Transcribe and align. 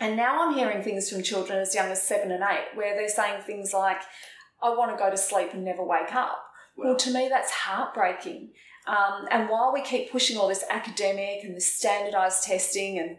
And 0.00 0.16
now 0.16 0.42
I'm 0.42 0.54
hearing 0.54 0.82
things 0.82 1.10
from 1.10 1.22
children 1.22 1.58
as 1.58 1.74
young 1.74 1.90
as 1.90 2.02
seven 2.02 2.30
and 2.30 2.42
eight 2.42 2.76
where 2.76 2.94
they're 2.94 3.08
saying 3.08 3.42
things 3.42 3.72
like, 3.72 4.00
I 4.62 4.70
want 4.70 4.96
to 4.96 5.02
go 5.02 5.10
to 5.10 5.16
sleep 5.16 5.50
and 5.52 5.64
never 5.64 5.84
wake 5.84 6.14
up. 6.14 6.44
Well, 6.76 6.96
to 6.96 7.12
me, 7.12 7.28
that's 7.28 7.50
heartbreaking. 7.50 8.50
Um, 8.86 9.26
and 9.30 9.48
while 9.48 9.72
we 9.72 9.82
keep 9.82 10.10
pushing 10.10 10.38
all 10.38 10.48
this 10.48 10.64
academic 10.70 11.40
and 11.42 11.54
this 11.54 11.72
standardized 11.72 12.44
testing 12.44 12.98
and 12.98 13.16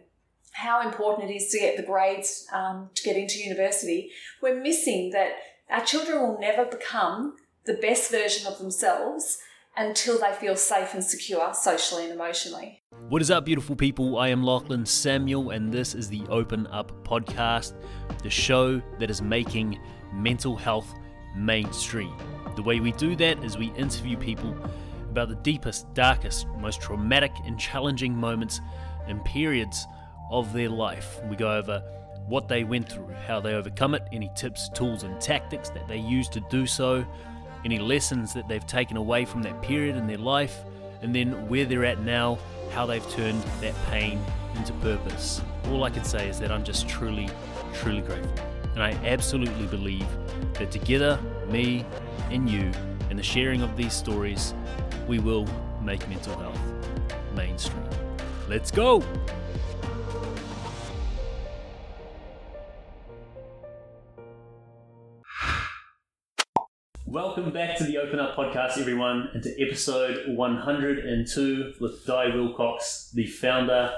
how 0.52 0.86
important 0.86 1.30
it 1.30 1.34
is 1.34 1.48
to 1.50 1.58
get 1.58 1.76
the 1.76 1.82
grades 1.82 2.46
um, 2.52 2.90
to 2.94 3.02
get 3.02 3.16
into 3.16 3.38
university, 3.38 4.10
we're 4.42 4.60
missing 4.60 5.10
that 5.10 5.32
our 5.70 5.84
children 5.84 6.20
will 6.20 6.40
never 6.40 6.64
become 6.64 7.36
the 7.66 7.74
best 7.74 8.10
version 8.10 8.46
of 8.50 8.58
themselves 8.58 9.38
until 9.76 10.18
they 10.18 10.32
feel 10.32 10.56
safe 10.56 10.94
and 10.94 11.04
secure 11.04 11.52
socially 11.54 12.04
and 12.04 12.12
emotionally. 12.12 12.82
What 13.08 13.22
is 13.22 13.30
up, 13.30 13.44
beautiful 13.44 13.76
people? 13.76 14.18
I 14.18 14.28
am 14.28 14.42
Lachlan 14.42 14.84
Samuel, 14.84 15.50
and 15.50 15.72
this 15.72 15.94
is 15.94 16.08
the 16.08 16.22
Open 16.28 16.66
Up 16.68 16.92
Podcast, 17.04 17.74
the 18.22 18.30
show 18.30 18.82
that 18.98 19.10
is 19.10 19.22
making 19.22 19.80
mental 20.12 20.56
health 20.56 20.94
mainstream. 21.36 22.14
The 22.56 22.62
way 22.62 22.80
we 22.80 22.92
do 22.92 23.16
that 23.16 23.42
is 23.44 23.56
we 23.56 23.72
interview 23.72 24.16
people 24.16 24.56
about 25.10 25.28
the 25.28 25.36
deepest, 25.36 25.92
darkest, 25.94 26.46
most 26.58 26.80
traumatic, 26.80 27.32
and 27.44 27.58
challenging 27.58 28.14
moments 28.14 28.60
and 29.06 29.24
periods 29.24 29.86
of 30.30 30.52
their 30.52 30.68
life. 30.68 31.20
We 31.28 31.36
go 31.36 31.56
over 31.56 31.82
what 32.26 32.48
they 32.48 32.64
went 32.64 32.88
through, 32.88 33.12
how 33.26 33.40
they 33.40 33.54
overcome 33.54 33.94
it, 33.94 34.02
any 34.12 34.30
tips, 34.36 34.68
tools, 34.68 35.02
and 35.02 35.20
tactics 35.20 35.68
that 35.70 35.88
they 35.88 35.98
use 35.98 36.28
to 36.28 36.40
do 36.48 36.66
so, 36.66 37.04
any 37.64 37.78
lessons 37.78 38.32
that 38.34 38.48
they've 38.48 38.66
taken 38.66 38.96
away 38.96 39.24
from 39.24 39.42
that 39.42 39.60
period 39.62 39.96
in 39.96 40.06
their 40.06 40.18
life, 40.18 40.64
and 41.02 41.14
then 41.14 41.48
where 41.48 41.64
they're 41.64 41.84
at 41.84 42.00
now, 42.00 42.38
how 42.72 42.86
they've 42.86 43.08
turned 43.10 43.42
that 43.60 43.74
pain 43.90 44.20
into 44.56 44.72
purpose. 44.74 45.40
All 45.68 45.84
I 45.84 45.90
can 45.90 46.04
say 46.04 46.28
is 46.28 46.38
that 46.40 46.50
I'm 46.50 46.64
just 46.64 46.88
truly, 46.88 47.28
truly 47.74 48.00
grateful. 48.00 48.34
And 48.74 48.82
I 48.82 48.92
absolutely 49.04 49.66
believe 49.66 50.06
that 50.54 50.70
together, 50.70 51.18
me 51.48 51.84
and 52.30 52.48
you, 52.48 52.70
and 53.08 53.18
the 53.18 53.22
sharing 53.22 53.62
of 53.62 53.76
these 53.76 53.92
stories, 53.92 54.54
we 55.08 55.18
will 55.18 55.46
make 55.82 56.08
mental 56.08 56.38
health 56.38 56.60
mainstream. 57.34 57.88
Let's 58.48 58.70
go! 58.70 59.02
Welcome 67.10 67.50
back 67.50 67.76
to 67.78 67.82
the 67.82 67.98
Open 67.98 68.20
Up 68.20 68.36
Podcast, 68.36 68.78
everyone, 68.78 69.30
and 69.34 69.42
to 69.42 69.60
episode 69.60 70.28
102 70.28 71.72
with 71.80 72.06
Di 72.06 72.32
Wilcox, 72.32 73.10
the 73.12 73.26
founder 73.26 73.92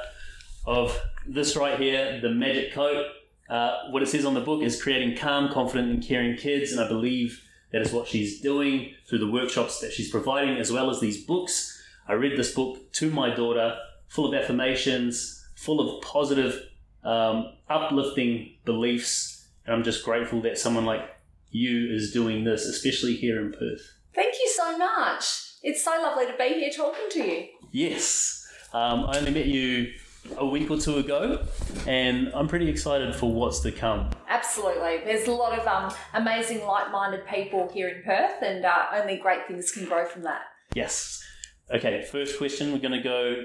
of 0.65 0.99
this 1.27 1.55
right 1.55 1.79
here, 1.79 2.19
the 2.23 2.31
Magic 2.31 2.73
Coat. 2.73 3.05
Uh, 3.51 3.91
what 3.91 4.03
it 4.03 4.09
says 4.09 4.25
on 4.25 4.33
the 4.33 4.41
book 4.41 4.63
is 4.63 4.83
creating 4.83 5.15
calm, 5.15 5.53
confident, 5.53 5.91
and 5.91 6.03
caring 6.03 6.39
kids, 6.39 6.73
and 6.73 6.81
I 6.81 6.89
believe 6.89 7.47
that 7.71 7.83
is 7.83 7.93
what 7.93 8.09
she's 8.09 8.41
doing 8.41 8.95
through 9.07 9.19
the 9.19 9.31
workshops 9.31 9.81
that 9.81 9.93
she's 9.93 10.11
providing, 10.11 10.57
as 10.57 10.73
well 10.73 10.89
as 10.89 10.99
these 10.99 11.23
books. 11.23 11.83
I 12.09 12.15
read 12.15 12.39
this 12.39 12.55
book 12.55 12.91
to 12.93 13.11
my 13.11 13.35
daughter, 13.35 13.77
full 14.09 14.33
of 14.33 14.43
affirmations, 14.43 15.47
full 15.55 15.81
of 15.81 16.03
positive, 16.03 16.67
um, 17.05 17.53
uplifting 17.69 18.55
beliefs, 18.65 19.49
and 19.67 19.77
I'm 19.77 19.85
just 19.85 20.03
grateful 20.03 20.41
that 20.41 20.57
someone 20.57 20.87
like 20.87 21.12
you 21.53 21.95
is 21.95 22.13
doing 22.13 22.45
this, 22.45 22.65
especially 22.65 23.15
here 23.15 23.41
in 23.41 23.53
Perth. 23.53 23.95
Thank 24.15 24.35
you 24.35 24.51
so 24.55 24.77
much. 24.77 25.25
It's 25.63 25.85
so 25.85 25.93
lovely 26.03 26.27
to 26.27 26.35
be 26.37 26.55
here 26.55 26.71
talking 26.71 27.09
to 27.11 27.25
you. 27.25 27.47
Yes. 27.71 28.47
Um, 28.73 29.05
I 29.07 29.19
only 29.19 29.31
met 29.31 29.47
you 29.47 29.93
a 30.37 30.47
week 30.47 30.71
or 30.71 30.79
two 30.79 30.97
ago, 30.97 31.45
and 31.87 32.31
I'm 32.35 32.49
pretty 32.49 32.69
excited 32.69 33.15
for 33.15 33.33
what's 33.33 33.61
to 33.61 33.73
come. 33.73 34.11
Absolutely. 34.29 34.99
There's 35.05 35.29
a 35.29 35.33
lot 35.33 35.59
of 35.59 35.67
um, 35.67 35.93
amazing, 36.15 36.65
like 36.65 36.91
minded 36.91 37.27
people 37.27 37.71
here 37.73 37.89
in 37.89 38.03
Perth, 38.03 38.43
and 38.43 38.65
uh, 38.65 38.87
only 38.95 39.17
great 39.17 39.47
things 39.47 39.73
can 39.73 39.85
grow 39.85 40.05
from 40.05 40.23
that. 40.23 40.43
Yes. 40.75 41.23
Okay, 41.71 42.03
first 42.03 42.39
question. 42.39 42.73
We're 42.73 42.79
going 42.79 42.93
to 42.93 43.03
go 43.03 43.45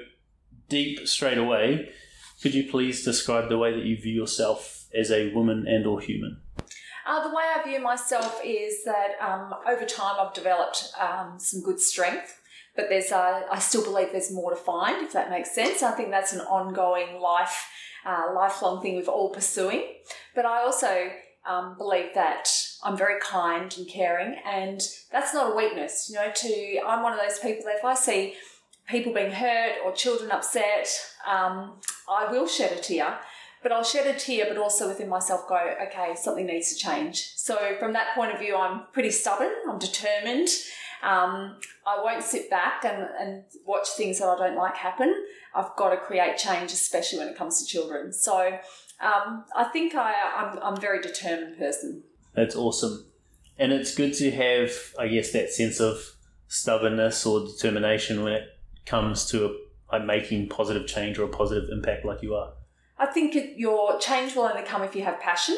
deep 0.69 1.07
straight 1.07 1.37
away. 1.37 1.91
Could 2.41 2.53
you 2.53 2.69
please 2.69 3.03
describe 3.03 3.49
the 3.49 3.57
way 3.57 3.73
that 3.73 3.85
you 3.85 3.97
view 3.97 4.13
yourself 4.13 4.85
as 4.93 5.11
a 5.11 5.33
woman 5.33 5.65
and 5.67 5.87
or 5.87 5.99
human? 5.99 6.41
Uh, 7.07 7.25
the 7.25 7.33
way 7.33 7.43
I 7.55 7.63
view 7.63 7.79
myself 7.79 8.41
is 8.43 8.83
that 8.83 9.11
um, 9.21 9.55
over 9.65 9.85
time 9.85 10.15
I've 10.19 10.33
developed 10.33 10.91
um, 10.99 11.39
some 11.39 11.61
good 11.61 11.79
strength, 11.79 12.41
but 12.75 12.89
there's 12.89 13.13
uh, 13.13 13.43
I 13.49 13.59
still 13.59 13.83
believe 13.83 14.11
there's 14.11 14.31
more 14.31 14.49
to 14.49 14.57
find, 14.57 15.05
if 15.05 15.13
that 15.13 15.29
makes 15.29 15.55
sense. 15.55 15.81
I 15.81 15.91
think 15.91 16.09
that's 16.09 16.33
an 16.33 16.41
ongoing 16.41 17.21
life, 17.21 17.69
uh, 18.05 18.33
lifelong 18.35 18.81
thing 18.81 18.95
we're 18.95 19.03
all 19.03 19.29
pursuing. 19.29 19.83
But 20.35 20.45
I 20.45 20.63
also 20.63 21.09
um, 21.49 21.77
believe 21.77 22.13
that 22.13 22.49
I'm 22.83 22.97
very 22.97 23.21
kind 23.21 23.73
and 23.77 23.87
caring, 23.87 24.35
and 24.45 24.81
that's 25.09 25.33
not 25.33 25.53
a 25.53 25.55
weakness. 25.55 26.09
You 26.09 26.15
know, 26.15 26.31
to 26.35 26.79
I'm 26.85 27.03
one 27.03 27.13
of 27.13 27.19
those 27.19 27.39
people 27.39 27.63
that 27.67 27.77
if 27.77 27.85
I 27.85 27.95
see 27.95 28.33
people 28.89 29.13
being 29.13 29.31
hurt 29.31 29.77
or 29.85 29.93
children 29.93 30.29
upset, 30.29 30.89
um, 31.25 31.79
I 32.09 32.29
will 32.29 32.47
shed 32.47 32.77
a 32.77 32.81
tear 32.81 33.17
but 33.63 33.71
I'll 33.71 33.83
shed 33.83 34.07
a 34.07 34.17
tear, 34.17 34.45
but 34.47 34.57
also 34.57 34.87
within 34.87 35.09
myself 35.09 35.47
go, 35.47 35.59
okay, 35.87 36.15
something 36.15 36.45
needs 36.45 36.73
to 36.73 36.77
change. 36.77 37.33
So 37.35 37.75
from 37.79 37.93
that 37.93 38.15
point 38.15 38.33
of 38.33 38.39
view, 38.39 38.55
I'm 38.55 38.83
pretty 38.93 39.11
stubborn. 39.11 39.51
I'm 39.69 39.79
determined. 39.79 40.49
Um, 41.03 41.57
I 41.85 42.01
won't 42.03 42.23
sit 42.23 42.49
back 42.49 42.83
and, 42.83 43.07
and 43.19 43.43
watch 43.65 43.89
things 43.89 44.19
that 44.19 44.27
I 44.27 44.37
don't 44.37 44.57
like 44.57 44.75
happen. 44.75 45.13
I've 45.53 45.75
got 45.75 45.89
to 45.89 45.97
create 45.97 46.37
change, 46.37 46.71
especially 46.71 47.19
when 47.19 47.27
it 47.29 47.37
comes 47.37 47.61
to 47.61 47.65
children. 47.65 48.13
So 48.13 48.47
um, 48.99 49.45
I 49.55 49.65
think 49.71 49.95
I, 49.95 50.13
I'm, 50.35 50.59
I'm 50.59 50.73
a 50.77 50.79
very 50.79 51.01
determined 51.01 51.57
person. 51.57 52.03
That's 52.33 52.55
awesome. 52.55 53.05
And 53.59 53.71
it's 53.71 53.95
good 53.95 54.13
to 54.15 54.31
have, 54.31 54.71
I 54.99 55.07
guess, 55.07 55.31
that 55.31 55.49
sense 55.49 55.79
of 55.79 55.99
stubbornness 56.47 57.25
or 57.25 57.45
determination 57.45 58.23
when 58.23 58.33
it 58.33 58.49
comes 58.85 59.25
to 59.31 59.55
a, 59.89 59.99
making 59.99 60.49
positive 60.49 60.87
change 60.87 61.17
or 61.17 61.25
a 61.25 61.29
positive 61.29 61.69
impact 61.71 62.05
like 62.05 62.21
you 62.21 62.35
are. 62.35 62.53
I 62.99 63.05
think 63.05 63.35
it, 63.35 63.57
your 63.57 63.99
change 63.99 64.35
will 64.35 64.43
only 64.43 64.63
come 64.63 64.83
if 64.83 64.95
you 64.95 65.03
have 65.03 65.19
passion. 65.19 65.57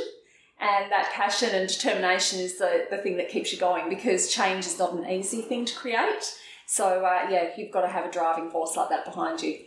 And 0.59 0.91
that 0.91 1.11
passion 1.13 1.51
and 1.53 1.69
determination 1.69 2.39
is 2.39 2.57
the, 2.57 2.85
the 2.89 2.97
thing 2.97 3.15
that 3.17 3.29
keeps 3.29 3.53
you 3.53 3.59
going 3.59 3.87
because 3.87 4.31
change 4.31 4.65
is 4.65 4.77
not 4.77 4.93
an 4.93 5.09
easy 5.09 5.41
thing 5.41 5.63
to 5.65 5.73
create. 5.73 6.35
So, 6.65 7.05
uh, 7.05 7.27
yeah, 7.29 7.51
you've 7.57 7.71
got 7.71 7.81
to 7.81 7.87
have 7.87 8.05
a 8.05 8.11
driving 8.11 8.49
force 8.49 8.75
like 8.75 8.89
that 8.89 9.05
behind 9.05 9.41
you. 9.41 9.57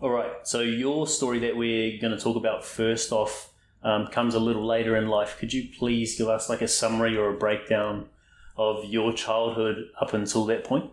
All 0.00 0.10
right. 0.10 0.32
So, 0.42 0.60
your 0.60 1.06
story 1.06 1.38
that 1.40 1.56
we're 1.56 2.00
going 2.00 2.16
to 2.16 2.22
talk 2.22 2.36
about 2.36 2.64
first 2.64 3.12
off 3.12 3.52
um, 3.84 4.08
comes 4.08 4.34
a 4.34 4.40
little 4.40 4.66
later 4.66 4.96
in 4.96 5.06
life. 5.06 5.36
Could 5.38 5.52
you 5.52 5.68
please 5.78 6.18
give 6.18 6.28
us 6.28 6.48
like 6.48 6.60
a 6.60 6.68
summary 6.68 7.16
or 7.16 7.30
a 7.30 7.38
breakdown 7.38 8.08
of 8.56 8.84
your 8.84 9.12
childhood 9.12 9.90
up 10.00 10.12
until 10.12 10.44
that 10.46 10.64
point? 10.64 10.90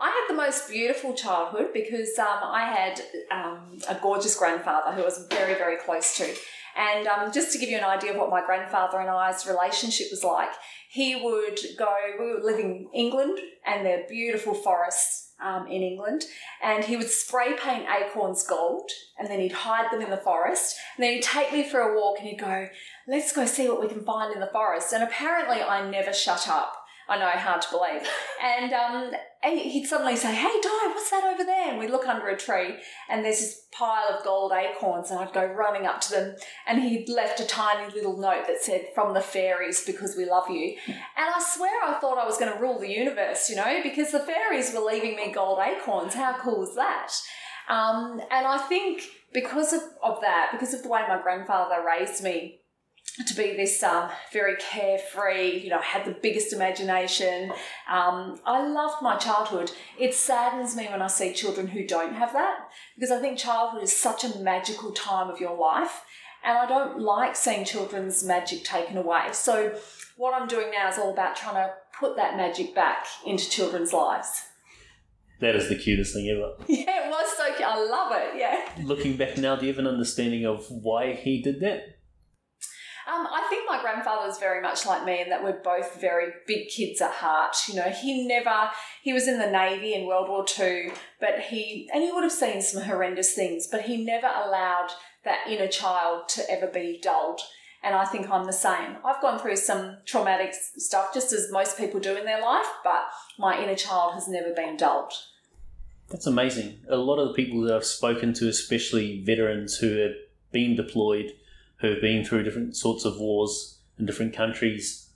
I 0.00 0.08
had 0.08 0.26
the 0.28 0.36
most 0.36 0.68
beautiful 0.68 1.14
childhood 1.14 1.68
because 1.72 2.18
um, 2.18 2.38
I 2.42 2.64
had 2.64 3.00
um, 3.30 3.78
a 3.88 3.94
gorgeous 4.00 4.36
grandfather 4.36 4.92
who 4.92 5.02
I 5.02 5.04
was 5.04 5.26
very, 5.30 5.54
very 5.54 5.76
close 5.76 6.16
to. 6.18 6.34
And 6.76 7.06
um, 7.06 7.32
just 7.32 7.52
to 7.52 7.58
give 7.58 7.68
you 7.68 7.78
an 7.78 7.84
idea 7.84 8.12
of 8.12 8.16
what 8.16 8.30
my 8.30 8.44
grandfather 8.44 8.98
and 8.98 9.08
I's 9.08 9.46
relationship 9.46 10.08
was 10.10 10.24
like, 10.24 10.50
he 10.90 11.14
would 11.16 11.58
go, 11.78 11.88
we 12.18 12.26
were 12.26 12.40
living 12.42 12.88
in 12.92 12.98
England 12.98 13.38
and 13.64 13.86
they're 13.86 14.06
beautiful 14.08 14.54
forests 14.54 15.24
um, 15.42 15.66
in 15.66 15.82
England, 15.82 16.24
and 16.62 16.84
he 16.84 16.96
would 16.96 17.10
spray 17.10 17.54
paint 17.54 17.86
acorns 17.88 18.46
gold 18.46 18.88
and 19.18 19.28
then 19.28 19.40
he'd 19.40 19.52
hide 19.52 19.90
them 19.90 20.00
in 20.00 20.10
the 20.10 20.16
forest. 20.16 20.76
And 20.96 21.04
then 21.04 21.14
he'd 21.14 21.22
take 21.22 21.52
me 21.52 21.68
for 21.68 21.80
a 21.80 21.94
walk 21.98 22.18
and 22.18 22.28
he'd 22.28 22.38
go, 22.38 22.68
Let's 23.06 23.32
go 23.32 23.44
see 23.44 23.68
what 23.68 23.80
we 23.80 23.88
can 23.88 24.04
find 24.04 24.32
in 24.32 24.40
the 24.40 24.50
forest. 24.52 24.92
And 24.92 25.02
apparently, 25.02 25.60
I 25.60 25.88
never 25.88 26.12
shut 26.12 26.48
up. 26.48 26.83
I 27.08 27.18
know, 27.18 27.28
hard 27.28 27.60
to 27.62 27.68
believe. 27.70 28.08
And 28.42 28.72
um, 28.72 29.12
he'd 29.42 29.86
suddenly 29.86 30.16
say, 30.16 30.34
Hey, 30.34 30.60
Di, 30.62 30.86
what's 30.88 31.10
that 31.10 31.24
over 31.24 31.44
there? 31.44 31.70
And 31.70 31.78
we'd 31.78 31.90
look 31.90 32.06
under 32.06 32.28
a 32.28 32.36
tree 32.36 32.76
and 33.10 33.24
there's 33.24 33.40
this 33.40 33.66
pile 33.72 34.08
of 34.08 34.24
gold 34.24 34.52
acorns, 34.52 35.10
and 35.10 35.20
I'd 35.20 35.32
go 35.32 35.44
running 35.44 35.86
up 35.86 36.00
to 36.02 36.10
them. 36.10 36.36
And 36.66 36.82
he'd 36.82 37.08
left 37.08 37.40
a 37.40 37.46
tiny 37.46 37.92
little 37.92 38.16
note 38.16 38.46
that 38.46 38.62
said, 38.62 38.86
From 38.94 39.14
the 39.14 39.20
fairies, 39.20 39.84
because 39.84 40.16
we 40.16 40.24
love 40.24 40.48
you. 40.48 40.76
And 40.86 40.96
I 41.16 41.40
swear 41.40 41.84
I 41.84 41.98
thought 42.00 42.18
I 42.18 42.26
was 42.26 42.38
going 42.38 42.52
to 42.52 42.60
rule 42.60 42.78
the 42.78 42.90
universe, 42.90 43.50
you 43.50 43.56
know, 43.56 43.80
because 43.82 44.12
the 44.12 44.20
fairies 44.20 44.72
were 44.72 44.80
leaving 44.80 45.16
me 45.16 45.32
gold 45.32 45.58
acorns. 45.58 46.14
How 46.14 46.36
cool 46.38 46.62
is 46.62 46.74
that? 46.76 47.12
Um, 47.68 48.20
and 48.30 48.46
I 48.46 48.58
think 48.58 49.02
because 49.32 49.72
of, 49.72 49.82
of 50.02 50.20
that, 50.20 50.50
because 50.52 50.74
of 50.74 50.82
the 50.82 50.88
way 50.88 51.02
my 51.08 51.20
grandfather 51.20 51.76
raised 51.84 52.22
me, 52.22 52.60
to 53.26 53.34
be 53.34 53.56
this 53.56 53.80
um, 53.82 54.10
very 54.32 54.56
carefree, 54.56 55.60
you 55.60 55.70
know, 55.70 55.80
had 55.80 56.04
the 56.04 56.16
biggest 56.20 56.52
imagination. 56.52 57.52
Um, 57.88 58.40
I 58.44 58.66
loved 58.66 59.02
my 59.02 59.16
childhood. 59.16 59.70
It 59.98 60.14
saddens 60.14 60.74
me 60.74 60.88
when 60.90 61.00
I 61.00 61.06
see 61.06 61.32
children 61.32 61.68
who 61.68 61.86
don't 61.86 62.14
have 62.14 62.32
that 62.32 62.68
because 62.96 63.12
I 63.12 63.20
think 63.20 63.38
childhood 63.38 63.84
is 63.84 63.96
such 63.96 64.24
a 64.24 64.38
magical 64.40 64.90
time 64.90 65.30
of 65.30 65.40
your 65.40 65.56
life, 65.56 66.02
and 66.44 66.58
I 66.58 66.66
don't 66.66 66.98
like 67.00 67.36
seeing 67.36 67.64
children's 67.64 68.24
magic 68.24 68.64
taken 68.64 68.96
away. 68.96 69.28
So, 69.32 69.78
what 70.16 70.34
I'm 70.34 70.48
doing 70.48 70.70
now 70.72 70.88
is 70.88 70.98
all 70.98 71.12
about 71.12 71.36
trying 71.36 71.54
to 71.54 71.72
put 71.98 72.16
that 72.16 72.36
magic 72.36 72.74
back 72.74 73.06
into 73.24 73.48
children's 73.48 73.92
lives. 73.92 74.42
That 75.40 75.56
is 75.56 75.68
the 75.68 75.76
cutest 75.76 76.14
thing 76.14 76.28
ever. 76.28 76.54
Yeah, 76.68 77.06
it 77.06 77.10
was 77.10 77.36
so 77.36 77.46
cute. 77.54 77.68
I 77.68 77.84
love 77.84 78.12
it. 78.12 78.38
Yeah. 78.38 78.60
Looking 78.84 79.16
back 79.16 79.36
now, 79.38 79.56
do 79.56 79.66
you 79.66 79.72
have 79.72 79.78
an 79.78 79.86
understanding 79.86 80.44
of 80.46 80.66
why 80.70 81.14
he 81.14 81.42
did 81.42 81.60
that? 81.60 81.98
Um, 83.06 83.26
I 83.26 83.46
think 83.50 83.64
my 83.68 83.80
grandfather 83.82 84.26
was 84.26 84.38
very 84.38 84.62
much 84.62 84.86
like 84.86 85.04
me 85.04 85.20
in 85.20 85.28
that 85.28 85.44
we're 85.44 85.60
both 85.62 86.00
very 86.00 86.32
big 86.46 86.68
kids 86.68 87.02
at 87.02 87.10
heart. 87.10 87.54
You 87.68 87.74
know, 87.74 87.90
he 87.90 88.26
never, 88.26 88.70
he 89.02 89.12
was 89.12 89.28
in 89.28 89.38
the 89.38 89.50
Navy 89.50 89.92
in 89.92 90.06
World 90.06 90.28
War 90.28 90.46
II, 90.58 90.92
but 91.20 91.40
he, 91.40 91.88
and 91.92 92.02
he 92.02 92.10
would 92.10 92.22
have 92.22 92.32
seen 92.32 92.62
some 92.62 92.82
horrendous 92.82 93.34
things, 93.34 93.66
but 93.70 93.82
he 93.82 94.02
never 94.02 94.26
allowed 94.26 94.88
that 95.24 95.46
inner 95.48 95.68
child 95.68 96.28
to 96.30 96.50
ever 96.50 96.66
be 96.66 96.98
dulled. 97.02 97.40
And 97.82 97.94
I 97.94 98.06
think 98.06 98.30
I'm 98.30 98.46
the 98.46 98.52
same. 98.52 98.96
I've 99.04 99.20
gone 99.20 99.38
through 99.38 99.56
some 99.56 99.98
traumatic 100.06 100.54
stuff, 100.54 101.12
just 101.12 101.34
as 101.34 101.52
most 101.52 101.76
people 101.76 102.00
do 102.00 102.16
in 102.16 102.24
their 102.24 102.40
life, 102.40 102.66
but 102.82 103.02
my 103.38 103.62
inner 103.62 103.74
child 103.74 104.14
has 104.14 104.26
never 104.26 104.54
been 104.54 104.78
dulled. 104.78 105.12
That's 106.08 106.26
amazing. 106.26 106.78
A 106.88 106.96
lot 106.96 107.18
of 107.18 107.28
the 107.28 107.34
people 107.34 107.60
that 107.62 107.74
I've 107.74 107.84
spoken 107.84 108.32
to, 108.34 108.48
especially 108.48 109.22
veterans 109.22 109.76
who 109.76 109.98
have 109.98 110.12
been 110.52 110.76
deployed, 110.76 111.34
who 111.84 111.92
have 111.92 112.00
been 112.00 112.24
through 112.24 112.42
different 112.42 112.76
sorts 112.76 113.04
of 113.04 113.18
wars 113.18 113.78
in 113.98 114.06
different 114.06 114.34
countries, 114.34 115.10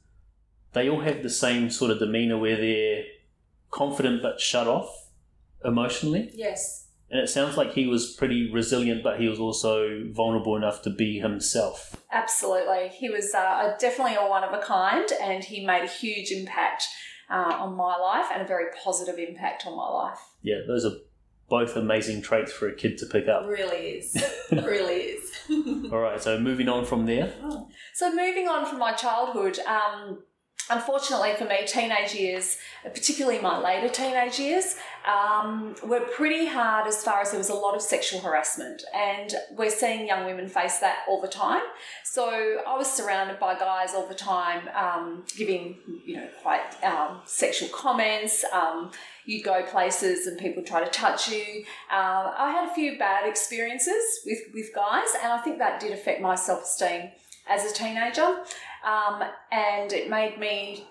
they 0.74 0.88
all 0.88 1.00
have 1.00 1.22
the 1.22 1.30
same 1.30 1.70
sort 1.70 1.90
of 1.90 1.98
demeanor 1.98 2.38
where 2.38 2.56
they're 2.56 3.04
confident 3.70 4.22
but 4.22 4.40
shut 4.40 4.66
off 4.66 5.08
emotionally. 5.64 6.30
Yes. 6.34 6.86
And 7.10 7.20
it 7.20 7.28
sounds 7.28 7.56
like 7.56 7.72
he 7.72 7.86
was 7.86 8.12
pretty 8.12 8.50
resilient, 8.52 9.02
but 9.02 9.18
he 9.18 9.28
was 9.28 9.38
also 9.38 10.04
vulnerable 10.10 10.56
enough 10.56 10.82
to 10.82 10.90
be 10.90 11.20
himself. 11.20 11.96
Absolutely. 12.12 12.88
He 12.88 13.08
was 13.08 13.32
uh, 13.34 13.74
definitely 13.80 14.16
a 14.16 14.28
one 14.28 14.44
of 14.44 14.52
a 14.52 14.62
kind, 14.62 15.08
and 15.22 15.42
he 15.42 15.64
made 15.64 15.84
a 15.84 15.88
huge 15.88 16.30
impact 16.30 16.84
uh, 17.30 17.56
on 17.60 17.74
my 17.76 17.96
life 17.96 18.26
and 18.30 18.42
a 18.42 18.46
very 18.46 18.66
positive 18.84 19.18
impact 19.18 19.66
on 19.66 19.74
my 19.74 19.88
life. 19.88 20.18
Yeah, 20.42 20.58
those 20.66 20.84
are 20.84 20.92
both 21.48 21.76
amazing 21.76 22.22
traits 22.22 22.52
for 22.52 22.68
a 22.68 22.74
kid 22.74 22.98
to 22.98 23.06
pick 23.06 23.28
up. 23.28 23.46
Really 23.46 23.98
is. 23.98 24.16
Really 24.52 24.94
is. 24.94 25.30
All 25.92 25.98
right, 25.98 26.20
so 26.20 26.38
moving 26.38 26.68
on 26.68 26.84
from 26.84 27.06
there. 27.06 27.32
So, 27.94 28.14
moving 28.14 28.48
on 28.48 28.66
from 28.66 28.78
my 28.78 28.92
childhood, 28.92 29.58
um, 29.60 30.22
unfortunately 30.70 31.34
for 31.36 31.44
me, 31.44 31.66
teenage 31.66 32.14
years, 32.14 32.58
particularly 32.82 33.40
my 33.40 33.58
later 33.58 33.88
teenage 33.88 34.38
years, 34.38 34.76
um, 35.06 35.74
were 35.82 36.00
pretty 36.00 36.46
hard 36.46 36.86
as 36.86 37.02
far 37.02 37.20
as 37.20 37.30
there 37.30 37.38
was 37.38 37.48
a 37.48 37.54
lot 37.54 37.74
of 37.74 37.82
sexual 37.82 38.20
harassment. 38.20 38.82
And 38.94 39.34
we're 39.56 39.70
seeing 39.70 40.06
young 40.06 40.26
women 40.26 40.48
face 40.48 40.78
that 40.78 40.98
all 41.08 41.20
the 41.20 41.28
time. 41.28 41.62
So 42.04 42.62
I 42.66 42.76
was 42.76 42.90
surrounded 42.90 43.38
by 43.38 43.58
guys 43.58 43.94
all 43.94 44.06
the 44.06 44.14
time 44.14 44.68
um, 44.74 45.24
giving, 45.36 45.78
you 46.04 46.16
know, 46.16 46.28
quite 46.42 46.62
um, 46.82 47.20
sexual 47.24 47.68
comments. 47.68 48.44
Um, 48.52 48.90
you 49.24 49.42
go 49.42 49.62
places 49.62 50.26
and 50.26 50.38
people 50.38 50.62
try 50.62 50.82
to 50.82 50.90
touch 50.90 51.30
you. 51.30 51.64
Uh, 51.92 52.32
I 52.36 52.50
had 52.50 52.70
a 52.70 52.74
few 52.74 52.98
bad 52.98 53.28
experiences 53.28 54.20
with, 54.24 54.38
with 54.54 54.74
guys, 54.74 55.08
and 55.22 55.32
I 55.32 55.38
think 55.38 55.58
that 55.58 55.80
did 55.80 55.92
affect 55.92 56.22
my 56.22 56.34
self 56.34 56.62
esteem 56.62 57.10
as 57.48 57.70
a 57.70 57.74
teenager. 57.74 58.42
Um, 58.84 59.22
and 59.50 59.92
it 59.92 60.08
made 60.08 60.38
me 60.38 60.86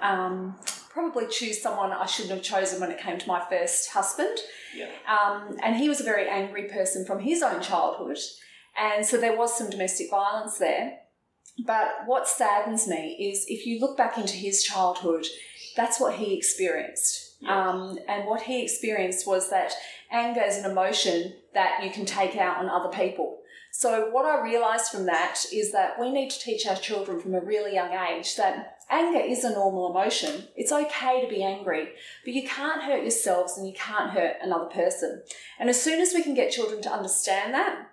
um, 0.00 0.56
probably 0.90 1.26
choose 1.28 1.62
someone 1.62 1.92
I 1.92 2.06
shouldn't 2.06 2.34
have 2.34 2.42
chosen 2.42 2.80
when 2.80 2.90
it 2.90 3.00
came 3.00 3.18
to 3.18 3.28
my 3.28 3.42
first 3.48 3.90
husband. 3.90 4.38
Yeah. 4.76 4.90
Um, 5.08 5.56
and 5.62 5.76
he 5.76 5.88
was 5.88 6.00
a 6.00 6.04
very 6.04 6.28
angry 6.28 6.68
person 6.68 7.04
from 7.06 7.20
his 7.20 7.42
own 7.42 7.62
childhood. 7.62 8.18
And 8.78 9.04
so 9.04 9.16
there 9.16 9.36
was 9.36 9.56
some 9.56 9.70
domestic 9.70 10.10
violence 10.10 10.58
there. 10.58 10.98
But 11.66 11.88
what 12.06 12.28
saddens 12.28 12.88
me 12.88 13.30
is 13.30 13.44
if 13.48 13.66
you 13.66 13.78
look 13.78 13.96
back 13.96 14.16
into 14.16 14.34
his 14.34 14.62
childhood, 14.62 15.26
that's 15.76 16.00
what 16.00 16.14
he 16.14 16.36
experienced. 16.36 17.36
Yeah. 17.40 17.70
Um, 17.70 17.98
and 18.08 18.26
what 18.26 18.42
he 18.42 18.62
experienced 18.62 19.26
was 19.26 19.50
that 19.50 19.72
anger 20.10 20.42
is 20.42 20.56
an 20.58 20.70
emotion 20.70 21.34
that 21.54 21.82
you 21.84 21.90
can 21.90 22.06
take 22.06 22.36
out 22.36 22.58
on 22.58 22.68
other 22.68 22.88
people. 22.88 23.38
So, 23.74 24.10
what 24.10 24.26
I 24.26 24.42
realised 24.44 24.92
from 24.92 25.06
that 25.06 25.38
is 25.50 25.72
that 25.72 25.98
we 25.98 26.12
need 26.12 26.28
to 26.30 26.38
teach 26.38 26.66
our 26.66 26.76
children 26.76 27.18
from 27.20 27.34
a 27.34 27.40
really 27.40 27.72
young 27.72 27.90
age 27.92 28.36
that 28.36 28.76
anger 28.90 29.18
is 29.18 29.44
a 29.44 29.50
normal 29.50 29.90
emotion. 29.90 30.44
It's 30.54 30.70
okay 30.70 31.22
to 31.22 31.26
be 31.26 31.42
angry, 31.42 31.88
but 32.22 32.34
you 32.34 32.46
can't 32.46 32.82
hurt 32.82 33.00
yourselves 33.00 33.56
and 33.56 33.66
you 33.66 33.72
can't 33.72 34.10
hurt 34.10 34.36
another 34.42 34.66
person. 34.66 35.22
And 35.58 35.70
as 35.70 35.80
soon 35.80 36.02
as 36.02 36.12
we 36.12 36.22
can 36.22 36.34
get 36.34 36.52
children 36.52 36.82
to 36.82 36.92
understand 36.92 37.54
that, 37.54 37.88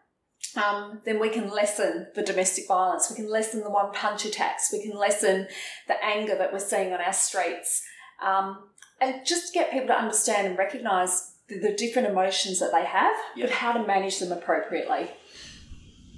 um, 0.61 0.99
then 1.05 1.17
we 1.17 1.29
can 1.29 1.49
lessen 1.49 2.07
the 2.13 2.23
domestic 2.23 2.67
violence. 2.67 3.09
We 3.09 3.15
can 3.15 3.31
lessen 3.31 3.61
the 3.61 3.69
one 3.69 3.93
punch 3.93 4.25
attacks. 4.25 4.71
We 4.73 4.83
can 4.83 4.97
lessen 4.97 5.47
the 5.87 6.03
anger 6.03 6.35
that 6.37 6.51
we're 6.51 6.59
seeing 6.59 6.91
on 6.91 6.99
our 6.99 7.13
streets. 7.13 7.83
Um, 8.21 8.67
and 8.99 9.25
just 9.25 9.53
get 9.53 9.71
people 9.71 9.87
to 9.87 9.97
understand 9.97 10.45
and 10.45 10.57
recognise 10.57 11.35
the, 11.47 11.57
the 11.59 11.71
different 11.73 12.09
emotions 12.09 12.59
that 12.59 12.73
they 12.73 12.83
have, 12.83 13.15
Yeah. 13.37 13.45
but 13.45 13.55
how 13.55 13.71
to 13.71 13.87
manage 13.87 14.19
them 14.19 14.33
appropriately. 14.33 15.09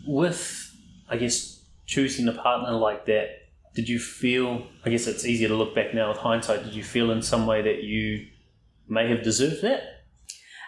With, 0.06 0.76
I 1.10 1.18
guess, 1.18 1.64
choosing 1.86 2.28
a 2.28 2.34
partner 2.34 2.72
like 2.72 3.06
that, 3.06 3.30
did 3.74 3.88
you 3.88 4.00
feel, 4.00 4.68
I 4.86 4.90
guess 4.90 5.08
it's 5.08 5.26
easier 5.26 5.48
to 5.48 5.56
look 5.56 5.74
back 5.74 5.94
now 5.94 6.10
with 6.10 6.18
hindsight, 6.18 6.64
did 6.64 6.74
you 6.74 6.84
feel 6.84 7.12
in 7.12 7.22
some 7.22 7.46
way 7.46 7.62
that 7.62 7.84
you 7.84 8.28
may 8.88 9.10
have 9.10 9.24
deserved 9.24 9.62
that? 9.62 10.02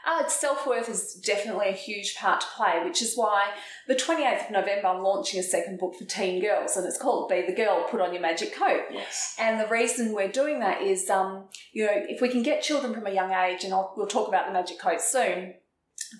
Uh, 0.05 0.27
Self 0.27 0.67
worth 0.67 0.89
is 0.89 1.13
definitely 1.13 1.69
a 1.69 1.73
huge 1.73 2.15
part 2.17 2.41
to 2.41 2.47
play, 2.57 2.81
which 2.83 3.01
is 3.01 3.15
why 3.15 3.51
the 3.87 3.95
28th 3.95 4.45
of 4.45 4.51
November 4.51 4.87
I'm 4.87 5.01
launching 5.01 5.39
a 5.39 5.43
second 5.43 5.79
book 5.79 5.95
for 5.95 6.03
teen 6.03 6.41
girls, 6.41 6.75
and 6.75 6.85
it's 6.85 6.97
called 6.97 7.29
Be 7.29 7.45
the 7.45 7.55
Girl, 7.55 7.85
Put 7.89 8.01
on 8.01 8.11
Your 8.11 8.21
Magic 8.21 8.53
Coat. 8.53 8.83
Yes. 8.91 9.35
And 9.39 9.61
the 9.61 9.67
reason 9.67 10.13
we're 10.13 10.27
doing 10.27 10.59
that 10.59 10.81
is, 10.81 11.09
um, 11.09 11.45
you 11.71 11.85
know, 11.85 11.93
if 11.93 12.21
we 12.21 12.27
can 12.27 12.43
get 12.43 12.61
children 12.61 12.93
from 12.93 13.07
a 13.07 13.11
young 13.11 13.31
age, 13.31 13.63
and 13.63 13.73
I'll, 13.73 13.93
we'll 13.95 14.07
talk 14.07 14.27
about 14.27 14.45
the 14.45 14.51
magic 14.51 14.77
coat 14.77 14.99
soon, 14.99 15.53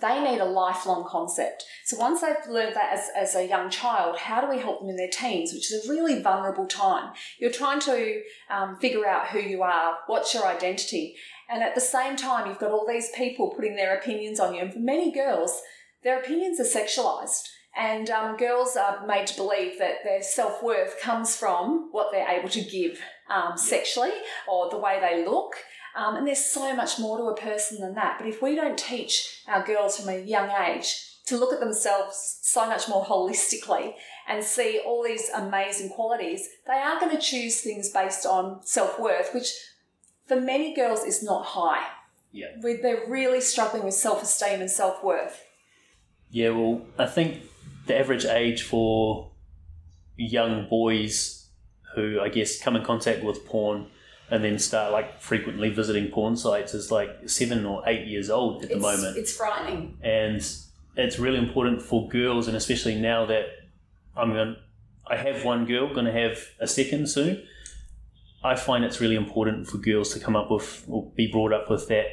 they 0.01 0.23
need 0.23 0.39
a 0.39 0.45
lifelong 0.45 1.05
concept. 1.07 1.63
So 1.85 1.97
once 1.97 2.21
they've 2.21 2.35
learned 2.49 2.75
that 2.75 2.93
as, 2.93 3.09
as 3.15 3.35
a 3.35 3.47
young 3.47 3.69
child, 3.69 4.17
how 4.17 4.41
do 4.41 4.49
we 4.49 4.59
help 4.59 4.79
them 4.79 4.89
in 4.89 4.95
their 4.95 5.09
teens, 5.09 5.53
which 5.53 5.71
is 5.71 5.85
a 5.85 5.89
really 5.89 6.21
vulnerable 6.21 6.67
time? 6.67 7.13
You're 7.39 7.51
trying 7.51 7.79
to 7.81 8.21
um, 8.49 8.77
figure 8.77 9.05
out 9.05 9.27
who 9.27 9.39
you 9.39 9.63
are, 9.63 9.97
what's 10.07 10.33
your 10.33 10.45
identity, 10.45 11.15
and 11.49 11.61
at 11.61 11.75
the 11.75 11.81
same 11.81 12.15
time, 12.15 12.47
you've 12.47 12.59
got 12.59 12.71
all 12.71 12.87
these 12.87 13.09
people 13.11 13.53
putting 13.55 13.75
their 13.75 13.95
opinions 13.95 14.39
on 14.39 14.55
you. 14.55 14.61
And 14.61 14.73
for 14.73 14.79
many 14.79 15.11
girls, 15.11 15.61
their 16.03 16.19
opinions 16.19 16.59
are 16.59 16.63
sexualized. 16.63 17.49
And 17.75 18.09
um, 18.09 18.37
girls 18.37 18.75
are 18.75 19.05
made 19.05 19.27
to 19.27 19.35
believe 19.35 19.79
that 19.79 20.03
their 20.03 20.21
self 20.21 20.61
worth 20.61 20.99
comes 21.01 21.35
from 21.35 21.89
what 21.91 22.09
they're 22.11 22.29
able 22.29 22.49
to 22.49 22.61
give 22.61 22.99
um, 23.29 23.57
sexually 23.57 24.11
or 24.47 24.69
the 24.69 24.77
way 24.77 24.99
they 25.01 25.25
look. 25.25 25.55
Um, 25.95 26.15
and 26.15 26.27
there's 26.27 26.43
so 26.43 26.75
much 26.75 26.99
more 26.99 27.17
to 27.17 27.23
a 27.25 27.35
person 27.35 27.79
than 27.79 27.95
that. 27.95 28.17
But 28.17 28.27
if 28.27 28.41
we 28.41 28.55
don't 28.55 28.77
teach 28.77 29.41
our 29.47 29.63
girls 29.65 29.97
from 29.97 30.09
a 30.09 30.19
young 30.19 30.49
age 30.49 31.19
to 31.25 31.37
look 31.37 31.53
at 31.53 31.59
themselves 31.59 32.39
so 32.41 32.67
much 32.67 32.89
more 32.89 33.05
holistically 33.05 33.93
and 34.27 34.43
see 34.43 34.81
all 34.85 35.03
these 35.03 35.29
amazing 35.35 35.89
qualities, 35.89 36.49
they 36.67 36.73
are 36.73 36.99
going 36.99 37.15
to 37.15 37.21
choose 37.21 37.61
things 37.61 37.89
based 37.89 38.25
on 38.25 38.65
self 38.65 38.99
worth, 38.99 39.33
which 39.33 39.51
for 40.25 40.39
many 40.39 40.73
girls 40.75 41.03
is 41.03 41.23
not 41.23 41.45
high. 41.45 41.85
Yeah. 42.31 42.47
Where 42.61 42.77
They're 42.81 43.07
really 43.07 43.41
struggling 43.41 43.83
with 43.83 43.93
self 43.93 44.23
esteem 44.23 44.61
and 44.61 44.71
self 44.71 45.03
worth. 45.03 45.43
Yeah, 46.31 46.49
well, 46.49 46.81
I 46.97 47.05
think 47.05 47.43
the 47.85 47.97
average 47.97 48.25
age 48.25 48.63
for 48.63 49.29
young 50.17 50.67
boys 50.67 51.47
who 51.95 52.19
I 52.19 52.29
guess 52.29 52.59
come 52.59 52.75
in 52.75 52.83
contact 52.83 53.23
with 53.23 53.45
porn 53.45 53.87
and 54.29 54.43
then 54.43 54.57
start 54.57 54.91
like 54.91 55.19
frequently 55.19 55.69
visiting 55.69 56.09
porn 56.09 56.35
sites 56.35 56.73
is 56.73 56.91
like 56.91 57.09
seven 57.29 57.65
or 57.65 57.83
eight 57.87 58.07
years 58.07 58.29
old 58.29 58.63
at 58.63 58.69
the 58.69 58.77
moment. 58.77 59.17
it's 59.17 59.35
frightening. 59.35 59.97
and 60.01 60.41
it's 60.95 61.17
really 61.19 61.39
important 61.39 61.81
for 61.81 62.07
girls, 62.07 62.47
and 62.47 62.55
especially 62.55 62.95
now 62.95 63.25
that 63.25 63.45
I'm 64.15 64.31
going, 64.31 64.55
I 65.07 65.17
have 65.17 65.43
one 65.43 65.65
girl, 65.65 65.91
going 65.91 66.05
to 66.05 66.11
have 66.11 66.37
a 66.59 66.67
second 66.67 67.09
soon. 67.09 67.43
I 68.43 68.55
find 68.55 68.83
it's 68.83 69.01
really 69.01 69.15
important 69.15 69.67
for 69.67 69.77
girls 69.77 70.13
to 70.13 70.19
come 70.19 70.35
up 70.35 70.51
with 70.51 70.85
or 70.87 71.11
be 71.15 71.31
brought 71.31 71.51
up 71.51 71.69
with 71.69 71.87
that 71.87 72.05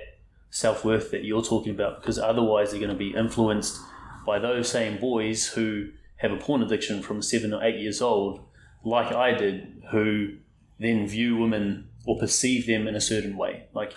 self 0.48 0.84
worth 0.84 1.10
that 1.10 1.24
you're 1.24 1.42
talking 1.42 1.74
about, 1.74 2.00
because 2.00 2.18
otherwise 2.18 2.70
they're 2.70 2.80
going 2.80 2.92
to 2.92 2.96
be 2.96 3.14
influenced 3.14 3.78
by 4.26 4.38
those 4.38 4.68
same 4.68 4.98
boys 4.98 5.48
who 5.48 5.90
have 6.16 6.32
a 6.32 6.36
porn 6.36 6.62
addiction 6.62 7.02
from 7.02 7.20
seven 7.20 7.52
or 7.52 7.62
eight 7.62 7.80
years 7.80 8.00
old, 8.00 8.40
like 8.84 9.12
I 9.12 9.32
did, 9.32 9.82
who 9.90 10.36
then 10.78 11.06
view 11.06 11.36
women 11.36 11.89
or 12.06 12.18
perceive 12.18 12.66
them 12.66 12.88
in 12.88 12.94
a 12.94 13.00
certain 13.00 13.36
way. 13.36 13.66
Like 13.74 13.94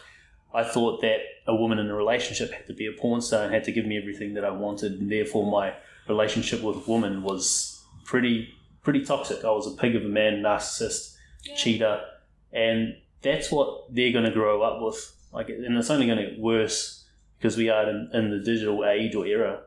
I 0.53 0.63
thought 0.63 1.01
that 1.01 1.19
a 1.47 1.55
woman 1.55 1.79
in 1.79 1.89
a 1.89 1.95
relationship 1.95 2.51
had 2.51 2.67
to 2.67 2.73
be 2.73 2.87
a 2.87 2.99
porn 2.99 3.21
star 3.21 3.43
and 3.43 3.53
had 3.53 3.63
to 3.65 3.71
give 3.71 3.85
me 3.85 3.97
everything 3.97 4.33
that 4.35 4.45
I 4.45 4.51
wanted, 4.51 4.93
and 4.93 5.11
therefore 5.11 5.49
my 5.49 5.73
relationship 6.07 6.61
with 6.61 6.77
a 6.77 6.91
woman 6.91 7.23
was 7.23 7.83
pretty 8.05 8.49
pretty 8.83 9.03
toxic. 9.03 9.43
I 9.43 9.51
was 9.51 9.67
a 9.67 9.77
pig 9.77 9.95
of 9.95 10.03
a 10.03 10.09
man, 10.09 10.41
narcissist, 10.41 11.15
cheater, 11.55 12.01
and 12.51 12.95
that's 13.21 13.51
what 13.51 13.93
they're 13.93 14.11
going 14.11 14.25
to 14.25 14.31
grow 14.31 14.61
up 14.61 14.81
with. 14.81 15.15
Like, 15.31 15.49
and 15.49 15.77
it's 15.77 15.89
only 15.89 16.05
going 16.05 16.19
to 16.19 16.31
get 16.31 16.39
worse 16.39 17.05
because 17.37 17.57
we 17.57 17.69
are 17.69 17.89
in, 17.89 18.09
in 18.13 18.29
the 18.29 18.39
digital 18.39 18.85
age 18.85 19.15
or 19.15 19.25
era. 19.25 19.61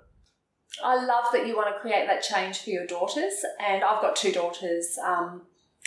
I 0.85 0.97
love 1.05 1.25
that 1.33 1.47
you 1.47 1.57
want 1.57 1.75
to 1.75 1.81
create 1.81 2.07
that 2.07 2.23
change 2.23 2.59
for 2.59 2.71
your 2.71 2.87
daughters, 2.87 3.35
and 3.67 3.83
I've 3.83 4.03
got 4.03 4.15
two 4.15 4.33
daughters. 4.33 4.99
Um, 5.05 5.43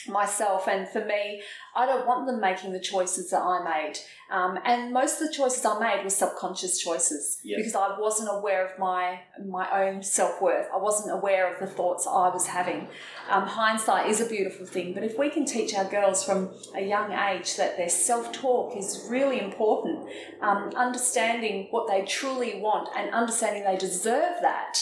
myself 0.07 0.67
and 0.67 0.87
for 0.87 1.03
me 1.05 1.41
i 1.75 1.85
don't 1.85 2.07
want 2.07 2.25
them 2.25 2.39
making 2.39 2.71
the 2.71 2.79
choices 2.79 3.29
that 3.29 3.41
i 3.41 3.63
made. 3.63 3.97
Um, 4.31 4.59
and 4.63 4.93
most 4.93 5.19
of 5.19 5.27
the 5.27 5.33
choices 5.33 5.65
i 5.65 5.79
made 5.79 6.03
were 6.03 6.09
subconscious 6.09 6.79
choices 6.79 7.39
because 7.43 7.75
i 7.75 7.99
wasn't 7.99 8.29
aware 8.31 8.65
of 8.65 8.77
my 8.77 9.19
my 9.45 9.67
own 9.83 10.03
self-worth. 10.03 10.67
I 10.73 10.77
wasn't 10.77 11.11
aware 11.17 11.51
of 11.51 11.59
the 11.59 11.67
thoughts 11.67 12.07
i 12.07 12.29
was 12.29 12.47
having. 12.47 12.87
Um, 13.29 13.43
hindsight 13.43 14.09
is 14.09 14.21
a 14.21 14.25
beautiful 14.25 14.65
thing 14.65 14.93
but 14.93 15.03
if 15.03 15.17
we 15.17 15.29
can 15.29 15.45
teach 15.45 15.73
our 15.73 15.85
girls 15.85 16.23
from 16.23 16.49
a 16.75 16.81
young 16.81 17.11
age 17.11 17.55
that 17.57 17.77
their 17.77 17.89
self-talk 17.89 18.77
is 18.77 19.07
really 19.09 19.39
important 19.39 20.07
um, 20.41 20.71
understanding 20.75 21.67
what 21.71 21.87
they 21.87 22.05
truly 22.05 22.59
want 22.59 22.89
and 22.95 23.13
understanding 23.13 23.63
they 23.63 23.77
deserve 23.77 24.35
that 24.41 24.79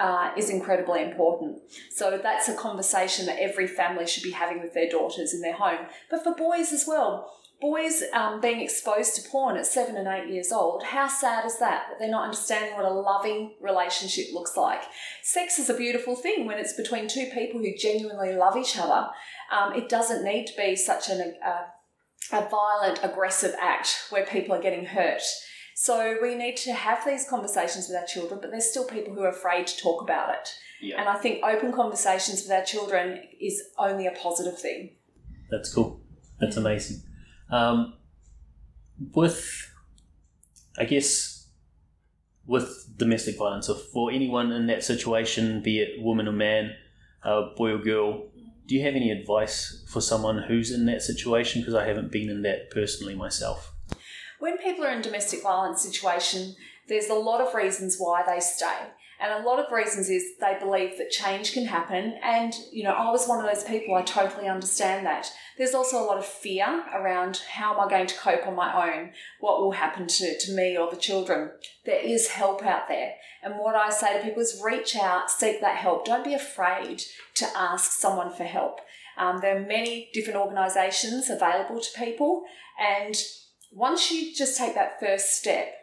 uh, 0.00 0.32
is 0.36 0.50
incredibly 0.50 1.02
important. 1.02 1.60
So 1.90 2.18
that's 2.22 2.48
a 2.48 2.54
conversation 2.54 3.26
that 3.26 3.40
every 3.40 3.66
family 3.66 4.06
should 4.06 4.22
be 4.22 4.30
having 4.30 4.60
with 4.60 4.74
their 4.74 4.88
daughters 4.88 5.34
in 5.34 5.40
their 5.40 5.54
home. 5.54 5.86
But 6.10 6.24
for 6.24 6.34
boys 6.34 6.72
as 6.72 6.84
well, 6.86 7.32
boys 7.60 8.02
um, 8.12 8.40
being 8.40 8.60
exposed 8.60 9.16
to 9.16 9.28
porn 9.28 9.56
at 9.56 9.66
seven 9.66 9.96
and 9.96 10.06
eight 10.06 10.32
years 10.32 10.52
old, 10.52 10.84
how 10.84 11.08
sad 11.08 11.44
is 11.44 11.58
that? 11.58 11.86
That 11.88 11.98
they're 11.98 12.10
not 12.10 12.24
understanding 12.24 12.74
what 12.74 12.84
a 12.84 12.90
loving 12.90 13.54
relationship 13.60 14.26
looks 14.32 14.56
like. 14.56 14.82
Sex 15.22 15.58
is 15.58 15.68
a 15.68 15.74
beautiful 15.74 16.14
thing 16.14 16.46
when 16.46 16.58
it's 16.58 16.74
between 16.74 17.08
two 17.08 17.26
people 17.34 17.60
who 17.60 17.76
genuinely 17.76 18.34
love 18.34 18.56
each 18.56 18.78
other. 18.78 19.08
Um, 19.50 19.74
it 19.74 19.88
doesn't 19.88 20.24
need 20.24 20.46
to 20.46 20.56
be 20.56 20.76
such 20.76 21.08
an, 21.08 21.34
a, 21.44 22.36
a 22.36 22.48
violent, 22.48 23.00
aggressive 23.02 23.54
act 23.60 24.06
where 24.10 24.26
people 24.26 24.54
are 24.54 24.62
getting 24.62 24.86
hurt. 24.86 25.22
So 25.80 26.16
we 26.20 26.34
need 26.34 26.56
to 26.56 26.72
have 26.72 27.04
these 27.06 27.24
conversations 27.30 27.86
with 27.86 27.96
our 27.96 28.04
children, 28.04 28.40
but 28.42 28.50
there's 28.50 28.68
still 28.68 28.84
people 28.84 29.14
who 29.14 29.20
are 29.20 29.28
afraid 29.28 29.68
to 29.68 29.76
talk 29.80 30.02
about 30.02 30.34
it. 30.34 30.48
Yeah. 30.82 30.98
And 30.98 31.08
I 31.08 31.14
think 31.14 31.44
open 31.44 31.72
conversations 31.72 32.42
with 32.42 32.50
our 32.50 32.64
children 32.64 33.22
is 33.40 33.62
only 33.78 34.08
a 34.08 34.10
positive 34.10 34.58
thing. 34.58 34.96
That's 35.52 35.72
cool. 35.72 36.00
That's 36.40 36.56
amazing. 36.56 37.04
Um, 37.52 37.94
with, 39.14 39.70
I 40.76 40.84
guess, 40.84 41.46
with 42.44 42.68
domestic 42.96 43.38
violence, 43.38 43.68
or 43.68 43.76
for 43.76 44.10
anyone 44.10 44.50
in 44.50 44.66
that 44.66 44.82
situation, 44.82 45.62
be 45.62 45.78
it 45.78 46.02
woman 46.02 46.26
or 46.26 46.32
man, 46.32 46.74
uh, 47.22 47.54
boy 47.56 47.70
or 47.70 47.78
girl, 47.78 48.26
do 48.66 48.74
you 48.74 48.82
have 48.82 48.96
any 48.96 49.12
advice 49.12 49.84
for 49.88 50.00
someone 50.00 50.38
who's 50.38 50.72
in 50.72 50.86
that 50.86 51.02
situation? 51.02 51.62
Because 51.62 51.74
I 51.74 51.86
haven't 51.86 52.10
been 52.10 52.30
in 52.30 52.42
that 52.42 52.72
personally 52.72 53.14
myself. 53.14 53.76
When 54.38 54.58
people 54.58 54.84
are 54.84 54.92
in 54.92 55.02
domestic 55.02 55.42
violence 55.42 55.82
situation, 55.82 56.54
there's 56.88 57.08
a 57.08 57.14
lot 57.14 57.40
of 57.40 57.54
reasons 57.54 57.96
why 57.98 58.22
they 58.26 58.40
stay. 58.40 58.88
And 59.20 59.32
a 59.32 59.46
lot 59.46 59.58
of 59.58 59.72
reasons 59.72 60.08
is 60.08 60.36
they 60.40 60.56
believe 60.60 60.96
that 60.96 61.10
change 61.10 61.52
can 61.52 61.66
happen. 61.66 62.14
And, 62.22 62.54
you 62.70 62.84
know, 62.84 62.92
I 62.92 63.10
was 63.10 63.26
one 63.26 63.44
of 63.44 63.52
those 63.52 63.64
people, 63.64 63.96
I 63.96 64.02
totally 64.02 64.46
understand 64.46 65.04
that. 65.06 65.28
There's 65.56 65.74
also 65.74 65.98
a 65.98 66.06
lot 66.06 66.18
of 66.18 66.24
fear 66.24 66.84
around 66.94 67.42
how 67.50 67.74
am 67.74 67.80
I 67.80 67.90
going 67.90 68.06
to 68.06 68.16
cope 68.16 68.46
on 68.46 68.54
my 68.54 68.92
own? 68.92 69.10
What 69.40 69.60
will 69.60 69.72
happen 69.72 70.06
to, 70.06 70.38
to 70.38 70.52
me 70.52 70.78
or 70.78 70.88
the 70.88 70.96
children? 70.96 71.50
There 71.84 72.00
is 72.00 72.28
help 72.28 72.64
out 72.64 72.86
there. 72.86 73.14
And 73.42 73.54
what 73.58 73.74
I 73.74 73.90
say 73.90 74.16
to 74.16 74.24
people 74.24 74.42
is 74.42 74.62
reach 74.64 74.94
out, 74.94 75.32
seek 75.32 75.60
that 75.62 75.78
help. 75.78 76.04
Don't 76.04 76.24
be 76.24 76.34
afraid 76.34 77.02
to 77.34 77.46
ask 77.56 77.90
someone 77.90 78.32
for 78.32 78.44
help. 78.44 78.80
Um, 79.16 79.40
there 79.40 79.56
are 79.56 79.66
many 79.66 80.10
different 80.14 80.38
organisations 80.38 81.28
available 81.28 81.80
to 81.80 81.98
people. 81.98 82.44
And 82.80 83.16
once 83.72 84.10
you 84.10 84.34
just 84.34 84.56
take 84.56 84.74
that 84.74 85.00
first 85.00 85.38
step, 85.38 85.74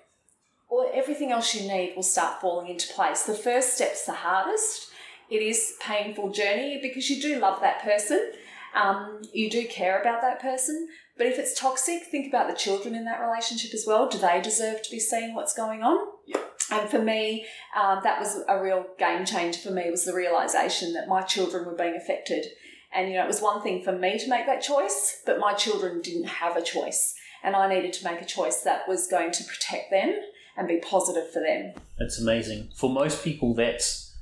or 0.67 0.87
everything 0.93 1.31
else 1.31 1.53
you 1.53 1.67
need 1.67 1.93
will 1.95 2.03
start 2.03 2.41
falling 2.41 2.69
into 2.69 2.91
place. 2.93 3.23
The 3.23 3.33
first 3.35 3.75
step's 3.75 4.05
the 4.05 4.13
hardest. 4.13 4.89
It 5.29 5.41
is 5.41 5.73
a 5.79 5.83
painful 5.83 6.31
journey 6.31 6.79
because 6.81 7.09
you 7.09 7.21
do 7.21 7.39
love 7.39 7.61
that 7.61 7.81
person. 7.81 8.31
Um, 8.75 9.21
you 9.33 9.49
do 9.49 9.67
care 9.67 10.01
about 10.01 10.21
that 10.21 10.41
person. 10.41 10.87
But 11.17 11.27
if 11.27 11.39
it's 11.39 11.57
toxic, 11.57 12.03
think 12.03 12.27
about 12.27 12.49
the 12.49 12.57
children 12.57 12.93
in 12.93 13.05
that 13.05 13.21
relationship 13.21 13.73
as 13.73 13.85
well. 13.87 14.09
Do 14.09 14.17
they 14.17 14.41
deserve 14.41 14.81
to 14.83 14.91
be 14.91 14.99
seeing 14.99 15.33
what's 15.33 15.53
going 15.53 15.81
on? 15.81 15.97
Yeah. 16.27 16.41
And 16.71 16.89
for 16.89 16.99
me, 16.99 17.45
um, 17.79 18.01
that 18.03 18.19
was 18.19 18.43
a 18.49 18.61
real 18.61 18.85
game 18.99 19.25
changer 19.25 19.59
for 19.59 19.71
me 19.71 19.89
was 19.89 20.03
the 20.03 20.13
realization 20.13 20.93
that 20.93 21.07
my 21.07 21.21
children 21.21 21.65
were 21.65 21.75
being 21.75 21.95
affected. 21.95 22.45
And, 22.93 23.09
you 23.09 23.15
know, 23.15 23.23
it 23.23 23.27
was 23.27 23.41
one 23.41 23.61
thing 23.61 23.83
for 23.83 23.91
me 23.93 24.17
to 24.19 24.29
make 24.29 24.45
that 24.45 24.61
choice, 24.61 25.21
but 25.25 25.39
my 25.39 25.53
children 25.53 26.01
didn't 26.01 26.27
have 26.27 26.57
a 26.57 26.61
choice. 26.61 27.13
And 27.45 27.55
I 27.55 27.69
needed 27.69 27.93
to 27.93 28.03
make 28.03 28.21
a 28.21 28.25
choice 28.25 28.61
that 28.61 28.87
was 28.87 29.05
going 29.05 29.31
to 29.31 29.43
protect 29.43 29.91
them 29.91 30.19
and 30.57 30.67
be 30.67 30.77
positive 30.77 31.31
for 31.31 31.41
them. 31.41 31.73
That's 31.99 32.19
amazing. 32.19 32.69
For 32.75 32.89
most 32.89 33.23
people, 33.23 33.53
that's 33.53 34.15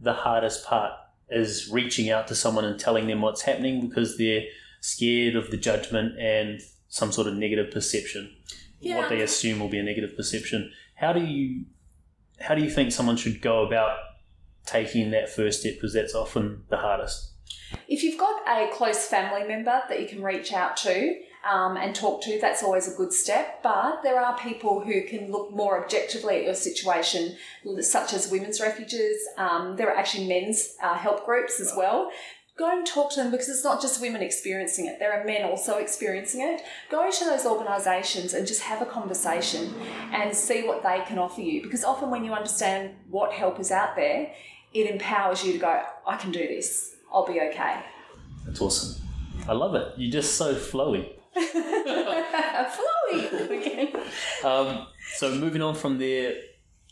the 0.00 0.12
hardest 0.12 0.64
part 0.64 0.92
is 1.28 1.68
reaching 1.72 2.08
out 2.08 2.28
to 2.28 2.36
someone 2.36 2.64
and 2.64 2.78
telling 2.78 3.08
them 3.08 3.20
what's 3.20 3.42
happening 3.42 3.88
because 3.88 4.16
they're 4.16 4.44
scared 4.80 5.34
of 5.34 5.50
the 5.50 5.56
judgment 5.56 6.18
and 6.20 6.60
some 6.88 7.10
sort 7.10 7.26
of 7.26 7.34
negative 7.34 7.72
perception. 7.72 8.32
Yeah. 8.80 8.98
What 8.98 9.08
they 9.08 9.22
assume 9.22 9.58
will 9.58 9.68
be 9.68 9.80
a 9.80 9.82
negative 9.82 10.16
perception. 10.16 10.72
How 10.94 11.12
do 11.12 11.20
you 11.20 11.64
how 12.40 12.54
do 12.54 12.62
you 12.62 12.70
think 12.70 12.92
someone 12.92 13.16
should 13.16 13.42
go 13.42 13.66
about 13.66 13.98
taking 14.64 15.10
that 15.10 15.28
first 15.28 15.60
step 15.60 15.74
because 15.74 15.92
that's 15.92 16.14
often 16.14 16.62
the 16.68 16.76
hardest? 16.76 17.32
If 17.88 18.04
you've 18.04 18.18
got 18.18 18.40
a 18.46 18.70
close 18.72 19.04
family 19.06 19.46
member 19.48 19.82
that 19.88 20.00
you 20.00 20.06
can 20.06 20.22
reach 20.22 20.52
out 20.52 20.76
to 20.78 21.20
um, 21.48 21.76
and 21.76 21.94
talk 21.94 22.22
to, 22.22 22.38
that's 22.40 22.62
always 22.62 22.92
a 22.92 22.96
good 22.96 23.12
step. 23.12 23.62
But 23.62 24.02
there 24.02 24.20
are 24.20 24.36
people 24.38 24.80
who 24.80 25.02
can 25.02 25.30
look 25.30 25.52
more 25.52 25.82
objectively 25.82 26.36
at 26.36 26.44
your 26.44 26.54
situation, 26.54 27.36
such 27.80 28.12
as 28.12 28.30
women's 28.30 28.60
refuges. 28.60 29.16
Um, 29.36 29.76
there 29.76 29.88
are 29.88 29.96
actually 29.96 30.28
men's 30.28 30.76
uh, 30.82 30.94
help 30.94 31.24
groups 31.24 31.60
as 31.60 31.72
well. 31.76 32.10
Go 32.58 32.76
and 32.76 32.84
talk 32.84 33.10
to 33.12 33.22
them 33.22 33.30
because 33.30 33.48
it's 33.48 33.62
not 33.62 33.80
just 33.80 34.00
women 34.00 34.20
experiencing 34.20 34.86
it, 34.86 34.98
there 34.98 35.12
are 35.12 35.24
men 35.24 35.44
also 35.44 35.76
experiencing 35.78 36.40
it. 36.40 36.60
Go 36.90 37.08
to 37.08 37.24
those 37.24 37.46
organisations 37.46 38.34
and 38.34 38.48
just 38.48 38.62
have 38.62 38.82
a 38.82 38.84
conversation 38.84 39.72
and 40.12 40.34
see 40.34 40.66
what 40.66 40.82
they 40.82 41.04
can 41.06 41.20
offer 41.20 41.40
you 41.40 41.62
because 41.62 41.84
often 41.84 42.10
when 42.10 42.24
you 42.24 42.32
understand 42.32 42.96
what 43.08 43.32
help 43.32 43.60
is 43.60 43.70
out 43.70 43.94
there, 43.94 44.32
it 44.74 44.90
empowers 44.90 45.44
you 45.44 45.52
to 45.52 45.58
go, 45.58 45.82
I 46.04 46.16
can 46.16 46.32
do 46.32 46.40
this, 46.40 46.96
I'll 47.12 47.24
be 47.24 47.40
okay. 47.40 47.80
That's 48.44 48.60
awesome. 48.60 49.00
I 49.48 49.52
love 49.52 49.76
it. 49.76 49.94
You're 49.96 50.10
just 50.10 50.34
so 50.34 50.56
flowy. 50.56 51.17
Flowy 51.36 53.50
again. 53.50 53.92
Um, 54.44 54.86
so 55.14 55.34
moving 55.34 55.62
on 55.62 55.74
from 55.74 55.98
there, 55.98 56.34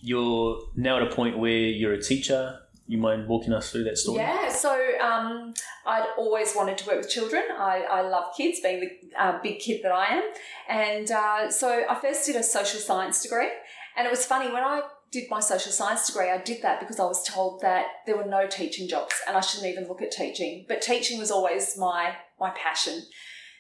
you're 0.00 0.60
now 0.76 0.96
at 0.96 1.02
a 1.02 1.14
point 1.14 1.38
where 1.38 1.50
you're 1.50 1.94
a 1.94 2.02
teacher. 2.02 2.60
You 2.88 2.98
mind 2.98 3.26
walking 3.26 3.52
us 3.52 3.72
through 3.72 3.84
that 3.84 3.98
story? 3.98 4.18
Yeah, 4.18 4.48
so 4.48 4.70
um, 5.00 5.54
I'd 5.84 6.06
always 6.16 6.54
wanted 6.54 6.78
to 6.78 6.86
work 6.86 6.98
with 6.98 7.10
children. 7.10 7.42
I, 7.58 7.84
I 7.90 8.02
love 8.02 8.26
kids, 8.36 8.60
being 8.60 8.80
the 8.80 9.20
uh, 9.20 9.42
big 9.42 9.58
kid 9.58 9.80
that 9.82 9.90
I 9.90 10.06
am. 10.06 10.22
And 10.68 11.10
uh, 11.10 11.50
so 11.50 11.84
I 11.88 11.96
first 11.96 12.26
did 12.26 12.36
a 12.36 12.44
social 12.44 12.78
science 12.78 13.22
degree. 13.22 13.48
And 13.96 14.06
it 14.06 14.10
was 14.10 14.24
funny, 14.24 14.52
when 14.52 14.62
I 14.62 14.82
did 15.10 15.24
my 15.30 15.40
social 15.40 15.72
science 15.72 16.06
degree, 16.06 16.30
I 16.30 16.38
did 16.38 16.62
that 16.62 16.78
because 16.78 17.00
I 17.00 17.04
was 17.04 17.26
told 17.26 17.60
that 17.62 17.86
there 18.06 18.16
were 18.16 18.24
no 18.24 18.46
teaching 18.46 18.88
jobs 18.88 19.14
and 19.26 19.36
I 19.36 19.40
shouldn't 19.40 19.70
even 19.70 19.88
look 19.88 20.02
at 20.02 20.12
teaching. 20.12 20.66
But 20.68 20.82
teaching 20.82 21.18
was 21.18 21.30
always 21.30 21.76
my, 21.76 22.14
my 22.38 22.50
passion. 22.50 23.02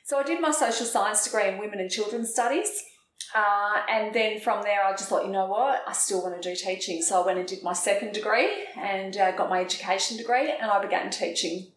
So 0.06 0.20
I 0.20 0.22
did 0.22 0.40
my 0.40 0.52
social 0.52 0.86
science 0.86 1.24
degree 1.24 1.48
in 1.48 1.58
women 1.58 1.80
and 1.80 1.90
children's 1.90 2.30
studies. 2.30 2.84
Uh, 3.34 3.82
and 3.90 4.14
then 4.14 4.38
from 4.38 4.62
there, 4.62 4.84
I 4.84 4.92
just 4.92 5.08
thought, 5.08 5.26
you 5.26 5.32
know 5.32 5.46
what, 5.46 5.82
I 5.84 5.92
still 5.94 6.22
want 6.22 6.40
to 6.40 6.48
do 6.48 6.54
teaching. 6.54 7.02
So 7.02 7.20
I 7.20 7.26
went 7.26 7.40
and 7.40 7.48
did 7.48 7.64
my 7.64 7.72
second 7.72 8.12
degree 8.12 8.48
and 8.78 9.16
uh, 9.16 9.32
got 9.32 9.50
my 9.50 9.60
education 9.60 10.16
degree, 10.16 10.52
and 10.52 10.70
I 10.70 10.80
began 10.80 11.10
teaching. 11.10 11.72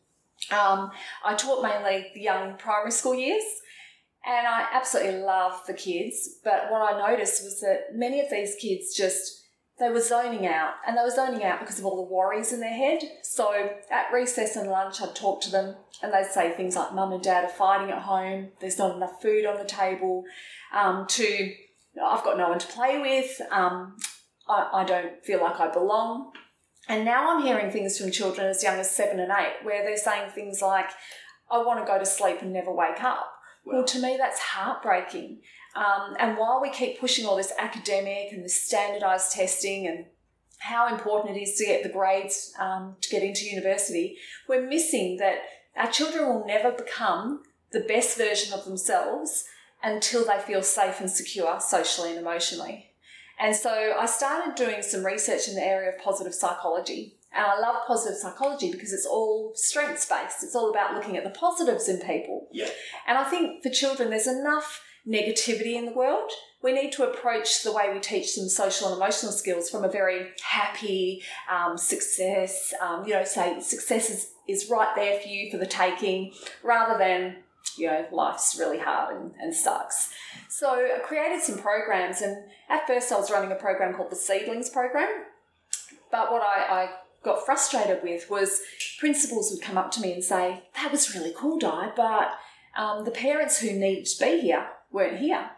Um, 0.51 0.91
I 1.25 1.33
taught 1.33 1.63
mainly 1.63 2.11
the 2.13 2.21
young 2.21 2.55
primary 2.57 2.91
school 2.91 3.15
years, 3.15 3.43
and 4.23 4.47
I 4.47 4.67
absolutely 4.73 5.21
loved 5.21 5.65
the 5.65 5.73
kids. 5.73 6.37
But 6.43 6.69
what 6.69 6.81
I 6.83 7.09
noticed 7.09 7.43
was 7.43 7.59
that 7.61 7.95
many 7.95 8.19
of 8.19 8.29
these 8.29 8.55
kids 8.61 8.93
just 8.93 9.38
they 9.79 9.89
were 9.89 10.01
zoning 10.01 10.45
out, 10.45 10.73
and 10.85 10.97
they 10.97 11.01
were 11.01 11.09
zoning 11.09 11.43
out 11.43 11.59
because 11.59 11.79
of 11.79 11.85
all 11.85 11.95
the 11.95 12.13
worries 12.13 12.51
in 12.51 12.59
their 12.59 12.73
head. 12.73 13.01
So 13.23 13.71
at 13.89 14.11
recess 14.13 14.55
and 14.55 14.69
lunch, 14.69 15.01
I'd 15.01 15.15
talk 15.15 15.41
to 15.41 15.51
them, 15.51 15.75
and 16.01 16.13
they'd 16.13 16.25
say 16.25 16.51
things 16.51 16.75
like, 16.75 16.93
"Mum 16.93 17.13
and 17.13 17.23
Dad 17.23 17.45
are 17.45 17.49
fighting 17.49 17.91
at 17.91 18.03
home. 18.03 18.49
There's 18.59 18.77
not 18.77 18.95
enough 18.95 19.21
food 19.21 19.45
on 19.45 19.57
the 19.57 19.65
table." 19.65 20.23
Um, 20.73 21.07
to 21.07 21.53
I've 22.03 22.23
got 22.23 22.37
no 22.37 22.49
one 22.49 22.59
to 22.59 22.67
play 22.67 22.99
with. 22.99 23.41
Um, 23.51 23.97
I, 24.47 24.69
I 24.73 24.83
don't 24.83 25.23
feel 25.23 25.41
like 25.41 25.59
I 25.59 25.71
belong. 25.71 26.31
And 26.87 27.05
now 27.05 27.31
I'm 27.31 27.43
hearing 27.43 27.71
things 27.71 27.97
from 27.97 28.11
children 28.11 28.47
as 28.47 28.63
young 28.63 28.79
as 28.79 28.89
seven 28.89 29.19
and 29.19 29.31
eight 29.31 29.63
where 29.63 29.83
they're 29.83 29.97
saying 29.97 30.31
things 30.31 30.61
like, 30.61 30.89
I 31.51 31.59
want 31.59 31.79
to 31.79 31.91
go 31.91 31.99
to 31.99 32.05
sleep 32.05 32.41
and 32.41 32.51
never 32.51 32.73
wake 32.73 33.03
up. 33.03 33.31
Well, 33.65 33.83
to 33.83 34.01
me, 34.01 34.15
that's 34.17 34.39
heartbreaking. 34.39 35.41
Um, 35.75 36.15
and 36.19 36.37
while 36.37 36.59
we 36.61 36.71
keep 36.71 36.99
pushing 36.99 37.25
all 37.25 37.35
this 37.35 37.53
academic 37.57 38.31
and 38.31 38.43
this 38.43 38.61
standardized 38.61 39.31
testing 39.31 39.87
and 39.87 40.05
how 40.59 40.93
important 40.93 41.37
it 41.37 41.41
is 41.41 41.55
to 41.55 41.65
get 41.65 41.83
the 41.83 41.89
grades 41.89 42.53
um, 42.59 42.95
to 43.01 43.09
get 43.09 43.23
into 43.23 43.45
university, 43.45 44.17
we're 44.47 44.67
missing 44.67 45.17
that 45.17 45.39
our 45.77 45.89
children 45.89 46.27
will 46.27 46.45
never 46.45 46.71
become 46.71 47.43
the 47.71 47.79
best 47.81 48.17
version 48.17 48.53
of 48.53 48.65
themselves 48.65 49.45
until 49.83 50.25
they 50.25 50.39
feel 50.39 50.61
safe 50.61 50.99
and 50.99 51.09
secure 51.09 51.59
socially 51.59 52.09
and 52.09 52.19
emotionally. 52.19 52.91
And 53.39 53.55
so 53.55 53.95
I 53.97 54.05
started 54.05 54.55
doing 54.55 54.81
some 54.81 55.05
research 55.05 55.47
in 55.47 55.55
the 55.55 55.65
area 55.65 55.89
of 55.91 56.03
positive 56.03 56.33
psychology. 56.33 57.15
And 57.31 57.45
I 57.45 57.59
love 57.59 57.85
positive 57.87 58.17
psychology 58.17 58.71
because 58.71 58.91
it's 58.91 59.05
all 59.05 59.53
strengths 59.55 60.05
based. 60.05 60.43
It's 60.43 60.55
all 60.55 60.71
about 60.71 60.95
looking 60.95 61.15
at 61.15 61.23
the 61.23 61.29
positives 61.29 61.87
in 61.87 61.99
people. 61.99 62.49
Yeah. 62.51 62.69
And 63.07 63.17
I 63.17 63.23
think 63.23 63.63
for 63.63 63.69
children, 63.69 64.09
there's 64.09 64.27
enough 64.27 64.83
negativity 65.09 65.75
in 65.75 65.85
the 65.85 65.91
world. 65.91 66.29
We 66.61 66.73
need 66.73 66.91
to 66.93 67.09
approach 67.09 67.63
the 67.63 67.71
way 67.71 67.91
we 67.91 67.99
teach 67.99 68.35
them 68.35 68.49
social 68.49 68.89
and 68.89 68.97
emotional 68.97 69.31
skills 69.31 69.69
from 69.69 69.83
a 69.83 69.89
very 69.89 70.27
happy 70.43 71.23
um, 71.49 71.77
success, 71.77 72.73
um, 72.81 73.05
you 73.05 73.13
know, 73.13 73.23
say 73.23 73.59
success 73.61 74.09
is, 74.09 74.31
is 74.47 74.69
right 74.69 74.93
there 74.95 75.19
for 75.19 75.27
you 75.27 75.49
for 75.49 75.57
the 75.57 75.65
taking, 75.65 76.33
rather 76.61 76.97
than, 76.97 77.37
you 77.77 77.87
know, 77.87 78.05
life's 78.11 78.57
really 78.59 78.77
hard 78.77 79.15
and, 79.15 79.31
and 79.41 79.55
sucks. 79.55 80.11
So 80.49 80.69
I 80.69 80.99
created 80.99 81.41
some 81.41 81.59
programs, 81.59 82.21
and 82.21 82.43
at 82.69 82.85
first 82.85 83.11
I 83.11 83.17
was 83.17 83.31
running 83.31 83.51
a 83.51 83.55
program 83.55 83.93
called 83.93 84.11
the 84.11 84.17
Seedlings 84.17 84.69
Program. 84.69 85.09
But 86.11 86.31
what 86.31 86.41
I, 86.41 86.83
I 86.83 86.89
got 87.23 87.45
frustrated 87.45 88.03
with 88.03 88.29
was 88.29 88.61
principals 88.99 89.49
would 89.51 89.61
come 89.61 89.77
up 89.77 89.91
to 89.91 90.01
me 90.01 90.11
and 90.11 90.23
say, 90.23 90.63
That 90.75 90.91
was 90.91 91.15
really 91.15 91.33
cool, 91.35 91.57
Di, 91.57 91.93
but 91.95 92.33
um, 92.77 93.05
the 93.05 93.11
parents 93.11 93.59
who 93.59 93.71
need 93.71 94.05
to 94.05 94.19
be 94.23 94.41
here 94.41 94.67
weren't 94.91 95.17
here. 95.17 95.49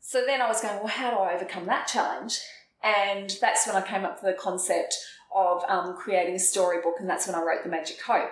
So 0.00 0.24
then 0.26 0.40
I 0.42 0.48
was 0.48 0.60
going, 0.60 0.76
Well, 0.78 0.88
how 0.88 1.10
do 1.10 1.16
I 1.16 1.34
overcome 1.34 1.66
that 1.66 1.86
challenge? 1.86 2.40
And 2.82 3.34
that's 3.40 3.66
when 3.66 3.76
I 3.76 3.80
came 3.80 4.04
up 4.04 4.22
with 4.22 4.34
the 4.34 4.40
concept 4.40 4.94
of 5.34 5.62
um, 5.68 5.96
creating 5.96 6.34
a 6.34 6.38
storybook, 6.38 6.96
and 7.00 7.08
that's 7.08 7.26
when 7.26 7.34
I 7.34 7.42
wrote 7.42 7.64
The 7.64 7.70
Magic 7.70 7.98
Coat. 7.98 8.28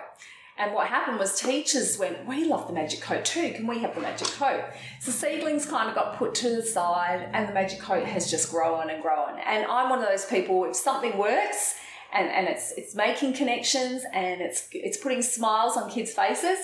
And 0.57 0.73
what 0.73 0.87
happened 0.87 1.17
was 1.17 1.39
teachers 1.39 1.97
went, 1.97 2.27
We 2.27 2.45
love 2.45 2.67
the 2.67 2.73
magic 2.73 3.01
coat 3.01 3.25
too. 3.25 3.53
Can 3.53 3.65
we 3.65 3.79
have 3.79 3.95
the 3.95 4.01
magic 4.01 4.27
coat? 4.27 4.63
So 5.01 5.11
seedlings 5.11 5.65
kind 5.65 5.89
of 5.89 5.95
got 5.95 6.17
put 6.17 6.35
to 6.35 6.49
the 6.49 6.61
side, 6.61 7.27
and 7.33 7.49
the 7.49 7.53
magic 7.53 7.79
coat 7.79 8.05
has 8.05 8.29
just 8.29 8.51
grown 8.51 8.91
and 8.91 9.01
grown. 9.01 9.39
And 9.43 9.65
I'm 9.65 9.89
one 9.89 9.99
of 9.99 10.07
those 10.07 10.25
people, 10.25 10.65
if 10.65 10.75
something 10.75 11.17
works, 11.17 11.75
and, 12.13 12.29
and 12.29 12.47
it's 12.47 12.71
it's 12.77 12.93
making 12.93 13.33
connections 13.33 14.03
and 14.13 14.39
it's 14.41 14.67
it's 14.71 14.97
putting 14.97 15.23
smiles 15.23 15.75
on 15.75 15.89
kids' 15.89 16.13
faces. 16.13 16.59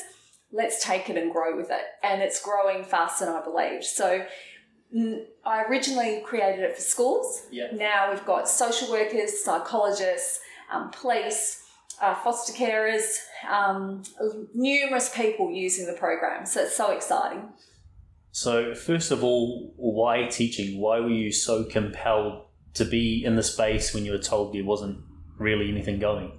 Let's 0.52 0.84
take 0.84 1.10
it 1.10 1.18
and 1.18 1.32
grow 1.32 1.56
with 1.56 1.70
it, 1.70 1.84
and 2.04 2.22
it's 2.22 2.42
growing 2.42 2.84
faster 2.84 3.26
than 3.26 3.36
I 3.36 3.44
believed. 3.44 3.84
So 3.84 4.26
I 5.46 5.64
originally 5.64 6.22
created 6.26 6.62
it 6.62 6.76
for 6.76 6.82
schools. 6.82 7.44
Yeah. 7.52 7.68
Now 7.74 8.12
we've 8.12 8.26
got 8.26 8.50
social 8.50 8.92
workers, 8.92 9.44
psychologists, 9.44 10.40
um, 10.72 10.90
police, 10.90 11.64
uh, 12.02 12.16
foster 12.16 12.54
carers, 12.54 13.18
um, 13.48 14.04
numerous 14.54 15.14
people 15.16 15.52
using 15.52 15.86
the 15.86 15.94
program. 15.94 16.46
So 16.46 16.64
it's 16.64 16.76
so 16.76 16.92
exciting. 16.92 17.50
So, 18.32 18.76
first 18.76 19.12
of 19.12 19.24
all, 19.24 19.74
why 19.76 20.26
teaching? 20.28 20.80
Why 20.80 21.00
were 21.00 21.10
you 21.10 21.32
so 21.32 21.64
compelled 21.64 22.46
to 22.76 22.86
be 22.86 23.24
in 23.26 23.36
the 23.36 23.44
space 23.44 23.94
when 23.94 24.06
you 24.06 24.12
were 24.12 24.20
told 24.20 24.54
there 24.54 24.64
wasn't 24.64 25.00
really 25.38 25.70
anything 25.70 26.00
going? 26.00 26.39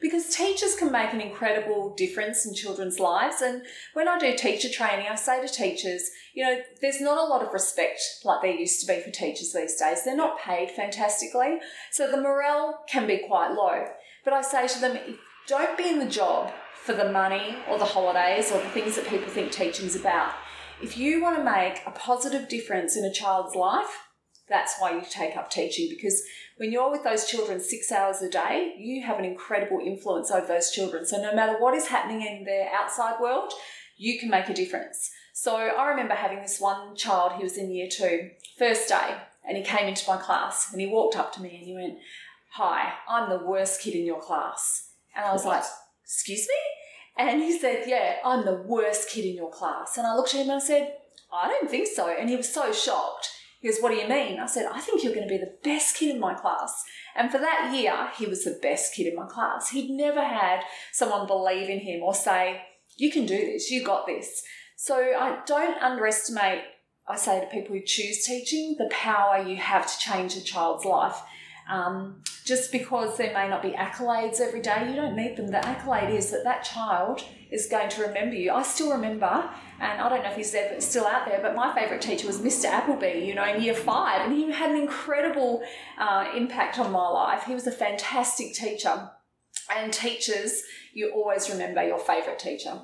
Because 0.00 0.34
teachers 0.34 0.76
can 0.76 0.92
make 0.92 1.12
an 1.12 1.20
incredible 1.20 1.94
difference 1.96 2.46
in 2.46 2.54
children's 2.54 3.00
lives. 3.00 3.42
And 3.42 3.62
when 3.94 4.08
I 4.08 4.18
do 4.18 4.36
teacher 4.36 4.68
training, 4.68 5.06
I 5.10 5.16
say 5.16 5.44
to 5.44 5.52
teachers, 5.52 6.10
you 6.34 6.44
know, 6.44 6.60
there's 6.80 7.00
not 7.00 7.18
a 7.18 7.24
lot 7.24 7.44
of 7.44 7.52
respect 7.52 8.00
like 8.24 8.42
there 8.42 8.52
used 8.52 8.80
to 8.80 8.86
be 8.86 9.00
for 9.00 9.10
teachers 9.10 9.52
these 9.52 9.76
days. 9.76 10.04
They're 10.04 10.16
not 10.16 10.40
paid 10.40 10.70
fantastically. 10.70 11.58
So 11.90 12.10
the 12.10 12.20
morale 12.20 12.84
can 12.88 13.06
be 13.06 13.18
quite 13.26 13.52
low. 13.52 13.86
But 14.24 14.34
I 14.34 14.42
say 14.42 14.68
to 14.68 14.80
them, 14.80 14.98
don't 15.46 15.76
be 15.76 15.88
in 15.88 15.98
the 15.98 16.06
job 16.06 16.52
for 16.84 16.92
the 16.92 17.10
money 17.10 17.56
or 17.68 17.78
the 17.78 17.84
holidays 17.84 18.52
or 18.52 18.62
the 18.62 18.68
things 18.70 18.96
that 18.96 19.08
people 19.08 19.28
think 19.28 19.50
teaching's 19.50 19.96
about. 19.96 20.32
If 20.80 20.96
you 20.96 21.20
want 21.20 21.36
to 21.36 21.44
make 21.44 21.82
a 21.86 21.90
positive 21.90 22.48
difference 22.48 22.96
in 22.96 23.04
a 23.04 23.12
child's 23.12 23.54
life, 23.54 24.04
that's 24.48 24.76
why 24.78 24.92
you 24.92 25.02
take 25.08 25.36
up 25.36 25.50
teaching 25.50 25.88
because 25.90 26.22
when 26.58 26.72
you're 26.72 26.90
with 26.90 27.04
those 27.04 27.26
children 27.26 27.60
six 27.60 27.90
hours 27.90 28.20
a 28.20 28.28
day, 28.28 28.74
you 28.78 29.02
have 29.06 29.18
an 29.18 29.24
incredible 29.24 29.80
influence 29.84 30.30
over 30.30 30.46
those 30.46 30.70
children. 30.70 31.06
So 31.06 31.22
no 31.22 31.34
matter 31.34 31.56
what 31.58 31.74
is 31.74 31.86
happening 31.86 32.22
in 32.22 32.44
their 32.44 32.68
outside 32.74 33.20
world, 33.20 33.52
you 33.96 34.18
can 34.18 34.28
make 34.28 34.48
a 34.48 34.54
difference. 34.54 35.10
So 35.32 35.54
I 35.54 35.88
remember 35.88 36.14
having 36.14 36.42
this 36.42 36.60
one 36.60 36.96
child, 36.96 37.32
he 37.36 37.44
was 37.44 37.56
in 37.56 37.70
year 37.70 37.88
two, 37.90 38.30
first 38.58 38.88
day, 38.88 39.16
and 39.46 39.56
he 39.56 39.62
came 39.62 39.86
into 39.86 40.10
my 40.10 40.16
class 40.16 40.72
and 40.72 40.80
he 40.80 40.88
walked 40.88 41.16
up 41.16 41.32
to 41.34 41.42
me 41.42 41.56
and 41.56 41.64
he 41.64 41.74
went, 41.74 41.98
Hi, 42.54 42.92
I'm 43.08 43.30
the 43.30 43.44
worst 43.44 43.80
kid 43.80 43.94
in 43.94 44.04
your 44.04 44.20
class. 44.20 44.90
And 45.14 45.24
I 45.24 45.32
was 45.32 45.44
what? 45.44 45.60
like, 45.60 45.64
Excuse 46.04 46.48
me? 46.48 47.24
And 47.24 47.40
he 47.40 47.56
said, 47.56 47.84
Yeah, 47.86 48.16
I'm 48.24 48.44
the 48.44 48.62
worst 48.66 49.08
kid 49.10 49.24
in 49.24 49.36
your 49.36 49.50
class. 49.50 49.96
And 49.96 50.06
I 50.06 50.14
looked 50.16 50.34
at 50.34 50.40
him 50.40 50.50
and 50.50 50.60
I 50.60 50.64
said, 50.64 50.94
I 51.32 51.46
don't 51.46 51.70
think 51.70 51.86
so. 51.86 52.08
And 52.08 52.28
he 52.28 52.36
was 52.36 52.52
so 52.52 52.72
shocked. 52.72 53.30
He 53.60 53.68
goes, 53.68 53.80
What 53.80 53.90
do 53.90 53.96
you 53.96 54.08
mean? 54.08 54.38
I 54.38 54.46
said, 54.46 54.66
I 54.72 54.80
think 54.80 55.02
you're 55.02 55.14
going 55.14 55.26
to 55.26 55.34
be 55.34 55.38
the 55.38 55.56
best 55.64 55.96
kid 55.96 56.14
in 56.14 56.20
my 56.20 56.34
class. 56.34 56.84
And 57.16 57.30
for 57.30 57.38
that 57.38 57.74
year, 57.74 58.10
he 58.16 58.26
was 58.26 58.44
the 58.44 58.58
best 58.62 58.94
kid 58.94 59.06
in 59.06 59.16
my 59.16 59.26
class. 59.26 59.70
He'd 59.70 59.90
never 59.90 60.22
had 60.22 60.62
someone 60.92 61.26
believe 61.26 61.68
in 61.68 61.80
him 61.80 62.02
or 62.02 62.14
say, 62.14 62.62
You 62.96 63.10
can 63.10 63.26
do 63.26 63.36
this, 63.36 63.70
you 63.70 63.84
got 63.84 64.06
this. 64.06 64.42
So 64.76 64.94
I 64.94 65.40
don't 65.44 65.82
underestimate, 65.82 66.62
I 67.08 67.16
say 67.16 67.40
to 67.40 67.46
people 67.46 67.74
who 67.74 67.82
choose 67.84 68.24
teaching, 68.24 68.76
the 68.78 68.88
power 68.90 69.42
you 69.42 69.56
have 69.56 69.90
to 69.92 69.98
change 69.98 70.36
a 70.36 70.40
child's 70.40 70.84
life. 70.84 71.20
Um, 71.68 72.22
just 72.44 72.72
because 72.72 73.18
there 73.18 73.32
may 73.34 73.46
not 73.48 73.62
be 73.62 73.70
accolades 73.72 74.40
every 74.40 74.62
day, 74.62 74.88
you 74.88 74.96
don't 74.96 75.14
need 75.14 75.36
them. 75.36 75.48
The 75.48 75.64
accolade 75.64 76.14
is 76.14 76.30
that 76.30 76.44
that 76.44 76.64
child 76.64 77.22
is 77.50 77.66
going 77.66 77.90
to 77.90 78.02
remember 78.02 78.36
you. 78.36 78.52
I 78.52 78.62
still 78.62 78.90
remember, 78.90 79.50
and 79.78 80.00
I 80.00 80.08
don't 80.08 80.22
know 80.22 80.30
if 80.30 80.36
he's 80.36 80.54
ever, 80.54 80.80
still 80.80 81.06
out 81.06 81.26
there, 81.26 81.40
but 81.42 81.54
my 81.54 81.74
favourite 81.74 82.00
teacher 82.00 82.26
was 82.26 82.40
Mr. 82.40 82.66
Appleby, 82.66 83.24
you 83.26 83.34
know, 83.34 83.44
in 83.44 83.62
year 83.62 83.74
five, 83.74 84.22
and 84.22 84.32
he 84.32 84.50
had 84.50 84.70
an 84.70 84.78
incredible 84.78 85.62
uh, 85.98 86.30
impact 86.34 86.78
on 86.78 86.90
my 86.90 87.06
life. 87.08 87.44
He 87.44 87.54
was 87.54 87.66
a 87.66 87.72
fantastic 87.72 88.54
teacher. 88.54 89.10
And 89.74 89.92
teachers, 89.92 90.62
you 90.94 91.12
always 91.14 91.50
remember 91.50 91.86
your 91.86 91.98
favourite 91.98 92.38
teacher. 92.38 92.80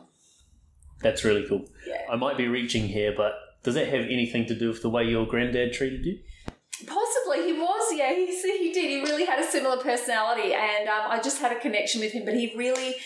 That's 1.01 1.25
really 1.25 1.47
cool. 1.49 1.67
Yeah. 1.87 2.03
I 2.11 2.17
might 2.17 2.37
be 2.37 2.49
reaching 2.49 2.89
here, 2.89 3.15
but 3.17 3.33
does 3.63 3.75
that 3.75 3.89
have 3.89 4.03
anything 4.03 4.45
to 4.47 4.55
do 4.55 4.69
with 4.69 4.83
the 4.83 4.91
way 4.91 5.05
your 5.05 5.27
granddad 5.27 5.73
treated 5.73 6.05
you? 6.05 6.19
Possibly, 6.87 7.47
he 7.47 7.53
was. 7.53 7.93
Yeah, 7.93 8.13
he 8.13 8.27
he 8.27 8.73
did. 8.73 8.91
He 8.91 9.01
really 9.03 9.25
had 9.25 9.39
a 9.39 9.47
similar 9.47 9.77
personality, 9.77 10.55
and 10.55 10.89
um, 10.89 11.11
I 11.11 11.21
just 11.23 11.41
had 11.41 11.53
a 11.53 11.61
connection 11.61 12.01
with 12.01 12.13
him. 12.13 12.25
But 12.25 12.35
he 12.35 12.53
really, 12.57 12.97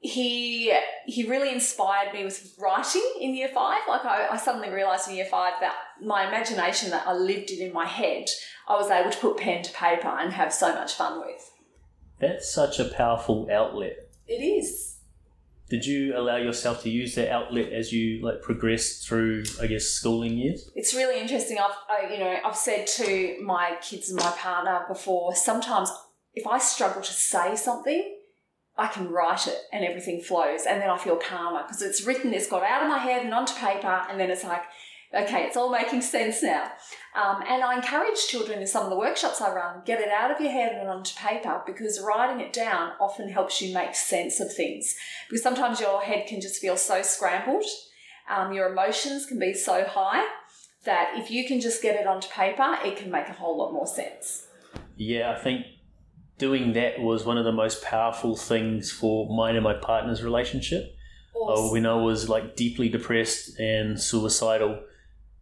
he 0.00 0.76
he 1.06 1.28
really 1.28 1.52
inspired 1.52 2.12
me 2.12 2.24
with 2.24 2.56
writing 2.60 3.08
in 3.20 3.36
year 3.36 3.48
five. 3.54 3.82
Like 3.88 4.04
I, 4.04 4.28
I 4.32 4.36
suddenly 4.36 4.70
realised 4.70 5.08
in 5.08 5.14
year 5.14 5.26
five 5.26 5.54
that 5.60 5.76
my 6.02 6.26
imagination 6.26 6.90
that 6.90 7.06
I 7.06 7.14
lived 7.14 7.50
it 7.50 7.60
in 7.60 7.72
my 7.72 7.86
head, 7.86 8.24
I 8.66 8.74
was 8.74 8.90
able 8.90 9.10
to 9.10 9.18
put 9.18 9.36
pen 9.36 9.62
to 9.62 9.72
paper 9.72 10.08
and 10.08 10.32
have 10.32 10.52
so 10.52 10.74
much 10.74 10.94
fun 10.94 11.20
with. 11.20 11.50
That's 12.18 12.52
such 12.52 12.80
a 12.80 12.86
powerful 12.86 13.48
outlet. 13.52 14.10
It 14.26 14.42
is 14.42 14.95
did 15.68 15.84
you 15.84 16.16
allow 16.16 16.36
yourself 16.36 16.82
to 16.82 16.90
use 16.90 17.14
that 17.14 17.30
outlet 17.30 17.72
as 17.72 17.92
you 17.92 18.24
like 18.24 18.42
progressed 18.42 19.06
through 19.06 19.42
i 19.60 19.66
guess 19.66 19.84
schooling 19.84 20.38
years 20.38 20.70
it's 20.74 20.94
really 20.94 21.20
interesting 21.20 21.58
i've 21.58 21.76
I, 21.88 22.12
you 22.12 22.18
know 22.18 22.36
i've 22.44 22.56
said 22.56 22.86
to 22.86 23.38
my 23.42 23.76
kids 23.82 24.10
and 24.10 24.18
my 24.18 24.30
partner 24.30 24.84
before 24.88 25.34
sometimes 25.34 25.90
if 26.34 26.46
i 26.46 26.58
struggle 26.58 27.02
to 27.02 27.12
say 27.12 27.56
something 27.56 28.16
i 28.76 28.86
can 28.86 29.08
write 29.10 29.46
it 29.46 29.58
and 29.72 29.84
everything 29.84 30.20
flows 30.20 30.62
and 30.68 30.80
then 30.80 30.90
i 30.90 30.98
feel 30.98 31.16
calmer 31.16 31.62
because 31.62 31.82
it's 31.82 32.06
written 32.06 32.32
it's 32.32 32.48
got 32.48 32.62
out 32.62 32.82
of 32.82 32.88
my 32.88 32.98
head 32.98 33.24
and 33.24 33.34
onto 33.34 33.54
paper 33.54 34.02
and 34.08 34.20
then 34.20 34.30
it's 34.30 34.44
like 34.44 34.62
okay, 35.14 35.44
it's 35.44 35.56
all 35.56 35.70
making 35.70 36.02
sense 36.02 36.42
now. 36.42 36.70
Um, 37.16 37.42
and 37.48 37.64
I 37.64 37.76
encourage 37.76 38.26
children 38.28 38.60
in 38.60 38.66
some 38.66 38.84
of 38.84 38.90
the 38.90 38.98
workshops 38.98 39.40
I 39.40 39.50
run, 39.54 39.80
get 39.86 40.00
it 40.00 40.10
out 40.10 40.30
of 40.30 40.38
your 40.38 40.52
head 40.52 40.72
and 40.78 40.88
onto 40.88 41.14
paper 41.16 41.62
because 41.66 41.98
writing 42.06 42.44
it 42.44 42.52
down 42.52 42.92
often 43.00 43.30
helps 43.30 43.62
you 43.62 43.72
make 43.72 43.94
sense 43.94 44.38
of 44.38 44.52
things. 44.52 44.94
Because 45.28 45.42
sometimes 45.42 45.80
your 45.80 46.02
head 46.02 46.26
can 46.26 46.42
just 46.42 46.60
feel 46.60 46.76
so 46.76 47.00
scrambled, 47.00 47.64
um, 48.28 48.52
your 48.52 48.70
emotions 48.70 49.24
can 49.24 49.38
be 49.38 49.54
so 49.54 49.84
high 49.84 50.26
that 50.84 51.12
if 51.14 51.30
you 51.30 51.46
can 51.46 51.58
just 51.58 51.80
get 51.80 51.98
it 51.98 52.06
onto 52.06 52.28
paper, 52.28 52.76
it 52.84 52.98
can 52.98 53.10
make 53.10 53.28
a 53.28 53.32
whole 53.32 53.56
lot 53.56 53.72
more 53.72 53.86
sense. 53.86 54.46
Yeah, 54.96 55.32
I 55.32 55.42
think 55.42 55.64
doing 56.36 56.74
that 56.74 57.00
was 57.00 57.24
one 57.24 57.38
of 57.38 57.46
the 57.46 57.52
most 57.52 57.82
powerful 57.82 58.36
things 58.36 58.92
for 58.92 59.34
mine 59.34 59.54
and 59.54 59.64
my 59.64 59.74
partner's 59.74 60.22
relationship. 60.22 60.94
Awesome. 61.34 61.64
Uh, 61.64 61.72
when 61.72 61.86
I 61.86 61.94
was 61.94 62.28
like 62.28 62.56
deeply 62.56 62.90
depressed 62.90 63.58
and 63.58 63.98
suicidal, 63.98 64.82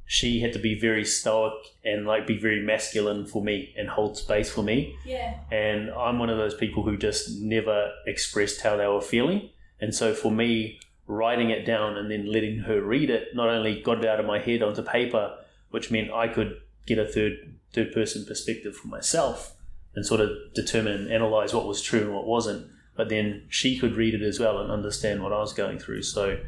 she 0.07 0.41
had 0.41 0.53
to 0.53 0.59
be 0.59 0.79
very 0.79 1.05
stoic 1.05 1.55
and 1.85 2.07
like 2.07 2.27
be 2.27 2.39
very 2.39 2.61
masculine 2.61 3.27
for 3.27 3.43
me 3.43 3.75
and 3.77 3.89
hold 3.89 4.17
space 4.19 4.51
for 4.51 4.63
me. 4.63 4.97
Yeah. 5.05 5.39
And 5.51 5.91
I'm 5.91 6.19
one 6.19 6.31
of 6.31 6.37
those 6.37 6.55
people 6.55 6.83
who 6.83 6.97
just 6.97 7.41
never 7.41 7.91
expressed 8.07 8.61
how 8.61 8.77
they 8.77 8.87
were 8.87 9.01
feeling. 9.01 9.51
And 9.81 9.95
so 9.95 10.15
for 10.15 10.31
me, 10.31 10.81
writing 11.07 11.51
it 11.51 11.65
down 11.67 11.97
and 11.97 12.11
then 12.11 12.31
letting 12.31 12.61
her 12.61 12.83
read 12.83 13.11
it 13.11 13.29
not 13.35 13.49
only 13.49 13.81
got 13.83 13.99
it 13.99 14.07
out 14.07 14.21
of 14.21 14.27
my 14.27 14.39
head 14.39 14.63
onto 14.63 14.83
paper, 14.83 15.37
which 15.71 15.91
meant 15.91 16.11
I 16.11 16.29
could 16.29 16.61
get 16.87 16.99
a 16.99 17.07
third 17.07 17.57
third 17.73 17.93
person 17.93 18.25
perspective 18.25 18.77
for 18.77 18.89
myself 18.89 19.57
and 19.97 20.07
sort 20.07 20.21
of 20.21 20.31
determine 20.55 20.93
and 20.93 21.13
analyze 21.13 21.53
what 21.53 21.67
was 21.67 21.83
true 21.83 22.03
and 22.03 22.15
what 22.15 22.27
wasn't. 22.27 22.71
But 22.97 23.09
then 23.09 23.47
she 23.49 23.79
could 23.79 23.97
read 23.97 24.15
it 24.15 24.23
as 24.23 24.39
well 24.39 24.61
and 24.61 24.71
understand 24.71 25.23
what 25.23 25.33
I 25.33 25.39
was 25.39 25.53
going 25.53 25.79
through. 25.79 26.03
So 26.03 26.39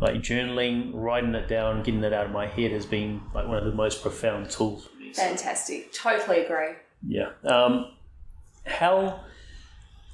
like 0.00 0.16
journaling, 0.16 0.90
writing 0.94 1.34
it 1.34 1.48
down, 1.48 1.82
getting 1.82 2.02
it 2.04 2.12
out 2.12 2.26
of 2.26 2.32
my 2.32 2.46
head 2.46 2.70
has 2.70 2.86
been 2.86 3.20
like 3.34 3.46
one 3.48 3.56
of 3.58 3.64
the 3.64 3.72
most 3.72 4.02
profound 4.02 4.50
tools 4.50 4.86
for 4.86 4.96
me. 4.96 5.12
Fantastic. 5.12 5.92
Totally 5.92 6.44
agree. 6.44 6.74
Yeah. 7.06 7.30
Um, 7.44 7.92
how 8.64 9.20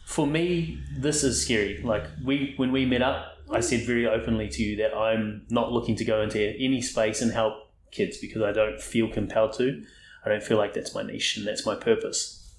For 0.06 0.26
me, 0.26 0.78
this 0.98 1.24
is 1.24 1.42
scary. 1.42 1.82
Like 1.82 2.04
we 2.24 2.54
when 2.56 2.72
we 2.72 2.84
met 2.86 3.02
up, 3.02 3.38
I 3.50 3.60
said 3.60 3.86
very 3.86 4.06
openly 4.06 4.48
to 4.48 4.62
you 4.62 4.76
that 4.76 4.94
I'm 4.94 5.46
not 5.48 5.72
looking 5.72 5.96
to 5.96 6.04
go 6.04 6.22
into 6.22 6.40
any 6.58 6.80
space 6.82 7.20
and 7.22 7.32
help 7.32 7.54
kids 7.90 8.18
because 8.18 8.42
I 8.42 8.52
don't 8.52 8.80
feel 8.80 9.08
compelled 9.08 9.54
to. 9.54 9.82
I 10.24 10.28
don't 10.28 10.42
feel 10.42 10.58
like 10.58 10.72
that's 10.74 10.94
my 10.94 11.02
niche 11.02 11.36
and 11.36 11.46
that's 11.46 11.66
my 11.66 11.74
purpose. 11.74 12.54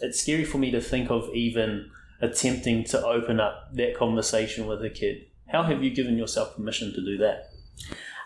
It's 0.00 0.20
scary 0.20 0.44
for 0.44 0.58
me 0.58 0.70
to 0.70 0.80
think 0.80 1.10
of 1.10 1.28
even 1.34 1.90
attempting 2.22 2.84
to 2.84 3.04
open 3.04 3.40
up 3.40 3.74
that 3.74 3.96
conversation 3.96 4.66
with 4.66 4.82
a 4.82 4.90
kid. 4.90 5.26
How 5.50 5.64
have 5.64 5.82
you 5.82 5.90
given 5.90 6.16
yourself 6.16 6.54
permission 6.54 6.92
to 6.94 7.04
do 7.04 7.18
that? 7.18 7.50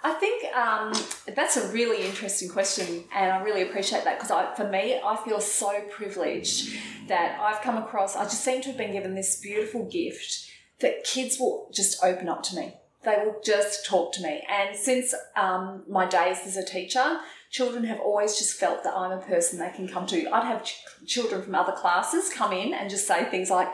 I 0.03 0.13
think 0.13 0.55
um, 0.55 0.93
that's 1.35 1.57
a 1.57 1.73
really 1.73 2.05
interesting 2.05 2.51
question, 2.51 3.05
and 3.15 3.33
I 3.33 3.43
really 3.43 3.63
appreciate 3.63 4.05
that 4.05 4.21
because 4.21 4.55
for 4.55 4.69
me, 4.69 5.01
I 5.03 5.17
feel 5.25 5.41
so 5.41 5.81
privileged 5.91 6.77
that 7.09 7.41
I've 7.41 7.63
come 7.63 7.79
across. 7.79 8.15
I 8.15 8.25
just 8.25 8.45
seem 8.45 8.61
to 8.63 8.69
have 8.69 8.77
been 8.77 8.93
given 8.93 9.15
this 9.15 9.41
beautiful 9.41 9.89
gift 9.89 10.51
that 10.81 11.05
kids 11.05 11.39
will 11.41 11.71
just 11.73 12.05
open 12.05 12.29
up 12.29 12.43
to 12.45 12.57
me. 12.57 12.75
They 13.05 13.17
will 13.25 13.41
just 13.43 13.87
talk 13.87 14.13
to 14.15 14.23
me, 14.23 14.43
and 14.51 14.77
since 14.77 15.15
um, 15.37 15.85
my 15.89 16.07
days 16.07 16.41
as 16.45 16.59
a 16.59 16.65
teacher, 16.65 17.21
children 17.51 17.85
have 17.85 18.01
always 18.01 18.37
just 18.37 18.59
felt 18.59 18.83
that 18.85 18.95
I'm 18.95 19.13
a 19.13 19.23
person 19.23 19.59
they 19.59 19.71
can 19.71 19.89
come 19.89 20.07
to. 20.09 20.29
I'd 20.29 20.45
have 20.45 20.65
ch- 20.65 20.83
children 21.07 21.41
from 21.41 21.55
other 21.55 21.73
classes 21.73 22.29
come 22.29 22.53
in 22.53 22.75
and 22.75 22.91
just 22.91 23.07
say 23.07 23.25
things 23.31 23.49
like, 23.49 23.69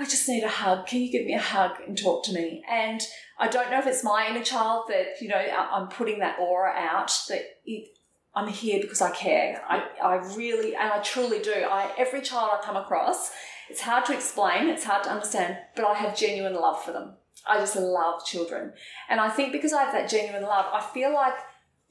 I 0.00 0.04
just 0.04 0.26
need 0.26 0.42
a 0.42 0.48
hug. 0.48 0.86
Can 0.86 1.02
you 1.02 1.12
give 1.12 1.26
me 1.26 1.34
a 1.34 1.38
hug 1.38 1.72
and 1.86 1.96
talk 1.96 2.24
to 2.24 2.32
me? 2.32 2.64
And 2.66 3.02
I 3.38 3.48
don't 3.48 3.70
know 3.70 3.78
if 3.78 3.86
it's 3.86 4.02
my 4.02 4.26
inner 4.30 4.42
child 4.42 4.84
that, 4.88 5.20
you 5.20 5.28
know, 5.28 5.36
I'm 5.36 5.88
putting 5.88 6.20
that 6.20 6.38
aura 6.40 6.72
out 6.74 7.12
that 7.28 7.42
it, 7.66 7.88
I'm 8.34 8.48
here 8.48 8.80
because 8.80 9.02
I 9.02 9.10
care. 9.10 9.62
I, 9.68 9.84
I 10.02 10.14
really, 10.34 10.74
and 10.74 10.90
I 10.90 11.00
truly 11.00 11.40
do. 11.40 11.52
I, 11.52 11.92
every 11.98 12.22
child 12.22 12.50
I 12.50 12.64
come 12.64 12.76
across, 12.76 13.30
it's 13.68 13.82
hard 13.82 14.06
to 14.06 14.14
explain, 14.14 14.70
it's 14.70 14.84
hard 14.84 15.04
to 15.04 15.10
understand, 15.10 15.58
but 15.76 15.84
I 15.84 15.92
have 15.92 16.16
genuine 16.16 16.54
love 16.54 16.82
for 16.82 16.92
them. 16.92 17.12
I 17.46 17.58
just 17.58 17.76
love 17.76 18.24
children. 18.24 18.72
And 19.10 19.20
I 19.20 19.28
think 19.28 19.52
because 19.52 19.74
I 19.74 19.82
have 19.84 19.92
that 19.92 20.08
genuine 20.08 20.44
love, 20.44 20.64
I 20.72 20.80
feel 20.80 21.12
like 21.12 21.34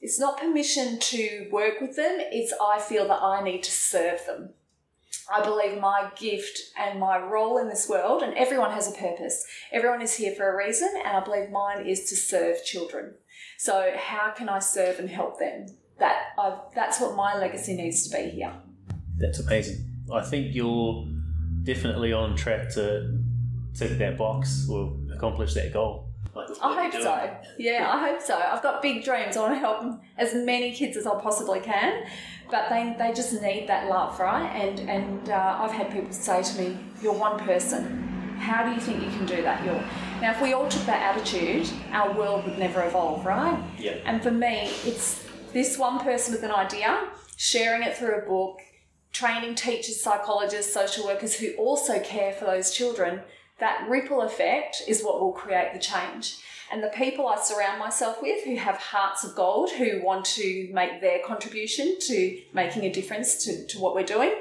it's 0.00 0.18
not 0.18 0.40
permission 0.40 0.98
to 0.98 1.48
work 1.52 1.80
with 1.80 1.94
them, 1.94 2.16
it's 2.18 2.52
I 2.60 2.80
feel 2.80 3.06
that 3.06 3.22
I 3.22 3.40
need 3.44 3.62
to 3.62 3.70
serve 3.70 4.26
them. 4.26 4.50
I 5.32 5.42
believe 5.42 5.80
my 5.80 6.10
gift 6.16 6.58
and 6.78 6.98
my 6.98 7.18
role 7.18 7.58
in 7.58 7.68
this 7.68 7.88
world, 7.88 8.22
and 8.22 8.34
everyone 8.34 8.72
has 8.72 8.88
a 8.88 8.96
purpose. 8.96 9.44
Everyone 9.72 10.02
is 10.02 10.14
here 10.14 10.34
for 10.34 10.52
a 10.52 10.56
reason, 10.56 10.88
and 11.04 11.16
I 11.16 11.22
believe 11.22 11.50
mine 11.50 11.86
is 11.86 12.08
to 12.10 12.16
serve 12.16 12.64
children. 12.64 13.14
So, 13.58 13.92
how 13.96 14.32
can 14.32 14.48
I 14.48 14.58
serve 14.58 14.98
and 14.98 15.08
help 15.08 15.38
them? 15.38 15.66
That 15.98 16.28
I've, 16.38 16.58
that's 16.74 17.00
what 17.00 17.14
my 17.14 17.38
legacy 17.38 17.76
needs 17.76 18.08
to 18.08 18.16
be 18.16 18.30
here. 18.30 18.52
That's 19.18 19.38
amazing. 19.40 19.84
I 20.12 20.22
think 20.22 20.54
you're 20.54 21.06
definitely 21.62 22.12
on 22.12 22.36
track 22.36 22.70
to 22.70 23.18
tick 23.74 23.98
that 23.98 24.16
box 24.16 24.68
or 24.68 24.96
accomplish 25.14 25.54
that 25.54 25.72
goal. 25.72 26.09
I 26.36 26.88
hope 26.88 26.92
so. 26.92 27.36
Yeah, 27.58 27.90
I 27.90 28.08
hope 28.08 28.20
so. 28.20 28.36
I've 28.36 28.62
got 28.62 28.82
big 28.82 29.04
dreams. 29.04 29.36
I 29.36 29.40
want 29.40 29.54
to 29.54 29.58
help 29.58 30.00
as 30.16 30.34
many 30.34 30.72
kids 30.72 30.96
as 30.96 31.06
I 31.06 31.20
possibly 31.20 31.60
can, 31.60 32.04
but 32.50 32.68
they, 32.68 32.94
they 32.98 33.12
just 33.12 33.40
need 33.42 33.68
that 33.68 33.88
love, 33.88 34.18
right? 34.20 34.46
And 34.46 34.80
and 34.88 35.30
uh, 35.30 35.58
I've 35.60 35.72
had 35.72 35.90
people 35.90 36.12
say 36.12 36.42
to 36.42 36.58
me, 36.58 36.78
"You're 37.02 37.14
one 37.14 37.38
person. 37.40 38.06
How 38.38 38.64
do 38.64 38.72
you 38.72 38.80
think 38.80 39.02
you 39.02 39.10
can 39.10 39.26
do 39.26 39.42
that?" 39.42 39.64
You're 39.64 39.82
now. 40.20 40.32
If 40.32 40.40
we 40.40 40.52
all 40.52 40.68
took 40.68 40.86
that 40.86 41.16
attitude, 41.16 41.68
our 41.92 42.12
world 42.16 42.44
would 42.44 42.58
never 42.58 42.82
evolve, 42.84 43.26
right? 43.26 43.60
Yeah. 43.78 43.96
And 44.04 44.22
for 44.22 44.30
me, 44.30 44.70
it's 44.84 45.26
this 45.52 45.78
one 45.78 45.98
person 45.98 46.32
with 46.32 46.44
an 46.44 46.52
idea, 46.52 47.08
sharing 47.36 47.82
it 47.82 47.96
through 47.96 48.14
a 48.14 48.22
book, 48.26 48.60
training 49.12 49.56
teachers, 49.56 50.00
psychologists, 50.00 50.72
social 50.72 51.06
workers 51.06 51.34
who 51.34 51.52
also 51.54 51.98
care 52.00 52.32
for 52.32 52.44
those 52.44 52.70
children 52.70 53.22
that 53.60 53.88
ripple 53.88 54.22
effect 54.22 54.82
is 54.88 55.02
what 55.02 55.20
will 55.20 55.32
create 55.32 55.72
the 55.72 55.78
change. 55.78 56.38
And 56.72 56.82
the 56.82 56.88
people 56.88 57.26
I 57.26 57.36
surround 57.36 57.78
myself 57.80 58.22
with 58.22 58.44
who 58.44 58.56
have 58.56 58.76
hearts 58.76 59.24
of 59.24 59.34
gold, 59.34 59.70
who 59.70 60.02
want 60.02 60.24
to 60.26 60.70
make 60.72 61.00
their 61.00 61.18
contribution 61.24 61.96
to 62.00 62.40
making 62.54 62.84
a 62.84 62.92
difference 62.92 63.44
to, 63.44 63.66
to 63.66 63.78
what 63.80 63.94
we're 63.94 64.04
doing, 64.04 64.32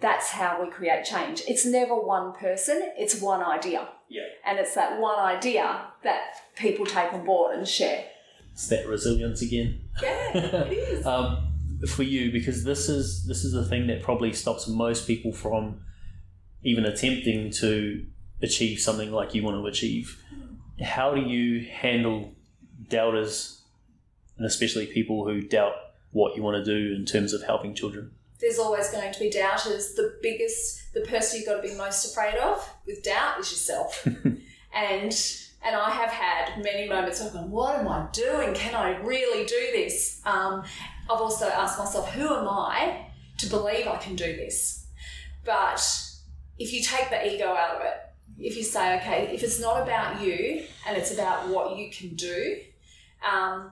that's 0.00 0.30
how 0.30 0.62
we 0.62 0.70
create 0.70 1.04
change. 1.04 1.42
It's 1.46 1.66
never 1.66 1.94
one 1.94 2.32
person, 2.32 2.90
it's 2.96 3.20
one 3.20 3.42
idea. 3.42 3.88
Yeah. 4.08 4.22
And 4.46 4.58
it's 4.58 4.74
that 4.74 5.00
one 5.00 5.18
idea 5.18 5.86
that 6.02 6.36
people 6.56 6.86
take 6.86 7.12
on 7.12 7.24
board 7.24 7.56
and 7.56 7.68
share. 7.68 8.04
It's 8.52 8.68
that 8.68 8.86
resilience 8.86 9.42
again. 9.42 9.80
Yeah, 10.02 10.32
it 10.34 10.72
is. 10.72 11.06
um, 11.06 11.52
for 11.88 12.02
you, 12.02 12.32
because 12.32 12.64
this 12.64 12.88
is 12.88 13.26
this 13.26 13.44
is 13.44 13.52
the 13.52 13.64
thing 13.64 13.88
that 13.88 14.02
probably 14.02 14.32
stops 14.32 14.68
most 14.68 15.06
people 15.06 15.32
from 15.32 15.80
even 16.62 16.84
attempting 16.84 17.50
to 17.50 18.06
achieve 18.44 18.80
something 18.80 19.10
like 19.10 19.34
you 19.34 19.42
want 19.42 19.56
to 19.56 19.66
achieve. 19.66 20.22
How 20.82 21.14
do 21.14 21.20
you 21.20 21.66
handle 21.66 22.32
doubters, 22.88 23.62
and 24.36 24.46
especially 24.46 24.86
people 24.86 25.24
who 25.24 25.40
doubt 25.40 25.74
what 26.12 26.36
you 26.36 26.42
want 26.42 26.64
to 26.64 26.64
do 26.64 26.94
in 26.94 27.04
terms 27.04 27.32
of 27.32 27.42
helping 27.42 27.74
children? 27.74 28.10
There's 28.40 28.58
always 28.58 28.90
going 28.90 29.12
to 29.12 29.20
be 29.20 29.30
doubters. 29.30 29.94
The 29.94 30.18
biggest, 30.22 30.92
the 30.92 31.00
person 31.00 31.38
you've 31.38 31.46
got 31.46 31.60
to 31.60 31.68
be 31.68 31.74
most 31.76 32.10
afraid 32.10 32.36
of 32.36 32.68
with 32.86 33.02
doubt 33.02 33.40
is 33.40 33.50
yourself. 33.50 34.06
and 34.74 35.40
and 35.64 35.74
I 35.74 35.90
have 35.90 36.10
had 36.10 36.62
many 36.62 36.86
moments 36.86 37.22
of 37.22 37.32
going, 37.32 37.50
what 37.50 37.78
am 37.78 37.88
I 37.88 38.06
doing? 38.12 38.52
Can 38.52 38.74
I 38.74 38.98
really 38.98 39.46
do 39.46 39.68
this? 39.72 40.20
Um, 40.26 40.62
I've 41.10 41.20
also 41.20 41.48
asked 41.48 41.78
myself, 41.78 42.12
who 42.12 42.26
am 42.26 42.46
I 42.46 43.06
to 43.38 43.46
believe 43.46 43.86
I 43.86 43.96
can 43.96 44.14
do 44.14 44.36
this? 44.36 44.86
But 45.42 45.80
if 46.58 46.70
you 46.70 46.82
take 46.82 47.08
the 47.08 47.34
ego 47.34 47.46
out 47.46 47.76
of 47.76 47.82
it, 47.82 47.94
if 48.38 48.56
you 48.56 48.62
say, 48.62 48.96
okay, 48.98 49.30
if 49.32 49.42
it's 49.42 49.60
not 49.60 49.82
about 49.82 50.20
you 50.20 50.64
and 50.86 50.96
it's 50.96 51.12
about 51.12 51.48
what 51.48 51.76
you 51.76 51.90
can 51.90 52.14
do, 52.14 52.58
um, 53.30 53.70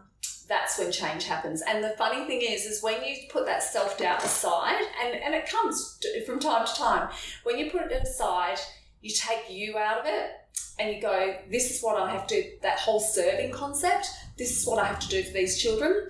that's 0.49 0.79
when 0.79 0.93
change 0.93 1.25
happens. 1.25 1.63
And 1.63 1.83
the 1.83 1.95
funny 1.99 2.27
thing 2.27 2.43
is, 2.43 2.65
is 2.65 2.83
when 2.83 3.03
you 3.05 3.17
put 3.31 3.47
that 3.47 3.63
self 3.63 3.99
doubt 3.99 4.25
aside, 4.25 4.83
and, 5.03 5.15
and 5.15 5.35
it 5.35 5.49
comes 5.49 5.99
from 6.27 6.39
time 6.39 6.67
to 6.67 6.75
time, 6.75 7.09
when 7.45 7.59
you 7.59 7.71
put 7.71 7.83
it 7.83 8.03
aside, 8.03 8.59
you 9.01 9.11
take 9.11 9.51
you 9.51 9.79
out 9.79 10.01
of 10.01 10.07
it 10.07 10.31
and 10.79 10.95
you 10.95 11.01
go, 11.01 11.37
this 11.51 11.71
is 11.71 11.83
what 11.83 12.01
I 12.01 12.11
have 12.11 12.27
to 12.29 12.43
do, 12.43 12.49
that 12.63 12.79
whole 12.79 13.01
serving 13.01 13.53
concept, 13.53 14.09
this 14.39 14.61
is 14.61 14.67
what 14.67 14.79
I 14.79 14.87
have 14.87 15.01
to 15.01 15.09
do 15.09 15.23
for 15.23 15.33
these 15.33 15.61
children. 15.61 16.09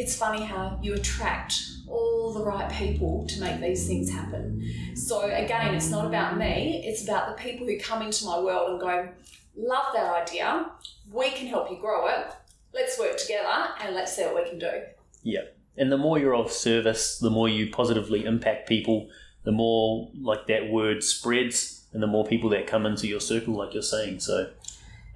It's 0.00 0.16
funny 0.16 0.42
how 0.42 0.78
you 0.80 0.94
attract 0.94 1.60
all 1.86 2.32
the 2.32 2.42
right 2.42 2.72
people 2.72 3.26
to 3.26 3.38
make 3.38 3.60
these 3.60 3.86
things 3.86 4.10
happen. 4.10 4.66
So 4.94 5.24
again, 5.24 5.74
it's 5.74 5.90
not 5.90 6.06
about 6.06 6.38
me, 6.38 6.82
it's 6.86 7.04
about 7.04 7.28
the 7.28 7.42
people 7.42 7.66
who 7.66 7.78
come 7.78 8.00
into 8.00 8.24
my 8.24 8.40
world 8.40 8.70
and 8.70 8.80
go, 8.80 9.10
love 9.54 9.92
that 9.92 10.22
idea, 10.22 10.70
we 11.12 11.30
can 11.32 11.48
help 11.48 11.70
you 11.70 11.76
grow 11.76 12.08
it, 12.08 12.32
let's 12.72 12.98
work 12.98 13.18
together 13.18 13.74
and 13.82 13.94
let's 13.94 14.16
see 14.16 14.24
what 14.24 14.42
we 14.42 14.48
can 14.48 14.58
do. 14.58 14.80
Yeah. 15.22 15.42
And 15.76 15.92
the 15.92 15.98
more 15.98 16.18
you're 16.18 16.34
of 16.34 16.50
service, 16.50 17.18
the 17.18 17.28
more 17.28 17.50
you 17.50 17.70
positively 17.70 18.24
impact 18.24 18.70
people, 18.70 19.10
the 19.44 19.52
more 19.52 20.10
like 20.18 20.46
that 20.46 20.70
word 20.70 21.04
spreads 21.04 21.84
and 21.92 22.02
the 22.02 22.06
more 22.06 22.24
people 22.24 22.48
that 22.50 22.66
come 22.66 22.86
into 22.86 23.06
your 23.06 23.20
circle, 23.20 23.52
like 23.52 23.74
you're 23.74 23.82
saying. 23.82 24.20
So 24.20 24.48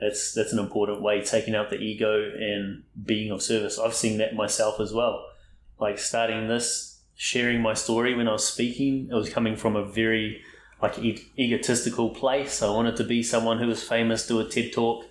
that's 0.00 0.32
that's 0.32 0.52
an 0.52 0.58
important 0.58 1.02
way, 1.02 1.22
taking 1.22 1.54
out 1.54 1.70
the 1.70 1.78
ego 1.78 2.30
and 2.36 2.84
being 3.04 3.30
of 3.30 3.42
service. 3.42 3.78
I've 3.78 3.94
seen 3.94 4.18
that 4.18 4.34
myself 4.34 4.80
as 4.80 4.92
well 4.92 5.24
like 5.78 5.98
starting 5.98 6.48
this, 6.48 7.00
sharing 7.14 7.60
my 7.60 7.74
story 7.74 8.14
when 8.14 8.28
I 8.28 8.32
was 8.32 8.46
speaking, 8.46 9.08
it 9.10 9.14
was 9.14 9.30
coming 9.30 9.56
from 9.56 9.76
a 9.76 9.84
very 9.84 10.40
like 10.82 10.98
e- 10.98 11.26
egotistical 11.38 12.10
place. 12.10 12.62
I 12.62 12.70
wanted 12.70 12.96
to 12.96 13.04
be 13.04 13.22
someone 13.22 13.58
who 13.58 13.66
was 13.66 13.82
famous, 13.82 14.26
do 14.26 14.40
a 14.40 14.48
TED 14.48 14.72
talk, 14.72 15.04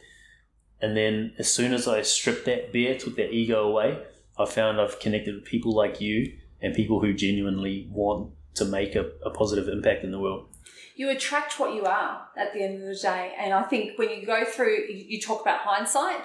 and 0.82 0.96
then 0.96 1.34
as 1.38 1.52
soon 1.52 1.74
as 1.74 1.88
I 1.88 2.02
stripped 2.02 2.46
that 2.46 2.74
bare, 2.74 2.98
took 2.98 3.16
that 3.16 3.32
ego 3.32 3.68
away, 3.68 4.04
I 4.38 4.46
found 4.46 4.80
I've 4.80 5.00
connected 5.00 5.36
with 5.36 5.46
people 5.46 5.74
like 5.74 6.02
you 6.02 6.38
and 6.62 6.74
people 6.74 7.00
who 7.00 7.14
genuinely 7.14 7.88
want 7.92 8.32
to 8.56 8.66
make 8.66 8.96
a, 8.96 9.12
a 9.26 9.30
positive 9.30 9.68
impact 9.68 10.04
in 10.04 10.12
the 10.12 10.20
world 10.20 10.48
you 10.96 11.10
attract 11.10 11.60
what 11.60 11.74
you 11.74 11.86
are 11.86 12.28
at 12.38 12.54
the 12.54 12.64
end 12.64 12.76
of 12.76 12.88
the 12.88 13.00
day. 13.02 13.34
And 13.38 13.54
I 13.54 13.64
think 13.64 13.98
when 13.98 14.10
you 14.10 14.26
go 14.26 14.46
through, 14.46 14.88
you 14.90 15.20
talk 15.20 15.42
about 15.42 15.60
hindsight, 15.60 16.22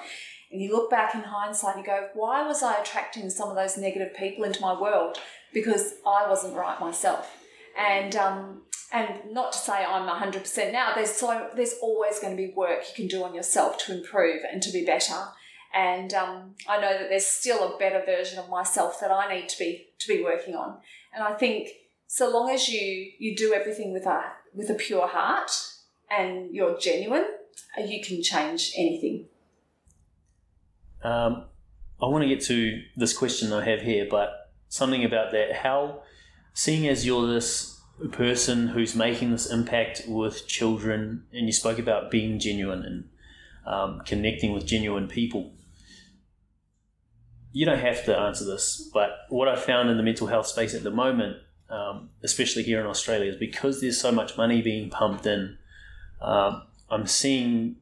and 0.50 0.62
you 0.62 0.72
look 0.72 0.90
back 0.90 1.14
in 1.14 1.22
hindsight 1.22 1.76
and 1.76 1.84
you 1.84 1.90
go, 1.90 2.08
why 2.14 2.46
was 2.46 2.62
I 2.62 2.80
attracting 2.80 3.28
some 3.30 3.50
of 3.50 3.56
those 3.56 3.76
negative 3.76 4.16
people 4.16 4.44
into 4.44 4.60
my 4.60 4.78
world? 4.78 5.18
Because 5.52 5.94
I 6.06 6.26
wasn't 6.28 6.56
right 6.56 6.80
myself. 6.80 7.36
And 7.78 8.16
um, 8.16 8.62
and 8.92 9.32
not 9.32 9.52
to 9.52 9.58
say 9.58 9.84
I'm 9.84 10.08
100% 10.08 10.72
now, 10.72 10.94
there's 10.94 11.12
so 11.12 11.48
there's 11.54 11.74
always 11.82 12.18
going 12.18 12.36
to 12.36 12.42
be 12.42 12.52
work 12.56 12.80
you 12.88 12.94
can 12.94 13.06
do 13.06 13.24
on 13.24 13.34
yourself 13.34 13.78
to 13.84 13.96
improve 13.96 14.40
and 14.50 14.62
to 14.62 14.72
be 14.72 14.84
better. 14.84 15.28
And 15.74 16.14
um, 16.14 16.54
I 16.66 16.80
know 16.80 16.98
that 16.98 17.10
there's 17.10 17.26
still 17.26 17.74
a 17.74 17.78
better 17.78 18.02
version 18.04 18.38
of 18.38 18.48
myself 18.48 19.00
that 19.00 19.10
I 19.10 19.32
need 19.32 19.48
to 19.50 19.58
be 19.58 19.88
to 20.00 20.08
be 20.08 20.24
working 20.24 20.54
on. 20.54 20.78
And 21.14 21.22
I 21.22 21.34
think 21.34 21.68
so 22.06 22.30
long 22.30 22.50
as 22.50 22.68
you 22.68 23.12
you 23.18 23.36
do 23.36 23.52
everything 23.52 23.92
with 23.92 24.06
a 24.06 24.22
with 24.54 24.70
a 24.70 24.74
pure 24.74 25.06
heart 25.06 25.50
and 26.10 26.54
you're 26.54 26.78
genuine, 26.78 27.26
you 27.78 28.02
can 28.02 28.22
change 28.22 28.72
anything. 28.76 29.26
Um, 31.02 31.44
I 32.00 32.06
want 32.06 32.22
to 32.22 32.28
get 32.28 32.42
to 32.44 32.82
this 32.96 33.16
question 33.16 33.52
I 33.52 33.64
have 33.64 33.82
here, 33.82 34.06
but 34.10 34.50
something 34.68 35.04
about 35.04 35.32
that. 35.32 35.52
How, 35.56 36.02
seeing 36.54 36.88
as 36.88 37.06
you're 37.06 37.26
this 37.26 37.80
person 38.12 38.68
who's 38.68 38.94
making 38.94 39.32
this 39.32 39.50
impact 39.50 40.02
with 40.06 40.46
children, 40.46 41.24
and 41.32 41.46
you 41.46 41.52
spoke 41.52 41.78
about 41.78 42.10
being 42.10 42.38
genuine 42.38 42.84
and 42.84 43.08
um, 43.66 44.02
connecting 44.04 44.52
with 44.52 44.66
genuine 44.66 45.08
people. 45.08 45.52
You 47.52 47.66
don't 47.66 47.80
have 47.80 48.04
to 48.04 48.16
answer 48.16 48.44
this, 48.44 48.88
but 48.92 49.10
what 49.28 49.48
I 49.48 49.56
found 49.56 49.90
in 49.90 49.96
the 49.96 50.02
mental 50.02 50.28
health 50.28 50.46
space 50.46 50.74
at 50.74 50.84
the 50.84 50.90
moment, 50.90 51.38
um, 51.70 52.10
especially 52.22 52.62
here 52.62 52.80
in 52.80 52.86
Australia, 52.86 53.32
is 53.32 53.38
because 53.38 53.80
there's 53.80 54.00
so 54.00 54.12
much 54.12 54.36
money 54.36 54.62
being 54.62 54.90
pumped 54.90 55.26
in, 55.26 55.58
um, 56.20 56.62
I'm 56.90 57.06
seeing 57.06 57.76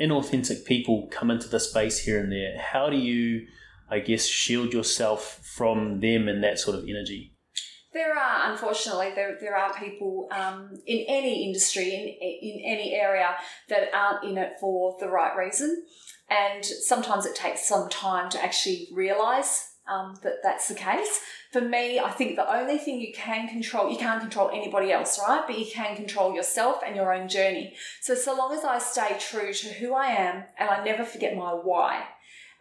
inauthentic 0.00 0.64
people 0.64 1.08
come 1.10 1.30
into 1.30 1.48
the 1.48 1.60
space 1.60 2.04
here 2.04 2.18
and 2.18 2.32
there. 2.32 2.58
How 2.58 2.88
do 2.88 2.96
you, 2.96 3.46
I 3.90 4.00
guess, 4.00 4.26
shield 4.26 4.72
yourself 4.72 5.40
from 5.42 6.00
them 6.00 6.28
and 6.28 6.42
that 6.42 6.58
sort 6.58 6.78
of 6.78 6.84
energy? 6.88 7.36
There 7.92 8.16
are, 8.16 8.52
unfortunately, 8.52 9.10
there, 9.14 9.36
there 9.40 9.56
are 9.56 9.74
people 9.74 10.28
um, 10.30 10.70
in 10.86 11.04
any 11.08 11.44
industry, 11.44 11.92
in, 11.92 12.50
in 12.50 12.62
any 12.64 12.94
area, 12.94 13.34
that 13.68 13.92
aren't 13.92 14.24
in 14.24 14.38
it 14.38 14.52
for 14.60 14.96
the 15.00 15.08
right 15.08 15.36
reason. 15.36 15.84
And 16.30 16.64
sometimes 16.64 17.26
it 17.26 17.34
takes 17.34 17.68
some 17.68 17.88
time 17.88 18.30
to 18.30 18.42
actually 18.42 18.88
realise 18.92 19.69
um, 19.90 20.14
that 20.22 20.42
that's 20.42 20.68
the 20.68 20.74
case. 20.74 21.20
For 21.50 21.60
me, 21.60 21.98
I 21.98 22.10
think 22.10 22.36
the 22.36 22.50
only 22.50 22.78
thing 22.78 23.00
you 23.00 23.12
can 23.12 23.48
control, 23.48 23.90
you 23.90 23.98
can't 23.98 24.20
control 24.20 24.50
anybody 24.50 24.92
else, 24.92 25.20
right? 25.26 25.42
But 25.46 25.58
you 25.58 25.66
can 25.66 25.96
control 25.96 26.32
yourself 26.34 26.80
and 26.86 26.94
your 26.94 27.12
own 27.12 27.28
journey. 27.28 27.74
So, 28.00 28.14
so 28.14 28.36
long 28.36 28.54
as 28.54 28.64
I 28.64 28.78
stay 28.78 29.16
true 29.18 29.52
to 29.52 29.68
who 29.74 29.92
I 29.92 30.06
am 30.06 30.44
and 30.58 30.70
I 30.70 30.84
never 30.84 31.04
forget 31.04 31.36
my 31.36 31.50
why, 31.50 32.04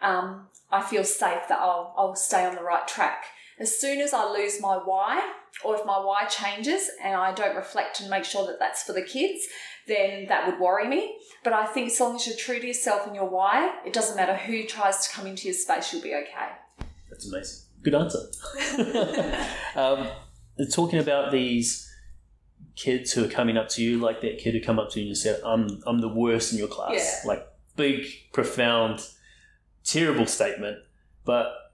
um, 0.01 0.47
I 0.71 0.81
feel 0.81 1.03
safe 1.03 1.47
that 1.49 1.59
I'll, 1.59 1.93
I'll 1.97 2.15
stay 2.15 2.45
on 2.45 2.55
the 2.55 2.63
right 2.63 2.87
track. 2.87 3.25
As 3.59 3.77
soon 3.77 3.99
as 3.99 4.13
I 4.13 4.31
lose 4.31 4.61
my 4.61 4.77
why, 4.77 5.33
or 5.63 5.75
if 5.75 5.85
my 5.85 5.99
why 5.99 6.25
changes 6.25 6.89
and 7.03 7.15
I 7.15 7.33
don't 7.33 7.55
reflect 7.55 7.99
and 7.99 8.09
make 8.09 8.23
sure 8.23 8.47
that 8.47 8.59
that's 8.59 8.83
for 8.83 8.93
the 8.93 9.01
kids, 9.01 9.45
then 9.87 10.27
that 10.27 10.47
would 10.47 10.59
worry 10.59 10.87
me. 10.87 11.17
But 11.43 11.53
I 11.53 11.65
think 11.65 11.91
as 11.91 11.99
long 11.99 12.15
as 12.15 12.25
you're 12.25 12.37
true 12.37 12.59
to 12.59 12.67
yourself 12.67 13.05
and 13.05 13.15
your 13.15 13.29
why, 13.29 13.75
it 13.85 13.93
doesn't 13.93 14.15
matter 14.15 14.35
who 14.35 14.63
tries 14.63 15.05
to 15.05 15.13
come 15.13 15.27
into 15.27 15.47
your 15.47 15.53
space, 15.53 15.91
you'll 15.91 16.01
be 16.01 16.15
okay. 16.15 16.49
That's 17.19 17.33
amazing. 17.33 17.59
Good 17.81 17.95
answer. 17.95 19.45
um, 19.75 20.07
talking 20.71 20.99
about 20.99 21.33
these 21.33 21.93
kids 22.77 23.11
who 23.11 23.25
are 23.25 23.29
coming 23.29 23.57
up 23.57 23.67
to 23.69 23.83
you, 23.83 23.99
like 23.99 24.21
that 24.21 24.37
kid 24.37 24.53
who 24.53 24.61
come 24.61 24.79
up 24.79 24.89
to 24.91 25.01
you 25.01 25.07
and 25.07 25.17
said, 25.17 25.41
"I'm 25.43 25.81
I'm 25.85 25.99
the 25.99 26.07
worst 26.07 26.53
in 26.53 26.59
your 26.59 26.69
class." 26.69 26.93
Yeah. 26.93 27.27
Like 27.27 27.45
big, 27.75 28.05
profound, 28.31 29.05
terrible 29.83 30.25
statement, 30.27 30.77
but 31.25 31.73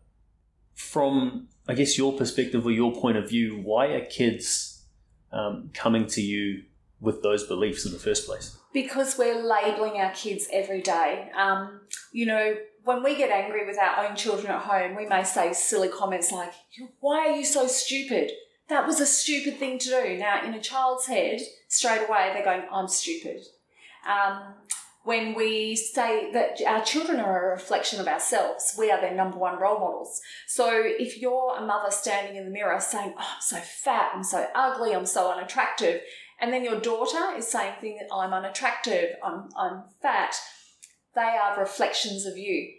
from 0.73 1.47
I 1.67 1.75
guess 1.75 1.95
your 1.95 2.13
perspective 2.13 2.65
or 2.65 2.71
your 2.71 2.91
point 2.91 3.17
of 3.17 3.29
view, 3.29 3.62
why 3.62 3.88
are 3.88 4.05
kids 4.05 4.84
um, 5.31 5.69
coming 5.75 6.08
to 6.08 6.21
you 6.21 6.63
with 6.99 7.21
those 7.21 7.45
beliefs 7.45 7.86
in 7.86 7.91
the 7.91 7.99
first 7.99 8.25
place? 8.25 8.58
Because 8.73 9.15
we're 9.15 9.43
labeling 9.43 10.01
our 10.01 10.12
kids 10.12 10.47
every 10.51 10.81
day. 10.81 11.29
Um, 11.38 11.81
you 12.12 12.25
know, 12.25 12.55
when 12.86 13.04
we 13.04 13.17
get 13.17 13.32
angry 13.32 13.65
with 13.65 13.80
our 13.80 14.06
own 14.06 14.15
children 14.15 14.52
at 14.52 14.62
home, 14.62 14.95
we 14.95 15.08
may 15.08 15.24
say 15.24 15.52
silly 15.54 15.89
comments 15.89 16.32
like, 16.32 16.54
Why 17.00 17.28
are 17.28 17.36
you 17.36 17.43
so 17.43 17.67
stupid? 17.67 18.32
That 18.69 18.88
was 18.88 19.00
a 19.00 19.06
stupid 19.06 19.58
thing 19.58 19.80
to 19.80 19.89
do. 19.89 20.17
Now, 20.17 20.43
in 20.45 20.54
a 20.54 20.62
child's 20.62 21.08
head, 21.08 21.41
straight 21.67 22.08
away, 22.08 22.32
they're 22.34 22.45
going, 22.45 22.63
I'm 22.71 22.88
stupid. 22.88 23.41
Um, 24.08 24.54
when 25.04 25.36
we 25.36 25.76
say 25.76 26.32
that 26.32 26.60
our 26.65 26.84
children 26.84 27.19
are 27.19 27.50
a 27.50 27.54
reflection 27.54 28.00
of 28.00 28.08
ourselves, 28.08 28.76
we 28.78 28.91
are 28.91 29.02
their 29.02 29.13
number 29.13 29.38
one 29.38 29.60
role 29.60 29.80
models. 29.80 30.21
So 30.48 30.82
if 30.84 31.19
you're 31.19 31.58
a 31.58 31.65
mother 31.65 31.91
standing 31.91 32.36
in 32.36 32.45
the 32.45 32.52
mirror 32.52 32.80
saying, 32.80 33.13
Oh, 33.17 33.32
I'm 33.36 33.41
so 33.41 33.58
fat, 33.58 34.12
I'm 34.13 34.24
so 34.24 34.48
ugly, 34.54 34.93
I'm 34.95 35.06
so 35.06 35.32
unattractive, 35.32 36.02
and 36.39 36.54
then 36.54 36.63
your 36.63 36.80
daughter 36.80 37.36
is 37.36 37.48
saying 37.48 37.76
things, 37.82 38.02
I'm 38.12 38.34
unattractive, 38.34 39.15
I'm, 39.24 39.50
I'm 39.58 39.84
fat, 40.02 40.36
they 41.15 41.21
are 41.21 41.60
reflections 41.60 42.26
of 42.26 42.38
you. 42.38 42.74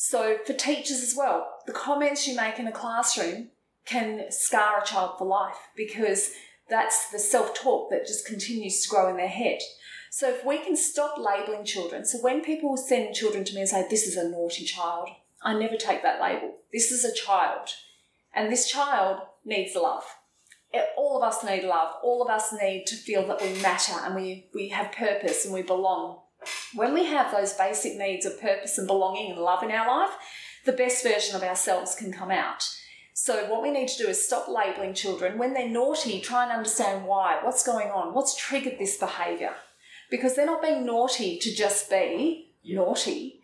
So 0.00 0.38
for 0.46 0.52
teachers 0.52 1.02
as 1.02 1.16
well, 1.16 1.56
the 1.66 1.72
comments 1.72 2.28
you 2.28 2.36
make 2.36 2.60
in 2.60 2.68
a 2.68 2.72
classroom 2.72 3.48
can 3.84 4.30
scar 4.30 4.80
a 4.80 4.86
child 4.86 5.18
for 5.18 5.26
life 5.26 5.56
because 5.76 6.30
that's 6.70 7.10
the 7.10 7.18
self 7.18 7.52
talk 7.52 7.90
that 7.90 8.06
just 8.06 8.24
continues 8.24 8.80
to 8.80 8.88
grow 8.88 9.08
in 9.10 9.16
their 9.16 9.26
head. 9.26 9.58
So 10.12 10.30
if 10.30 10.44
we 10.44 10.58
can 10.58 10.76
stop 10.76 11.18
labeling 11.18 11.64
children, 11.64 12.04
so 12.04 12.18
when 12.20 12.42
people 12.42 12.76
send 12.76 13.12
children 13.16 13.42
to 13.42 13.54
me 13.54 13.62
and 13.62 13.68
say, 13.68 13.88
This 13.90 14.06
is 14.06 14.16
a 14.16 14.28
naughty 14.28 14.64
child, 14.64 15.08
I 15.42 15.54
never 15.54 15.76
take 15.76 16.04
that 16.04 16.22
label. 16.22 16.58
This 16.72 16.92
is 16.92 17.04
a 17.04 17.12
child. 17.12 17.70
And 18.32 18.52
this 18.52 18.70
child 18.70 19.22
needs 19.44 19.74
love. 19.74 20.04
All 20.96 21.20
of 21.20 21.24
us 21.24 21.42
need 21.42 21.64
love. 21.64 21.96
All 22.04 22.22
of 22.22 22.28
us 22.28 22.52
need 22.52 22.86
to 22.86 22.94
feel 22.94 23.26
that 23.26 23.42
we 23.42 23.60
matter 23.60 23.94
and 24.04 24.14
we, 24.14 24.46
we 24.54 24.68
have 24.68 24.92
purpose 24.92 25.44
and 25.44 25.52
we 25.52 25.62
belong. 25.62 26.20
When 26.74 26.94
we 26.94 27.06
have 27.06 27.32
those 27.32 27.52
basic 27.52 27.96
needs 27.96 28.26
of 28.26 28.40
purpose 28.40 28.78
and 28.78 28.86
belonging 28.86 29.32
and 29.32 29.40
love 29.40 29.62
in 29.62 29.70
our 29.70 29.86
life, 29.86 30.16
the 30.64 30.72
best 30.72 31.02
version 31.02 31.34
of 31.34 31.42
ourselves 31.42 31.94
can 31.94 32.12
come 32.12 32.30
out. 32.30 32.68
So, 33.14 33.46
what 33.50 33.62
we 33.62 33.70
need 33.70 33.88
to 33.88 34.02
do 34.02 34.08
is 34.08 34.24
stop 34.24 34.48
labeling 34.48 34.94
children. 34.94 35.38
When 35.38 35.52
they're 35.52 35.68
naughty, 35.68 36.20
try 36.20 36.44
and 36.44 36.52
understand 36.52 37.04
why. 37.04 37.40
What's 37.42 37.66
going 37.66 37.90
on? 37.90 38.14
What's 38.14 38.36
triggered 38.36 38.78
this 38.78 38.96
behaviour? 38.96 39.54
because 40.10 40.34
they're 40.34 40.46
not 40.46 40.62
being 40.62 40.86
naughty 40.86 41.38
to 41.38 41.54
just 41.54 41.90
be 41.90 42.50
naughty. 42.64 43.40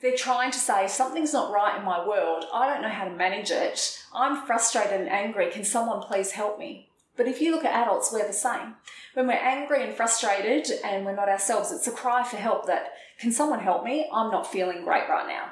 They're 0.00 0.16
trying 0.16 0.50
to 0.50 0.58
say 0.58 0.88
something's 0.88 1.32
not 1.32 1.52
right 1.52 1.78
in 1.78 1.84
my 1.84 2.06
world. 2.06 2.44
I 2.52 2.66
don't 2.66 2.82
know 2.82 2.88
how 2.88 3.04
to 3.04 3.16
manage 3.16 3.50
it. 3.50 3.98
I'm 4.12 4.44
frustrated 4.46 5.00
and 5.00 5.08
angry. 5.08 5.50
Can 5.50 5.64
someone 5.64 6.02
please 6.02 6.32
help 6.32 6.58
me? 6.58 6.90
But 7.16 7.28
if 7.28 7.40
you 7.40 7.50
look 7.52 7.64
at 7.64 7.74
adults, 7.74 8.10
we're 8.12 8.26
the 8.26 8.32
same. 8.32 8.74
When 9.14 9.26
we're 9.26 9.34
angry 9.34 9.82
and 9.84 9.94
frustrated 9.94 10.70
and 10.84 11.04
we're 11.04 11.14
not 11.14 11.28
ourselves, 11.28 11.70
it's 11.70 11.86
a 11.86 11.92
cry 11.92 12.22
for 12.22 12.36
help 12.36 12.66
that, 12.66 12.92
can 13.18 13.32
someone 13.32 13.60
help 13.60 13.84
me? 13.84 14.08
I'm 14.12 14.30
not 14.30 14.50
feeling 14.50 14.84
great 14.84 15.08
right 15.08 15.26
now. 15.26 15.50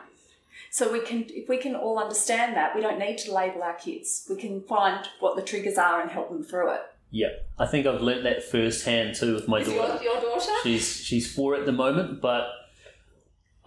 So 0.71 0.91
we 0.93 1.01
can, 1.01 1.27
if 1.29 1.49
we 1.49 1.59
can 1.59 1.75
all 1.75 1.99
understand 1.99 2.57
that, 2.57 2.75
we 2.75 2.81
don't 2.81 2.99
need 2.99 3.19
to 3.19 3.35
label 3.35 3.63
our 3.63 3.75
kids. 3.75 4.27
We 4.31 4.37
can 4.37 4.63
find 4.63 5.05
what 5.19 5.37
the 5.37 5.43
triggers 5.43 5.77
are 5.77 6.01
and 6.01 6.11
help 6.11 6.31
them 6.31 6.43
through 6.45 6.73
it. 6.75 6.81
Yeah, 7.11 7.31
I 7.59 7.67
think 7.67 7.87
I've 7.87 8.01
learnt 8.01 8.23
that 8.23 8.43
firsthand 8.45 9.17
too 9.17 9.35
with 9.35 9.49
my 9.49 9.61
Is 9.61 9.69
daughter. 9.69 10.03
your, 10.03 10.15
your 10.15 10.23
daughter? 10.23 10.53
She's 10.63 11.03
she's 11.05 11.33
four 11.33 11.57
at 11.57 11.67
the 11.67 11.73
moment, 11.73 12.21
but 12.21 12.49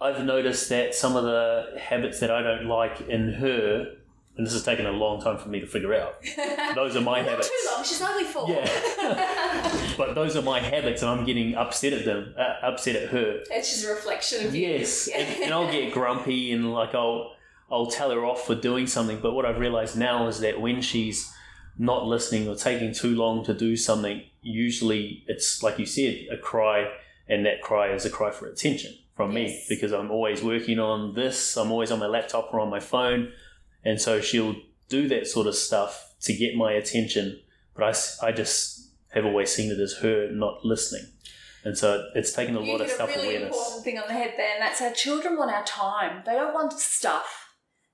I've 0.00 0.24
noticed 0.24 0.70
that 0.70 0.94
some 0.94 1.14
of 1.14 1.24
the 1.24 1.78
habits 1.78 2.20
that 2.20 2.30
I 2.30 2.42
don't 2.42 2.66
like 2.66 3.02
in 3.02 3.34
her, 3.34 3.96
and 4.36 4.44
this 4.46 4.52
has 4.52 4.64
taken 4.64 4.84
a 4.86 4.90
long 4.92 5.20
time 5.22 5.38
for 5.38 5.48
me 5.48 5.60
to 5.60 5.66
figure 5.66 5.94
out. 5.94 6.16
Those 6.74 6.96
are 6.96 7.00
my 7.00 7.20
Not 7.20 7.30
habits. 7.30 7.48
too 7.48 7.70
long. 7.72 7.84
She's 7.84 8.02
only 8.02 8.24
four. 8.24 8.48
Yeah, 8.50 9.94
but 9.96 10.14
those 10.14 10.36
are 10.36 10.42
my 10.42 10.60
habits, 10.60 11.02
and 11.02 11.10
I'm 11.10 11.24
getting 11.24 11.54
upset 11.54 11.92
at 11.92 12.04
them, 12.04 12.34
uh, 12.36 12.66
upset 12.66 12.96
at 12.96 13.10
her. 13.10 13.42
It's 13.50 13.70
just 13.72 13.84
a 13.84 13.88
reflection 13.90 14.46
of 14.46 14.54
you. 14.54 14.68
Yes, 14.68 15.08
and, 15.14 15.42
and 15.44 15.54
I'll 15.54 15.70
get 15.70 15.92
grumpy 15.92 16.52
and 16.52 16.72
like 16.72 16.94
I'll 16.94 17.36
I'll 17.70 17.86
tell 17.86 18.10
her 18.10 18.24
off 18.24 18.46
for 18.46 18.54
doing 18.54 18.86
something. 18.86 19.20
But 19.20 19.34
what 19.34 19.44
I've 19.46 19.58
realized 19.60 19.96
now 19.96 20.26
is 20.28 20.40
that 20.40 20.60
when 20.60 20.80
she's 20.82 21.32
not 21.78 22.06
listening 22.06 22.48
or 22.48 22.54
taking 22.54 22.92
too 22.92 23.14
long 23.16 23.44
to 23.44 23.54
do 23.54 23.76
something, 23.76 24.22
usually 24.42 25.24
it's 25.26 25.62
like 25.62 25.78
you 25.78 25.86
said, 25.86 26.26
a 26.32 26.36
cry, 26.36 26.88
and 27.28 27.44
that 27.46 27.62
cry 27.62 27.92
is 27.92 28.04
a 28.04 28.10
cry 28.10 28.30
for 28.30 28.46
attention 28.46 28.94
from 29.16 29.32
me 29.32 29.64
because 29.68 29.92
I'm 29.92 30.10
always 30.10 30.42
working 30.42 30.78
on 30.78 31.14
this. 31.14 31.56
I'm 31.56 31.70
always 31.70 31.90
on 31.92 31.98
my 32.00 32.06
laptop 32.06 32.52
or 32.52 32.60
on 32.60 32.68
my 32.70 32.80
phone, 32.80 33.32
and 33.84 34.00
so 34.00 34.20
she'll 34.20 34.56
do 34.88 35.08
that 35.08 35.26
sort 35.26 35.46
of 35.46 35.54
stuff 35.54 36.14
to 36.22 36.32
get 36.34 36.56
my 36.56 36.72
attention. 36.72 37.40
But 37.76 37.96
I, 38.22 38.28
I 38.28 38.32
just 38.32 38.90
have 39.12 39.24
always 39.24 39.50
seen 39.50 39.70
it 39.70 39.78
as 39.80 39.94
her 39.98 40.30
not 40.30 40.64
listening. 40.64 41.06
And 41.64 41.76
so 41.78 42.06
it's 42.14 42.32
taken 42.32 42.56
a 42.56 42.62
You 42.62 42.72
lot 42.72 42.80
of 42.82 42.90
self 42.90 43.08
really 43.10 43.36
awareness. 43.36 43.56
important 43.56 43.84
thing 43.84 43.98
on 43.98 44.06
the 44.06 44.12
head 44.12 44.34
there, 44.36 44.52
and 44.54 44.62
that's 44.62 44.82
our 44.82 44.92
children 44.92 45.36
want 45.38 45.50
our 45.50 45.64
time. 45.64 46.22
They 46.26 46.32
don't 46.34 46.52
want 46.54 46.72
stuff. 46.74 47.48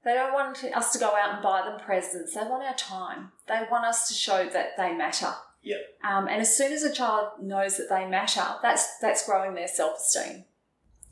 They 0.05 0.15
don't 0.15 0.33
want 0.33 0.65
us 0.65 0.93
to 0.93 0.99
go 0.99 1.09
out 1.15 1.35
and 1.35 1.43
buy 1.43 1.63
them 1.63 1.79
presents. 1.79 2.35
They 2.35 2.41
want 2.41 2.65
our 2.65 2.75
time. 2.75 3.33
They 3.47 3.61
want 3.71 3.85
us 3.85 4.09
to 4.09 4.15
show 4.15 4.49
that 4.49 4.71
they 4.77 4.95
matter. 4.95 5.33
Yep. 5.63 5.79
Um, 6.03 6.27
and 6.27 6.41
as 6.41 6.57
soon 6.57 6.73
as 6.73 6.83
a 6.83 6.93
child 6.93 7.29
knows 7.43 7.77
that 7.77 7.89
they 7.91 8.07
matter, 8.09 8.43
that's 8.63 8.99
that's 8.99 9.25
growing 9.27 9.55
their 9.55 9.69
self 9.69 9.99
esteem. 9.99 10.45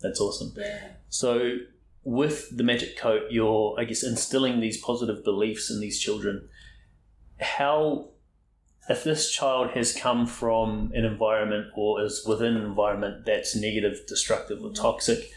That's 0.00 0.20
awesome. 0.20 0.52
Yeah. 0.56 0.88
So, 1.10 1.58
with 2.08 2.56
the 2.56 2.64
magic 2.64 2.96
coat, 2.96 3.24
you're, 3.28 3.76
I 3.78 3.84
guess, 3.84 4.02
instilling 4.02 4.60
these 4.60 4.80
positive 4.80 5.22
beliefs 5.22 5.70
in 5.70 5.78
these 5.78 6.00
children. 6.00 6.48
How, 7.38 8.08
if 8.88 9.04
this 9.04 9.30
child 9.30 9.72
has 9.72 9.94
come 9.94 10.26
from 10.26 10.90
an 10.94 11.04
environment 11.04 11.66
or 11.76 12.02
is 12.02 12.24
within 12.26 12.56
an 12.56 12.64
environment 12.64 13.26
that's 13.26 13.54
negative, 13.54 14.06
destructive, 14.08 14.64
or 14.64 14.72
toxic, 14.72 15.30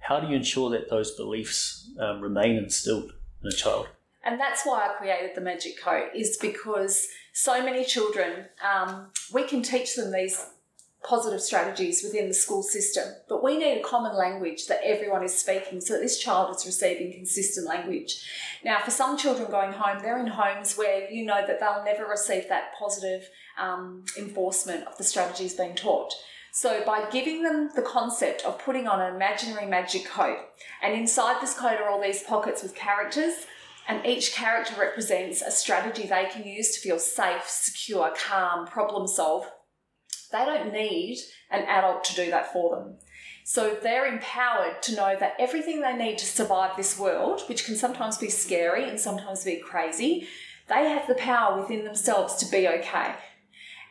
how 0.00 0.18
do 0.18 0.26
you 0.26 0.34
ensure 0.34 0.68
that 0.70 0.90
those 0.90 1.12
beliefs 1.12 1.92
um, 2.00 2.20
remain 2.20 2.56
instilled 2.56 3.12
in 3.44 3.48
a 3.48 3.52
child? 3.52 3.86
And 4.24 4.40
that's 4.40 4.64
why 4.64 4.88
I 4.88 4.94
created 4.98 5.36
the 5.36 5.40
Magic 5.40 5.80
Coat, 5.80 6.08
is 6.12 6.36
because 6.38 7.06
so 7.34 7.62
many 7.64 7.84
children, 7.84 8.46
um, 8.68 9.12
we 9.32 9.44
can 9.44 9.62
teach 9.62 9.94
them 9.94 10.10
these 10.10 10.44
positive 11.02 11.40
strategies 11.40 12.02
within 12.02 12.28
the 12.28 12.34
school 12.34 12.62
system, 12.62 13.04
but 13.28 13.42
we 13.42 13.56
need 13.56 13.78
a 13.78 13.82
common 13.82 14.16
language 14.16 14.66
that 14.66 14.80
everyone 14.82 15.22
is 15.22 15.36
speaking 15.36 15.80
so 15.80 15.94
that 15.94 16.02
this 16.02 16.18
child 16.18 16.54
is 16.54 16.66
receiving 16.66 17.12
consistent 17.12 17.66
language. 17.66 18.24
Now, 18.64 18.80
for 18.80 18.90
some 18.90 19.16
children 19.16 19.50
going 19.50 19.72
home, 19.72 20.00
they're 20.00 20.18
in 20.18 20.26
homes 20.26 20.76
where 20.76 21.10
you 21.10 21.24
know 21.24 21.46
that 21.46 21.60
they'll 21.60 21.84
never 21.84 22.06
receive 22.06 22.48
that 22.48 22.72
positive 22.78 23.28
um, 23.58 24.04
enforcement 24.18 24.86
of 24.86 24.98
the 24.98 25.04
strategies 25.04 25.54
being 25.54 25.74
taught. 25.76 26.12
So, 26.52 26.82
by 26.84 27.08
giving 27.10 27.42
them 27.42 27.70
the 27.76 27.82
concept 27.82 28.44
of 28.44 28.58
putting 28.58 28.88
on 28.88 29.00
an 29.00 29.14
imaginary 29.14 29.66
magic 29.66 30.06
coat, 30.06 30.38
and 30.82 30.94
inside 30.94 31.40
this 31.40 31.54
coat 31.54 31.80
are 31.80 31.90
all 31.90 32.00
these 32.00 32.22
pockets 32.22 32.62
with 32.62 32.74
characters, 32.74 33.46
and 33.86 34.04
each 34.04 34.32
character 34.32 34.74
represents 34.80 35.42
a 35.42 35.50
strategy 35.50 36.06
they 36.06 36.28
can 36.32 36.44
use 36.44 36.74
to 36.74 36.80
feel 36.80 36.98
safe, 36.98 37.44
secure, 37.46 38.12
calm, 38.16 38.66
problem 38.66 39.06
solve 39.06 39.46
they 40.36 40.44
don't 40.44 40.72
need 40.72 41.18
an 41.50 41.62
adult 41.62 42.04
to 42.04 42.14
do 42.14 42.30
that 42.30 42.52
for 42.52 42.76
them. 42.76 42.94
So 43.44 43.76
they're 43.80 44.12
empowered 44.12 44.82
to 44.82 44.96
know 44.96 45.16
that 45.18 45.36
everything 45.38 45.80
they 45.80 45.96
need 45.96 46.18
to 46.18 46.26
survive 46.26 46.76
this 46.76 46.98
world, 46.98 47.42
which 47.48 47.64
can 47.64 47.76
sometimes 47.76 48.18
be 48.18 48.28
scary 48.28 48.88
and 48.88 48.98
sometimes 48.98 49.44
be 49.44 49.56
crazy, 49.56 50.26
they 50.68 50.88
have 50.88 51.06
the 51.06 51.14
power 51.14 51.60
within 51.60 51.84
themselves 51.84 52.34
to 52.36 52.50
be 52.50 52.66
okay. 52.66 53.14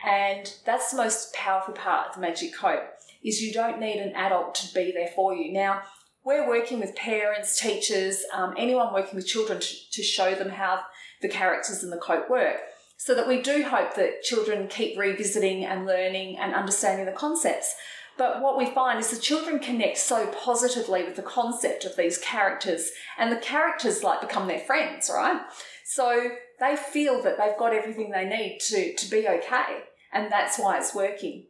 And 0.06 0.54
that's 0.66 0.92
the 0.92 0.98
most 0.98 1.34
powerful 1.34 1.74
part 1.74 2.10
of 2.10 2.16
the 2.16 2.22
magic 2.22 2.54
coat 2.54 2.84
is 3.24 3.42
you 3.42 3.54
don't 3.54 3.80
need 3.80 4.00
an 4.00 4.14
adult 4.16 4.54
to 4.56 4.74
be 4.74 4.92
there 4.92 5.10
for 5.16 5.34
you. 5.34 5.52
Now, 5.52 5.82
we're 6.24 6.48
working 6.48 6.80
with 6.80 6.96
parents, 6.96 7.60
teachers, 7.60 8.24
um, 8.34 8.54
anyone 8.58 8.94
working 8.94 9.16
with 9.16 9.28
children 9.28 9.60
to, 9.60 9.90
to 9.92 10.04
show 10.04 10.36
them 10.36 10.50
how 10.50 10.82
the 11.22 11.30
characters 11.30 11.84
in 11.84 11.90
the 11.90 11.98
coat 11.98 12.30
work 12.30 12.58
so 12.98 13.14
that 13.16 13.28
we 13.28 13.42
do 13.42 13.64
hope 13.64 13.96
that 13.96 14.24
children 14.24 14.68
keep 14.68 14.98
revisiting 14.98 15.66
and 15.66 15.86
learning 15.86 16.38
and 16.38 16.54
understanding 16.54 17.06
the 17.06 17.12
concepts. 17.12 17.76
But 18.18 18.42
what 18.42 18.58
we 18.58 18.68
find 18.68 19.00
is 19.00 19.10
the 19.10 19.22
children 19.22 19.60
connect 19.60 19.98
so 19.98 20.28
positively 20.28 21.04
with 21.04 21.18
the 21.18 21.22
concept 21.22 21.84
of 21.84 21.98
these 21.98 22.18
characters, 22.18 22.92
and 23.18 23.32
the 23.32 23.38
characters 23.38 24.04
like 24.04 24.22
become 24.22 24.48
their 24.48 24.60
friends, 24.60 25.12
right? 25.14 25.42
So 25.84 26.30
they 26.60 26.78
feel 26.78 27.22
that 27.24 27.38
they've 27.38 27.58
got 27.58 27.74
everything 27.74 28.12
they 28.12 28.26
need 28.26 28.60
to, 28.68 28.96
to 28.96 29.12
be 29.12 29.28
okay, 29.28 29.84
and 30.14 30.32
that's 30.32 30.58
why 30.58 30.78
it's 30.78 30.96
working. 30.96 31.48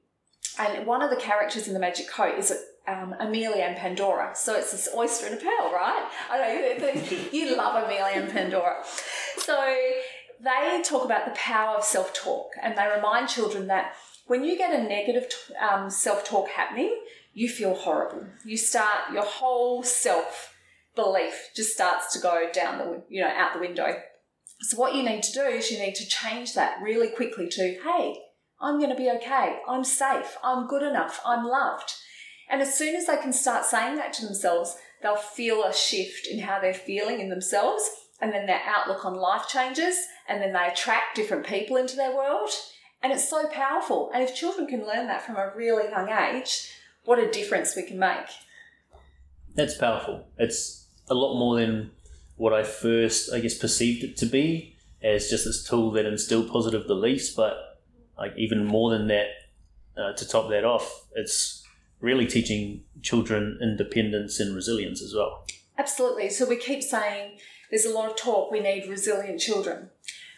And 0.58 0.88
one 0.88 1.04
of 1.04 1.12
the 1.12 1.18
characters 1.18 1.68
in 1.68 1.74
the 1.74 1.80
Magic 1.80 2.10
Coat 2.10 2.40
is 2.40 2.52
um, 2.88 3.14
Amelia 3.20 3.64
and 3.64 3.78
Pandora. 3.78 4.32
So 4.36 4.56
it's 4.56 4.72
this 4.72 4.90
oyster 4.96 5.28
and 5.28 5.36
a 5.36 5.38
pearl, 5.38 5.72
right? 5.72 6.10
I 6.32 6.38
know 6.38 7.28
you 7.32 7.56
love 7.56 7.84
Amelia 7.84 8.22
and 8.22 8.32
Pandora. 8.32 8.84
So 9.38 9.76
they 10.44 10.82
talk 10.84 11.06
about 11.06 11.26
the 11.26 11.32
power 11.32 11.78
of 11.78 11.84
self 11.84 12.14
talk 12.14 12.52
and 12.62 12.78
they 12.78 12.88
remind 12.88 13.30
children 13.30 13.68
that 13.68 13.94
when 14.28 14.44
you 14.44 14.58
get 14.58 14.78
a 14.78 14.84
negative 14.84 15.28
um, 15.60 15.90
self 15.90 16.26
talk 16.26 16.50
happening, 16.50 16.96
you 17.34 17.50
feel 17.50 17.76
horrible. 17.76 18.26
You 18.44 18.58
start, 18.58 19.14
your 19.14 19.26
whole 19.26 19.84
self 19.84 20.54
belief 20.96 21.52
just 21.56 21.74
starts 21.74 22.14
to 22.14 22.20
go 22.20 22.50
down 22.54 22.78
the, 22.78 23.04
you 23.10 23.22
know, 23.22 23.30
out 23.30 23.54
the 23.54 23.60
window. 23.60 23.96
So, 24.62 24.78
what 24.78 24.96
you 24.96 25.04
need 25.04 25.24
to 25.24 25.34
do 25.34 25.42
is 25.42 25.70
you 25.70 25.80
need 25.80 25.96
to 25.96 26.08
change 26.08 26.54
that 26.54 26.82
really 26.82 27.10
quickly 27.10 27.50
to, 27.50 27.80
hey, 27.84 28.16
I'm 28.60 28.80
going 28.80 28.90
to 28.90 28.96
be 28.96 29.12
okay. 29.18 29.60
I'm 29.68 29.84
safe. 29.84 30.38
I'm 30.44 30.68
good 30.68 30.82
enough. 30.84 31.22
I'm 31.26 31.46
loved. 31.46 31.94
And 32.50 32.62
as 32.62 32.78
soon 32.78 32.96
as 32.96 33.08
they 33.08 33.18
can 33.18 33.34
start 33.34 33.66
saying 33.66 33.98
that 33.98 34.14
to 34.14 34.26
themselves, 34.26 34.78
they'll 35.02 35.18
feel 35.18 35.64
a 35.64 35.74
shift 35.74 36.28
in 36.28 36.40
how 36.40 36.60
they're 36.60 36.74
feeling 36.74 37.20
in 37.20 37.30
themselves 37.30 37.90
and 38.26 38.34
then 38.34 38.48
their 38.48 38.62
outlook 38.66 39.06
on 39.06 39.14
life 39.14 39.48
changes, 39.48 39.96
and 40.28 40.42
then 40.42 40.52
they 40.52 40.66
attract 40.66 41.16
different 41.16 41.46
people 41.46 41.78
into 41.78 41.96
their 41.96 42.16
world. 42.16 42.50
And 43.04 43.14
it's 43.14 43.30
so 43.30 43.48
powerful. 43.50 44.10
And 44.16 44.24
if 44.24 44.34
children 44.34 44.66
can 44.66 44.88
learn 44.88 45.06
that 45.06 45.24
from 45.24 45.36
a 45.36 45.52
really 45.56 45.92
young 45.92 46.10
age, 46.10 46.72
what 47.04 47.20
a 47.20 47.30
difference 47.30 47.76
we 47.76 47.84
can 47.84 48.00
make. 48.00 48.26
That's 49.54 49.78
powerful. 49.78 50.26
It's 50.40 50.88
a 51.08 51.14
lot 51.14 51.38
more 51.38 51.60
than 51.60 51.92
what 52.36 52.52
I 52.52 52.64
first, 52.64 53.32
I 53.32 53.42
guess, 53.42 53.56
perceived 53.56 54.04
it 54.04 54.18
to 54.18 54.26
be 54.26 54.76
as 55.04 55.30
just 55.30 55.46
this 55.46 55.64
tool 55.64 55.92
that 55.92 56.08
instilled 56.08 56.50
positive 56.50 56.88
beliefs. 56.88 57.30
But 57.30 57.80
like 58.18 58.34
even 58.38 58.66
more 58.66 58.90
than 58.90 59.06
that, 59.10 59.28
uh, 59.96 60.14
to 60.14 60.28
top 60.28 60.50
that 60.50 60.66
off, 60.66 61.06
it's 61.14 61.64
really 62.00 62.26
teaching 62.26 62.86
children 63.04 63.60
independence 63.62 64.40
and 64.40 64.56
resilience 64.56 65.04
as 65.04 65.14
well. 65.14 65.46
Absolutely. 65.78 66.32
So 66.32 66.50
we 66.50 66.56
keep 66.56 66.82
saying 66.82 67.38
there's 67.76 67.84
a 67.84 67.94
lot 67.94 68.10
of 68.10 68.16
talk 68.16 68.50
we 68.52 68.62
need 68.62 68.88
resilient 68.88 69.38
children. 69.38 69.90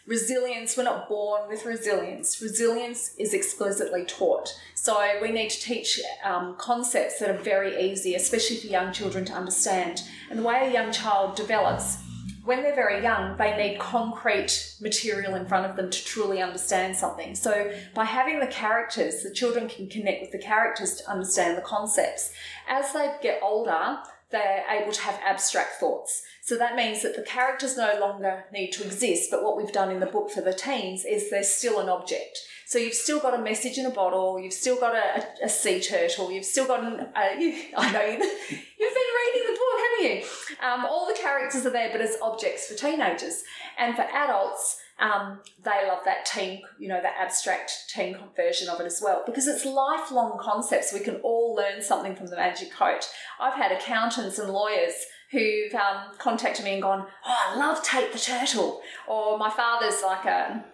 Resilience, 0.07 0.75
we're 0.75 0.83
not 0.83 1.07
born 1.07 1.47
with 1.47 1.65
resilience. 1.65 2.41
Resilience 2.41 3.13
is 3.19 3.31
explicitly 3.31 4.05
taught. 4.05 4.49
So 4.73 4.97
we 5.21 5.29
need 5.29 5.51
to 5.51 5.61
teach 5.61 6.01
um, 6.23 6.55
concepts 6.57 7.19
that 7.19 7.29
are 7.29 7.37
very 7.37 7.91
easy, 7.91 8.15
especially 8.15 8.57
for 8.57 8.65
young 8.65 8.91
children 8.91 9.23
to 9.25 9.33
understand. 9.33 10.01
And 10.31 10.39
the 10.39 10.43
way 10.43 10.67
a 10.67 10.73
young 10.73 10.91
child 10.91 11.35
develops, 11.35 11.97
when 12.43 12.63
they're 12.63 12.73
very 12.73 13.03
young, 13.03 13.37
they 13.37 13.55
need 13.55 13.77
concrete 13.77 14.75
material 14.81 15.35
in 15.35 15.45
front 15.45 15.69
of 15.69 15.75
them 15.75 15.91
to 15.91 16.05
truly 16.05 16.41
understand 16.41 16.95
something. 16.95 17.35
So, 17.35 17.71
by 17.93 18.05
having 18.05 18.39
the 18.39 18.47
characters, 18.47 19.21
the 19.21 19.31
children 19.31 19.69
can 19.69 19.89
connect 19.89 20.21
with 20.21 20.31
the 20.31 20.39
characters 20.39 20.95
to 20.95 21.11
understand 21.11 21.55
the 21.55 21.61
concepts. 21.61 22.31
As 22.67 22.93
they 22.93 23.11
get 23.21 23.41
older, 23.43 23.99
they're 24.31 24.65
able 24.69 24.91
to 24.91 25.01
have 25.01 25.19
abstract 25.23 25.79
thoughts. 25.79 26.21
So 26.43 26.57
that 26.57 26.75
means 26.75 27.01
that 27.03 27.15
the 27.15 27.21
characters 27.21 27.77
no 27.77 27.97
longer 27.99 28.45
need 28.51 28.71
to 28.73 28.83
exist, 28.83 29.29
but 29.31 29.43
what 29.43 29.57
we've 29.57 29.71
done 29.71 29.91
in 29.91 29.99
the 29.99 30.05
book 30.05 30.29
for 30.29 30.41
the 30.41 30.53
teens 30.53 31.05
is 31.05 31.29
they're 31.29 31.43
still 31.43 31.79
an 31.79 31.89
object. 31.89 32.39
So 32.65 32.79
you've 32.79 32.93
still 32.93 33.19
got 33.19 33.33
a 33.33 33.41
message 33.41 33.77
in 33.77 33.85
a 33.85 33.89
bottle, 33.89 34.39
you've 34.39 34.51
still 34.51 34.77
got 34.77 34.93
a, 34.93 35.25
a, 35.41 35.47
sea 35.47 35.79
turtle, 35.79 36.29
you've 36.31 36.43
still 36.43 36.67
got 36.67 36.83
an, 36.83 37.07
a, 37.15 37.39
you, 37.39 37.55
I 37.77 37.91
know 37.93 38.01
you, 38.01 38.17
you've 38.17 38.19
been 38.19 39.11
reading 39.17 39.43
the 39.45 39.57
book, 39.57 39.79
haven't 39.83 40.17
you? 40.17 40.25
Um, 40.61 40.85
all 40.85 41.07
the 41.07 41.17
characters 41.17 41.65
are 41.65 41.69
there, 41.69 41.89
but 41.91 42.01
as 42.01 42.17
objects 42.21 42.67
for 42.67 42.73
teenagers. 42.73 43.43
And 43.77 43.95
for 43.95 44.01
adults, 44.01 44.81
um, 44.99 45.39
they 45.63 45.87
love 45.87 45.99
that 46.05 46.25
team, 46.25 46.61
you 46.79 46.87
know, 46.87 46.99
the 47.01 47.09
abstract 47.09 47.71
team 47.89 48.17
version 48.35 48.67
of 48.67 48.79
it 48.79 48.85
as 48.85 48.99
well, 49.03 49.23
because 49.25 49.47
it's 49.47 49.63
lifelong 49.63 50.39
concepts. 50.41 50.91
We 50.91 51.01
can 51.01 51.17
all 51.17 51.55
learn 51.55 51.81
something 51.81 52.15
from 52.15 52.27
the 52.27 52.35
magic 52.35 52.71
coat. 52.71 53.07
I've 53.39 53.53
had 53.53 53.71
accountants 53.71 54.39
and 54.39 54.49
lawyers 54.49 54.93
who've 55.31 55.73
um, 55.75 56.15
contacted 56.17 56.65
me 56.65 56.73
and 56.73 56.81
gone, 56.81 57.05
"Oh, 57.25 57.37
I 57.49 57.57
love 57.57 57.83
Tate 57.83 58.11
the 58.11 58.19
Turtle," 58.19 58.81
or 59.07 59.37
my 59.37 59.51
father's 59.51 60.01
like 60.01 60.25
a 60.25 60.65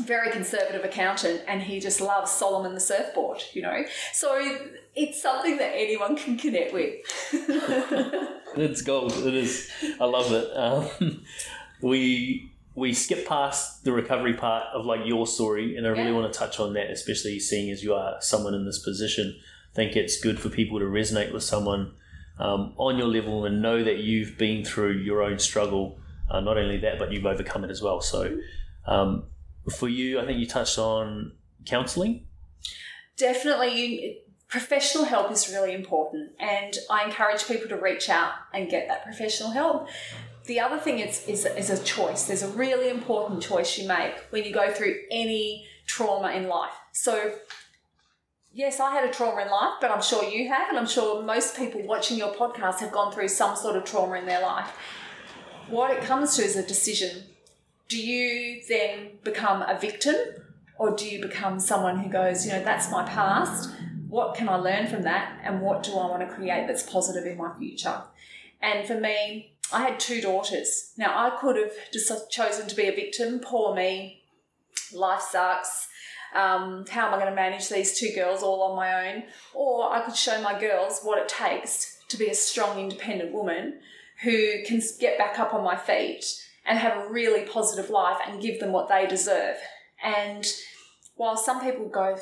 very 0.00 0.30
conservative 0.30 0.84
accountant 0.84 1.42
and 1.46 1.60
he 1.60 1.78
just 1.78 2.00
loves 2.00 2.30
Solomon 2.30 2.74
the 2.74 2.80
surfboard, 2.80 3.42
you 3.52 3.62
know. 3.62 3.84
So 4.12 4.58
it's 4.94 5.20
something 5.20 5.58
that 5.58 5.72
anyone 5.74 6.16
can 6.16 6.38
connect 6.38 6.72
with. 6.72 6.94
it's 8.56 8.82
gold. 8.82 9.12
It 9.12 9.34
is. 9.34 9.70
I 10.00 10.04
love 10.04 10.32
it. 10.32 10.56
Um, 10.56 11.22
we 11.82 12.51
we 12.74 12.94
skip 12.94 13.26
past 13.26 13.84
the 13.84 13.92
recovery 13.92 14.34
part 14.34 14.64
of 14.72 14.86
like 14.86 15.00
your 15.04 15.26
story, 15.26 15.76
and 15.76 15.86
I 15.86 15.90
really 15.90 16.04
yeah. 16.04 16.12
want 16.12 16.32
to 16.32 16.38
touch 16.38 16.58
on 16.58 16.72
that, 16.74 16.90
especially 16.90 17.38
seeing 17.38 17.70
as 17.70 17.82
you 17.82 17.94
are 17.94 18.16
someone 18.20 18.54
in 18.54 18.64
this 18.64 18.78
position. 18.78 19.38
I 19.72 19.74
think 19.74 19.96
it's 19.96 20.20
good 20.20 20.38
for 20.38 20.48
people 20.48 20.78
to 20.78 20.86
resonate 20.86 21.32
with 21.32 21.42
someone 21.42 21.94
um, 22.38 22.74
on 22.76 22.96
your 22.96 23.08
level 23.08 23.44
and 23.44 23.60
know 23.60 23.82
that 23.84 23.98
you've 23.98 24.38
been 24.38 24.64
through 24.64 24.98
your 24.98 25.22
own 25.22 25.38
struggle. 25.38 25.98
Uh, 26.30 26.40
not 26.40 26.56
only 26.56 26.78
that, 26.78 26.98
but 26.98 27.12
you've 27.12 27.26
overcome 27.26 27.64
it 27.64 27.70
as 27.70 27.82
well. 27.82 28.00
So, 28.00 28.38
um, 28.86 29.24
for 29.76 29.88
you, 29.88 30.18
I 30.18 30.24
think 30.24 30.38
you 30.38 30.46
touched 30.46 30.78
on 30.78 31.32
counselling. 31.66 32.26
Definitely, 33.18 33.74
you, 33.74 34.16
professional 34.48 35.04
help 35.04 35.30
is 35.30 35.50
really 35.50 35.74
important, 35.74 36.30
and 36.40 36.74
I 36.90 37.04
encourage 37.04 37.46
people 37.46 37.68
to 37.68 37.76
reach 37.76 38.08
out 38.08 38.32
and 38.54 38.70
get 38.70 38.88
that 38.88 39.04
professional 39.04 39.50
help 39.50 39.88
the 40.46 40.60
other 40.60 40.78
thing 40.78 40.98
is, 40.98 41.26
is, 41.28 41.44
is 41.44 41.70
a 41.70 41.82
choice. 41.82 42.24
There's 42.24 42.42
a 42.42 42.48
really 42.48 42.88
important 42.88 43.42
choice 43.42 43.78
you 43.78 43.86
make 43.86 44.14
when 44.30 44.44
you 44.44 44.52
go 44.52 44.72
through 44.72 44.96
any 45.10 45.66
trauma 45.86 46.32
in 46.32 46.48
life. 46.48 46.72
So, 46.92 47.34
yes, 48.52 48.80
I 48.80 48.92
had 48.92 49.08
a 49.08 49.12
trauma 49.12 49.42
in 49.42 49.50
life, 49.50 49.74
but 49.80 49.90
I'm 49.90 50.02
sure 50.02 50.24
you 50.24 50.48
have, 50.48 50.68
and 50.68 50.78
I'm 50.78 50.86
sure 50.86 51.22
most 51.22 51.56
people 51.56 51.82
watching 51.86 52.16
your 52.16 52.34
podcast 52.34 52.80
have 52.80 52.92
gone 52.92 53.12
through 53.12 53.28
some 53.28 53.56
sort 53.56 53.76
of 53.76 53.84
trauma 53.84 54.16
in 54.16 54.26
their 54.26 54.42
life. 54.42 54.70
What 55.68 55.90
it 55.90 56.02
comes 56.02 56.36
to 56.36 56.42
is 56.42 56.56
a 56.56 56.66
decision. 56.66 57.24
Do 57.88 57.98
you 57.98 58.62
then 58.68 59.18
become 59.22 59.62
a 59.62 59.78
victim, 59.78 60.16
or 60.78 60.96
do 60.96 61.08
you 61.08 61.22
become 61.22 61.60
someone 61.60 61.98
who 61.98 62.10
goes, 62.10 62.44
you 62.44 62.52
know, 62.52 62.64
that's 62.64 62.90
my 62.90 63.04
past? 63.04 63.70
What 64.08 64.34
can 64.34 64.48
I 64.48 64.56
learn 64.56 64.88
from 64.88 65.02
that, 65.02 65.40
and 65.44 65.60
what 65.60 65.82
do 65.82 65.92
I 65.92 66.08
want 66.08 66.28
to 66.28 66.34
create 66.34 66.66
that's 66.66 66.82
positive 66.82 67.24
in 67.26 67.38
my 67.38 67.56
future? 67.58 68.02
And 68.60 68.86
for 68.86 68.98
me, 68.98 69.51
I 69.72 69.82
had 69.82 70.00
two 70.00 70.20
daughters. 70.20 70.92
Now, 70.96 71.12
I 71.16 71.38
could 71.40 71.56
have 71.56 71.72
just 71.92 72.30
chosen 72.30 72.68
to 72.68 72.76
be 72.76 72.86
a 72.86 72.94
victim. 72.94 73.40
Poor 73.40 73.74
me. 73.74 74.22
Life 74.92 75.22
sucks. 75.22 75.88
Um, 76.34 76.86
how 76.88 77.08
am 77.08 77.14
I 77.14 77.18
going 77.18 77.28
to 77.28 77.34
manage 77.34 77.68
these 77.68 77.98
two 77.98 78.12
girls 78.14 78.42
all 78.42 78.62
on 78.62 78.76
my 78.76 79.08
own? 79.08 79.24
Or 79.54 79.92
I 79.92 80.00
could 80.00 80.16
show 80.16 80.40
my 80.40 80.58
girls 80.58 81.00
what 81.02 81.18
it 81.18 81.28
takes 81.28 81.98
to 82.08 82.16
be 82.16 82.28
a 82.28 82.34
strong, 82.34 82.78
independent 82.78 83.32
woman 83.32 83.80
who 84.22 84.62
can 84.64 84.80
get 85.00 85.18
back 85.18 85.38
up 85.38 85.52
on 85.52 85.64
my 85.64 85.76
feet 85.76 86.24
and 86.64 86.78
have 86.78 86.96
a 86.96 87.12
really 87.12 87.42
positive 87.42 87.90
life 87.90 88.18
and 88.26 88.40
give 88.40 88.60
them 88.60 88.72
what 88.72 88.88
they 88.88 89.06
deserve. 89.06 89.56
And 90.02 90.46
while 91.16 91.36
some 91.36 91.60
people 91.60 91.88
go, 91.88 92.16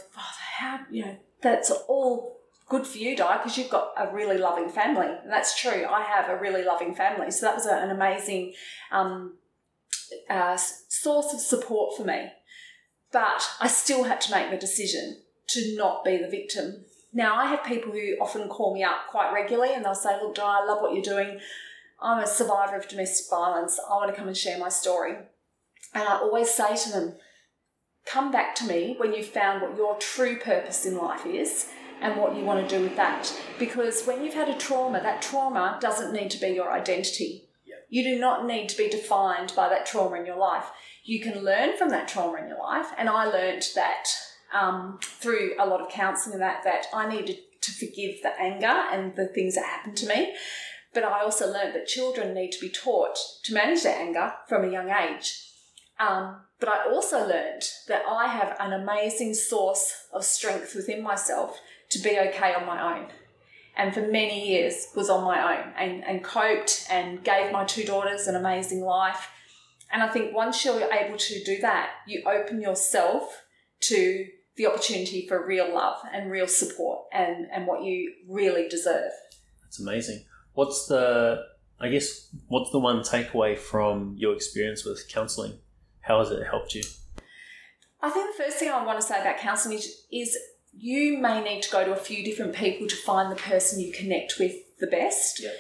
how, 0.59 0.81
you 0.91 1.05
know, 1.05 1.17
that's 1.43 1.71
all 1.89 2.40
good 2.71 2.87
for 2.87 2.99
you, 2.99 3.17
Di, 3.17 3.37
because 3.37 3.59
you've 3.59 3.69
got 3.69 3.93
a 3.99 4.11
really 4.15 4.39
loving 4.39 4.71
family. 4.71 5.09
And 5.09 5.31
that's 5.31 5.61
true. 5.61 5.85
I 5.91 6.03
have 6.03 6.31
a 6.31 6.41
really 6.41 6.65
loving 6.65 6.95
family. 6.95 7.31
So 7.31 7.45
that 7.45 7.57
was 7.57 7.67
a, 7.67 7.75
an 7.75 7.91
amazing 7.91 8.55
um, 8.91 9.35
uh, 10.31 10.57
source 10.57 11.35
of 11.35 11.41
support 11.41 11.97
for 11.97 12.05
me. 12.05 12.31
But 13.13 13.51
I 13.61 13.67
still 13.67 14.05
had 14.05 14.21
to 14.23 14.31
make 14.31 14.51
the 14.51 14.57
decision 14.57 15.19
to 15.49 15.77
not 15.77 16.05
be 16.05 16.17
the 16.17 16.29
victim. 16.29 16.85
Now, 17.13 17.35
I 17.35 17.47
have 17.47 17.65
people 17.65 17.91
who 17.91 18.15
often 18.21 18.49
call 18.49 18.73
me 18.73 18.85
up 18.85 19.09
quite 19.11 19.33
regularly 19.33 19.75
and 19.75 19.85
they'll 19.85 19.97
say, 19.97 20.17
Look, 20.23 20.37
Di, 20.37 20.43
I 20.45 20.65
love 20.65 20.81
what 20.81 20.95
you're 20.95 21.03
doing. 21.03 21.41
I'm 22.01 22.23
a 22.23 22.27
survivor 22.27 22.77
of 22.77 22.89
domestic 22.89 23.27
violence. 23.29 23.81
I 23.91 23.95
want 23.95 24.11
to 24.11 24.17
come 24.17 24.29
and 24.29 24.37
share 24.37 24.59
my 24.59 24.69
story. 24.69 25.17
And 25.93 26.05
I 26.05 26.19
always 26.19 26.51
say 26.51 26.77
to 26.77 26.93
them, 26.93 27.15
Come 28.07 28.31
back 28.31 28.55
to 28.57 28.65
me 28.65 28.95
when 28.97 29.13
you've 29.13 29.27
found 29.27 29.61
what 29.61 29.77
your 29.77 29.97
true 29.97 30.39
purpose 30.39 30.87
in 30.87 30.97
life 30.97 31.27
is 31.27 31.69
and 32.01 32.17
what 32.17 32.37
you 32.37 32.45
want 32.45 32.67
to 32.67 32.77
do 32.77 32.83
with 32.83 32.97
that. 32.97 33.33
Because 33.59 34.05
when 34.05 34.25
you've 34.25 34.35
had 34.35 34.49
a 34.49 34.57
trauma, 34.57 35.01
that 35.03 35.23
trauma 35.23 35.79
doesn't 35.81 36.13
need 36.13 36.31
to 36.31 36.41
be 36.41 36.49
your 36.49 36.73
identity. 36.73 37.45
You 37.89 38.05
do 38.05 38.19
not 38.19 38.47
need 38.47 38.69
to 38.69 38.77
be 38.77 38.89
defined 38.89 39.53
by 39.57 39.69
that 39.69 39.85
trauma 39.85 40.17
in 40.17 40.27
your 40.27 40.39
life. 40.39 40.67
You 41.05 41.21
can 41.21 41.45
learn 41.45 41.77
from 41.77 41.91
that 41.91 42.07
trauma 42.09 42.39
in 42.39 42.49
your 42.49 42.59
life. 42.59 42.87
And 42.97 43.09
I 43.09 43.25
learned 43.25 43.65
that 43.75 44.07
um, 44.55 44.99
through 45.03 45.55
a 45.59 45.67
lot 45.67 45.81
of 45.81 45.91
counselling 45.91 46.39
that 46.39 46.63
that 46.65 46.87
I 46.95 47.09
needed 47.09 47.39
to 47.63 47.73
forgive 47.73 48.23
the 48.23 48.33
anger 48.41 48.67
and 48.67 49.15
the 49.17 49.27
things 49.27 49.57
that 49.57 49.65
happened 49.65 49.97
to 49.99 50.07
me. 50.07 50.35
But 50.95 51.05
I 51.05 51.23
also 51.23 51.53
learned 51.53 51.75
that 51.75 51.87
children 51.87 52.35
need 52.35 52.53
to 52.53 52.61
be 52.61 52.69
taught 52.69 53.19
to 53.45 53.55
manage 53.55 53.83
their 53.83 53.99
anger 53.99 54.33
from 54.49 54.65
a 54.65 54.73
young 54.73 54.91
age. 54.91 55.47
Um, 55.99 56.37
but 56.59 56.69
I 56.69 56.91
also 56.91 57.27
learned 57.27 57.63
that 57.89 58.03
I 58.09 58.29
have 58.29 58.57
an 58.59 58.73
amazing 58.73 59.35
source 59.35 60.07
of 60.13 60.25
strength 60.25 60.75
within 60.75 61.03
myself 61.03 61.61
to 61.91 61.99
be 61.99 62.19
okay 62.19 62.55
on 62.55 62.67
my 62.67 62.99
own. 62.99 63.09
And 63.77 63.95
for 63.95 64.03
many 64.03 64.49
years 64.51 64.89
was 64.95 65.09
on 65.09 65.25
my 65.25 65.59
own 65.59 65.73
and, 65.79 66.05
and 66.05 66.25
coped 66.25 66.87
and 66.91 67.23
gave 67.25 67.53
my 67.53 67.65
two 67.65 67.85
daughters 67.85 68.27
an 68.27 68.37
amazing 68.37 68.83
life. 68.83 69.29
And 69.93 70.03
I 70.03 70.09
think 70.09 70.35
once 70.35 70.65
you're 70.65 70.93
able 70.93 71.17
to 71.17 71.45
do 71.45 71.59
that, 71.61 71.91
you 72.07 72.23
open 72.27 72.61
yourself 72.61 73.43
to 73.81 74.27
the 74.57 74.67
opportunity 74.67 75.27
for 75.27 75.47
real 75.47 75.73
love 75.73 75.99
and 76.13 76.31
real 76.31 76.47
support 76.47 77.07
and, 77.13 77.47
and 77.53 77.67
what 77.67 77.83
you 77.83 78.13
really 78.29 78.69
deserve. 78.69 79.11
That's 79.63 79.81
amazing. 79.81 80.25
What's 80.53 80.87
the, 80.87 81.43
I 81.81 81.89
guess, 81.89 82.29
what's 82.49 82.71
the 82.71 82.79
one 82.79 83.01
takeaway 83.01 83.59
from 83.59 84.15
your 84.19 84.35
experience 84.35 84.85
with 84.85 85.09
counselling? 85.09 85.55
How 86.03 86.19
has 86.19 86.31
it 86.31 86.47
helped 86.47 86.75
you? 86.75 86.83
I 88.03 88.11
think 88.11 88.37
the 88.37 88.45
first 88.45 88.59
thing 88.59 88.71
I 88.71 88.85
want 88.85 89.01
to 89.01 89.07
say 89.07 89.21
about 89.21 89.39
counselling 89.39 89.79
is, 89.79 90.05
is 90.13 90.37
you 90.73 91.19
may 91.19 91.43
need 91.43 91.63
to 91.63 91.71
go 91.71 91.85
to 91.85 91.93
a 91.93 91.97
few 91.97 92.25
different 92.25 92.55
people 92.55 92.87
to 92.87 92.97
find 92.97 93.31
the 93.31 93.37
person 93.37 93.81
you 93.81 93.93
connect 93.93 94.35
with 94.39 94.55
the 94.79 94.87
best. 94.87 95.43
Yeah. 95.43 95.51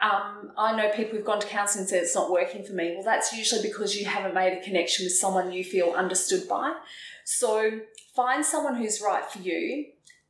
Um, 0.00 0.52
I 0.56 0.76
know 0.76 0.90
people 0.90 1.16
who've 1.16 1.26
gone 1.26 1.40
to 1.40 1.46
counselling 1.46 1.82
and 1.82 1.88
said 1.88 2.02
it's 2.02 2.14
not 2.14 2.30
working 2.30 2.62
for 2.62 2.72
me. 2.72 2.94
Well, 2.94 3.04
that's 3.04 3.32
usually 3.32 3.62
because 3.62 3.96
you 3.96 4.06
haven't 4.06 4.34
made 4.34 4.56
a 4.56 4.62
connection 4.62 5.04
with 5.04 5.14
someone 5.14 5.52
you 5.52 5.64
feel 5.64 5.90
understood 5.90 6.48
by. 6.48 6.74
So 7.24 7.80
find 8.14 8.44
someone 8.44 8.76
who's 8.76 9.02
right 9.02 9.24
for 9.24 9.40
you 9.40 9.86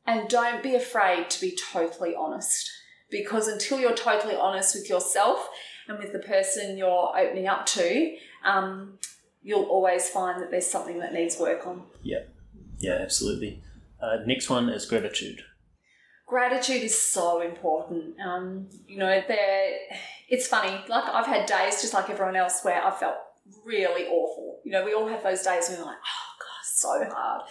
and 0.07 0.27
don't 0.27 0.63
be 0.63 0.73
afraid 0.73 1.29
to 1.29 1.41
be 1.41 1.55
totally 1.71 2.15
honest. 2.15 2.71
Because 3.11 3.47
until 3.47 3.79
you're 3.79 3.95
totally 3.95 4.35
honest 4.35 4.75
with 4.75 4.89
yourself 4.89 5.47
and 5.87 5.99
with 5.99 6.13
the 6.13 6.19
person 6.19 6.77
you're 6.77 7.15
opening 7.17 7.47
up 7.47 7.65
to, 7.67 8.15
um, 8.43 8.97
you'll 9.43 9.65
always 9.65 10.09
find 10.09 10.41
that 10.41 10.49
there's 10.49 10.67
something 10.67 10.99
that 10.99 11.13
needs 11.13 11.39
work 11.39 11.65
on. 11.67 11.83
Yeah, 12.01 12.23
yeah, 12.79 12.97
absolutely. 13.01 13.61
Uh, 14.01 14.17
next 14.25 14.49
one 14.49 14.69
is 14.69 14.85
gratitude. 14.85 15.43
Gratitude 16.25 16.83
is 16.83 16.99
so 16.99 17.41
important. 17.41 18.19
Um, 18.19 18.67
you 18.87 18.97
know, 18.97 19.21
there. 19.27 19.71
It's 20.29 20.47
funny. 20.47 20.79
Like 20.87 21.05
I've 21.05 21.25
had 21.25 21.47
days, 21.47 21.81
just 21.81 21.93
like 21.93 22.09
everyone 22.09 22.35
else, 22.35 22.61
where 22.63 22.83
I 22.83 22.91
felt 22.91 23.15
really 23.65 24.05
awful. 24.07 24.59
You 24.63 24.71
know, 24.71 24.85
we 24.85 24.93
all 24.93 25.07
have 25.07 25.23
those 25.23 25.41
days 25.41 25.69
when 25.69 25.79
we're 25.79 25.85
like, 25.85 25.97
oh 25.97 26.31
god, 26.39 26.63
so 26.63 27.15
hard. 27.15 27.41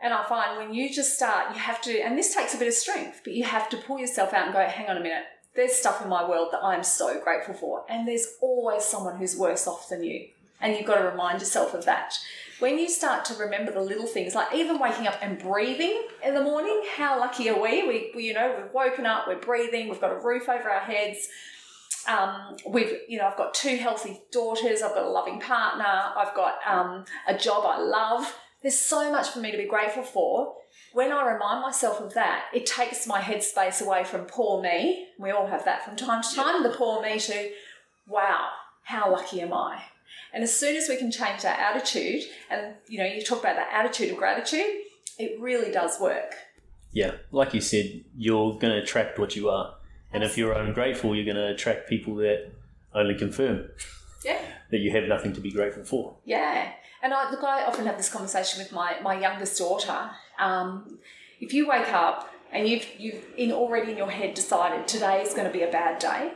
And 0.00 0.14
I 0.14 0.24
find 0.24 0.56
when 0.56 0.74
you 0.74 0.92
just 0.92 1.16
start, 1.16 1.54
you 1.54 1.60
have 1.60 1.82
to, 1.82 2.00
and 2.00 2.16
this 2.16 2.34
takes 2.34 2.54
a 2.54 2.58
bit 2.58 2.68
of 2.68 2.74
strength, 2.74 3.22
but 3.24 3.32
you 3.32 3.44
have 3.44 3.68
to 3.70 3.76
pull 3.76 3.98
yourself 3.98 4.32
out 4.32 4.44
and 4.44 4.54
go, 4.54 4.64
hang 4.64 4.88
on 4.88 4.96
a 4.96 5.00
minute. 5.00 5.24
There's 5.56 5.72
stuff 5.72 6.00
in 6.02 6.08
my 6.08 6.28
world 6.28 6.48
that 6.52 6.62
I'm 6.62 6.84
so 6.84 7.20
grateful 7.20 7.54
for, 7.54 7.84
and 7.88 8.06
there's 8.06 8.36
always 8.40 8.84
someone 8.84 9.16
who's 9.16 9.36
worse 9.36 9.66
off 9.66 9.88
than 9.88 10.04
you, 10.04 10.28
and 10.60 10.76
you've 10.76 10.86
got 10.86 10.98
to 10.98 11.04
remind 11.08 11.40
yourself 11.40 11.74
of 11.74 11.84
that 11.86 12.14
when 12.58 12.78
you 12.78 12.88
start 12.88 13.24
to 13.26 13.34
remember 13.34 13.72
the 13.72 13.80
little 13.80 14.06
things, 14.06 14.34
like 14.34 14.54
even 14.54 14.78
waking 14.78 15.06
up 15.06 15.18
and 15.22 15.38
breathing 15.38 16.02
in 16.24 16.34
the 16.34 16.42
morning, 16.42 16.82
how 16.96 17.18
lucky 17.18 17.48
are 17.48 17.60
we? 17.60 17.86
We, 17.86 18.12
we 18.14 18.24
you 18.24 18.34
know, 18.34 18.54
we've 18.60 18.72
woken 18.72 19.06
up, 19.06 19.28
we're 19.28 19.38
breathing, 19.38 19.88
we've 19.88 20.00
got 20.00 20.12
a 20.12 20.18
roof 20.18 20.48
over 20.48 20.68
our 20.68 20.80
heads. 20.80 21.28
Um, 22.08 22.56
we've, 22.66 22.92
you 23.06 23.18
know, 23.18 23.26
I've 23.26 23.36
got 23.36 23.54
two 23.54 23.76
healthy 23.76 24.22
daughters, 24.32 24.82
I've 24.82 24.94
got 24.94 25.04
a 25.04 25.10
loving 25.10 25.40
partner, 25.40 25.84
I've 25.84 26.34
got 26.34 26.56
um, 26.66 27.04
a 27.26 27.36
job 27.36 27.64
I 27.66 27.78
love. 27.78 28.34
There's 28.62 28.78
so 28.78 29.12
much 29.12 29.28
for 29.28 29.38
me 29.38 29.52
to 29.52 29.58
be 29.58 29.66
grateful 29.66 30.02
for. 30.02 30.54
When 30.92 31.12
I 31.12 31.30
remind 31.30 31.62
myself 31.62 32.00
of 32.00 32.14
that, 32.14 32.46
it 32.52 32.66
takes 32.66 33.06
my 33.06 33.20
headspace 33.20 33.80
away 33.80 34.04
from 34.04 34.24
poor 34.24 34.62
me. 34.62 35.08
We 35.18 35.30
all 35.30 35.46
have 35.46 35.64
that 35.64 35.84
from 35.84 35.96
time 35.96 36.22
to 36.22 36.34
time, 36.34 36.62
the 36.62 36.70
poor 36.70 37.00
me 37.02 37.20
to, 37.20 37.50
wow, 38.08 38.48
how 38.82 39.12
lucky 39.12 39.42
am 39.42 39.52
I? 39.52 39.82
And 40.32 40.44
as 40.44 40.54
soon 40.54 40.76
as 40.76 40.88
we 40.88 40.96
can 40.96 41.10
change 41.10 41.44
our 41.44 41.52
attitude, 41.52 42.22
and 42.50 42.74
you 42.88 42.98
know, 42.98 43.06
you 43.06 43.22
talk 43.22 43.40
about 43.40 43.56
that 43.56 43.70
attitude 43.72 44.10
of 44.10 44.16
gratitude, 44.16 44.82
it 45.18 45.40
really 45.40 45.72
does 45.72 46.00
work. 46.00 46.34
Yeah, 46.92 47.12
like 47.32 47.54
you 47.54 47.60
said, 47.60 48.04
you're 48.16 48.52
going 48.52 48.72
to 48.72 48.78
attract 48.78 49.18
what 49.18 49.36
you 49.36 49.48
are. 49.48 49.74
And 50.12 50.24
if 50.24 50.38
you're 50.38 50.52
ungrateful, 50.52 51.14
you're 51.14 51.24
going 51.24 51.36
to 51.36 51.52
attract 51.52 51.88
people 51.88 52.14
that 52.16 52.50
only 52.94 53.14
confirm 53.14 53.68
yeah. 54.24 54.40
that 54.70 54.78
you 54.78 54.90
have 54.90 55.04
nothing 55.04 55.32
to 55.34 55.40
be 55.40 55.50
grateful 55.50 55.84
for. 55.84 56.16
Yeah. 56.24 56.72
And 57.02 57.12
I, 57.12 57.30
look, 57.30 57.44
I 57.44 57.64
often 57.64 57.86
have 57.86 57.96
this 57.96 58.08
conversation 58.08 58.62
with 58.62 58.72
my, 58.72 58.96
my 59.02 59.20
youngest 59.20 59.58
daughter. 59.58 60.10
Um, 60.38 60.98
if 61.40 61.52
you 61.52 61.68
wake 61.68 61.92
up 61.92 62.32
and 62.52 62.66
you've, 62.66 62.86
you've 62.98 63.24
in 63.36 63.52
already 63.52 63.92
in 63.92 63.98
your 63.98 64.10
head 64.10 64.34
decided 64.34 64.88
today 64.88 65.20
is 65.22 65.34
going 65.34 65.46
to 65.46 65.52
be 65.52 65.62
a 65.62 65.70
bad 65.70 65.98
day, 65.98 66.32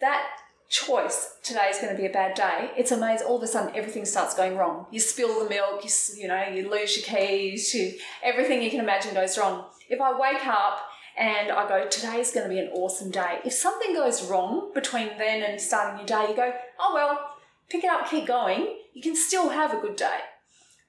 that 0.00 0.26
choice 0.74 1.36
today 1.44 1.68
is 1.70 1.78
going 1.78 1.94
to 1.94 2.00
be 2.00 2.06
a 2.06 2.10
bad 2.10 2.34
day. 2.34 2.70
It's 2.76 2.90
amazing 2.90 3.28
all 3.28 3.36
of 3.36 3.42
a 3.44 3.46
sudden 3.46 3.74
everything 3.76 4.04
starts 4.04 4.34
going 4.34 4.56
wrong. 4.56 4.86
You 4.90 4.98
spill 4.98 5.44
the 5.44 5.48
milk 5.48 5.84
you, 5.84 5.90
you 6.16 6.28
know 6.28 6.42
you 6.52 6.68
lose 6.68 6.96
your 6.96 7.06
keys 7.06 7.72
you, 7.72 7.94
everything 8.24 8.60
you 8.60 8.70
can 8.70 8.80
imagine 8.80 9.14
goes 9.14 9.38
wrong. 9.38 9.66
If 9.88 10.00
i 10.00 10.18
wake 10.18 10.46
up 10.46 10.80
and 11.16 11.52
i 11.52 11.68
go 11.68 11.86
today 11.88 12.18
is 12.18 12.32
going 12.32 12.48
to 12.48 12.52
be 12.52 12.58
an 12.58 12.70
awesome 12.72 13.10
day 13.10 13.38
if 13.44 13.52
something 13.52 13.94
goes 13.94 14.28
wrong 14.28 14.72
between 14.74 15.10
then 15.16 15.44
and 15.44 15.60
starting 15.60 15.98
your 15.98 16.06
day 16.06 16.30
you 16.30 16.34
go 16.34 16.52
oh 16.80 16.90
well 16.92 17.20
pick 17.68 17.84
it 17.84 17.90
up 17.90 18.10
keep 18.10 18.26
going 18.26 18.76
you 18.94 19.02
can 19.02 19.14
still 19.14 19.50
have 19.50 19.72
a 19.72 19.80
good 19.80 19.94
day 19.94 20.18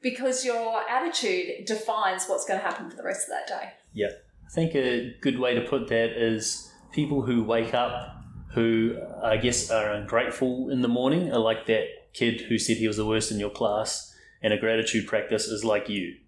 because 0.02 0.46
your 0.46 0.88
attitude 0.88 1.66
defines 1.66 2.28
what's 2.28 2.46
going 2.46 2.60
to 2.60 2.66
happen 2.66 2.90
for 2.90 2.96
the 2.96 3.04
rest 3.04 3.28
of 3.28 3.30
that 3.30 3.48
day. 3.48 3.74
Yeah. 3.92 4.10
I 4.46 4.50
think 4.52 4.76
a 4.76 5.16
good 5.20 5.40
way 5.40 5.56
to 5.56 5.62
put 5.62 5.88
that 5.88 6.12
is 6.12 6.72
people 6.92 7.24
who 7.24 7.44
wake 7.44 7.74
up 7.74 8.15
who 8.56 8.98
I 9.22 9.38
guess 9.38 9.70
are 9.70 9.92
ungrateful 9.92 10.70
in 10.70 10.82
the 10.82 10.88
morning 10.88 11.32
are 11.32 11.40
like 11.40 11.66
that 11.68 11.86
kid 12.14 12.42
who 12.42 12.58
said 12.58 12.78
he 12.78 12.88
was 12.88 12.98
the 12.98 13.06
worst 13.06 13.30
in 13.30 13.40
your 13.40 13.50
class, 13.50 14.14
and 14.42 14.54
a 14.54 14.58
gratitude 14.58 15.08
practice 15.08 15.46
is 15.46 15.64
like 15.64 15.90
you. 15.90 16.16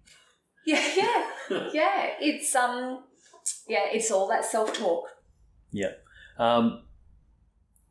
Yeah, 0.66 0.84
yeah, 1.50 1.68
yeah. 1.72 2.10
It's 2.20 2.54
um, 2.54 3.04
yeah, 3.66 3.86
it's 3.90 4.10
all 4.10 4.28
that 4.28 4.44
self 4.44 4.74
talk. 4.74 5.06
Yeah. 5.72 5.92
Um, 6.38 6.82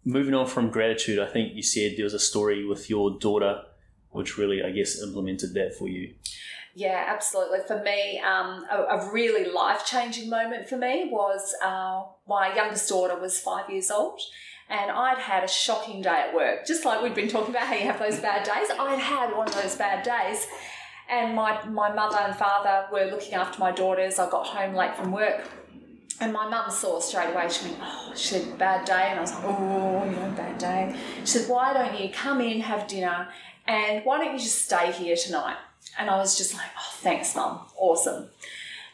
moving 0.06 0.36
on 0.36 0.46
from 0.46 0.70
gratitude, 0.70 1.18
I 1.18 1.26
think 1.26 1.56
you 1.56 1.64
said 1.64 1.94
there 1.98 2.04
was 2.04 2.14
a 2.14 2.20
story 2.20 2.66
with 2.66 2.88
your 2.88 3.18
daughter, 3.18 3.64
which 4.12 4.38
really, 4.38 4.62
I 4.62 4.70
guess, 4.70 5.02
implemented 5.02 5.56
that 5.56 5.74
for 5.74 5.88
you. 5.88 6.14
Yeah, 6.78 7.06
absolutely. 7.08 7.58
For 7.66 7.82
me, 7.82 8.20
um, 8.20 8.64
a, 8.70 8.84
a, 8.84 9.12
really 9.12 9.52
life 9.52 9.84
changing 9.84 10.30
moment 10.30 10.70
for 10.70 10.78
me 10.78 11.10
was 11.12 11.56
uh, 11.64 12.04
my 12.30 12.54
youngest 12.56 12.88
daughter 12.88 13.20
was 13.20 13.40
five 13.40 13.68
years 13.68 13.90
old. 13.90 14.22
And 14.70 14.92
I'd 14.92 15.18
had 15.18 15.44
a 15.44 15.48
shocking 15.48 16.04
day 16.04 16.26
at 16.28 16.36
work, 16.36 16.68
just 16.68 16.86
like 16.86 17.02
we'd 17.02 17.16
been 17.16 17.30
talking 17.30 17.50
about 17.50 17.66
how 17.66 17.74
you 17.74 17.86
have 17.86 17.98
those 17.98 18.20
bad 18.20 18.44
days. 18.44 18.70
I'd 18.80 19.00
had 19.00 19.36
one 19.36 19.48
of 19.48 19.56
those 19.56 19.76
bad 19.76 20.04
days. 20.04 20.46
And 21.10 21.34
my, 21.34 21.66
my 21.66 21.92
mother 21.92 22.18
and 22.18 22.36
father 22.36 22.86
were 22.92 23.06
looking 23.06 23.34
after 23.34 23.58
my 23.60 23.72
daughters. 23.72 24.20
I 24.20 24.30
got 24.30 24.46
home 24.46 24.76
late 24.76 24.96
from 24.96 25.12
work. 25.12 25.50
And 26.22 26.32
my 26.32 26.48
mum 26.48 26.70
saw 26.70 27.00
straight 27.00 27.34
away, 27.34 27.50
she 27.50 27.70
went, 27.70 27.80
Oh, 27.82 28.14
she 28.16 28.36
said, 28.36 28.58
bad 28.60 28.86
day. 28.86 29.08
And 29.10 29.18
I 29.18 29.22
was 29.22 29.34
like, 29.34 29.46
Oh, 29.46 30.06
you 30.06 30.12
know, 30.12 30.32
bad 30.38 30.60
day. 30.60 30.96
She 31.22 31.26
said, 31.26 31.50
Why 31.50 31.74
don't 31.74 32.00
you 32.00 32.12
come 32.12 32.40
in, 32.40 32.62
have 32.62 32.88
dinner, 32.88 33.30
and 33.66 34.06
why 34.06 34.20
don't 34.20 34.34
you 34.34 34.40
just 34.40 34.66
stay 34.66 34.92
here 34.92 35.16
tonight? 35.16 35.58
And 35.98 36.10
I 36.10 36.18
was 36.18 36.38
just 36.38 36.54
like, 36.54 36.70
oh, 36.78 36.94
thanks, 36.98 37.36
mum. 37.36 37.62
Awesome. 37.78 38.30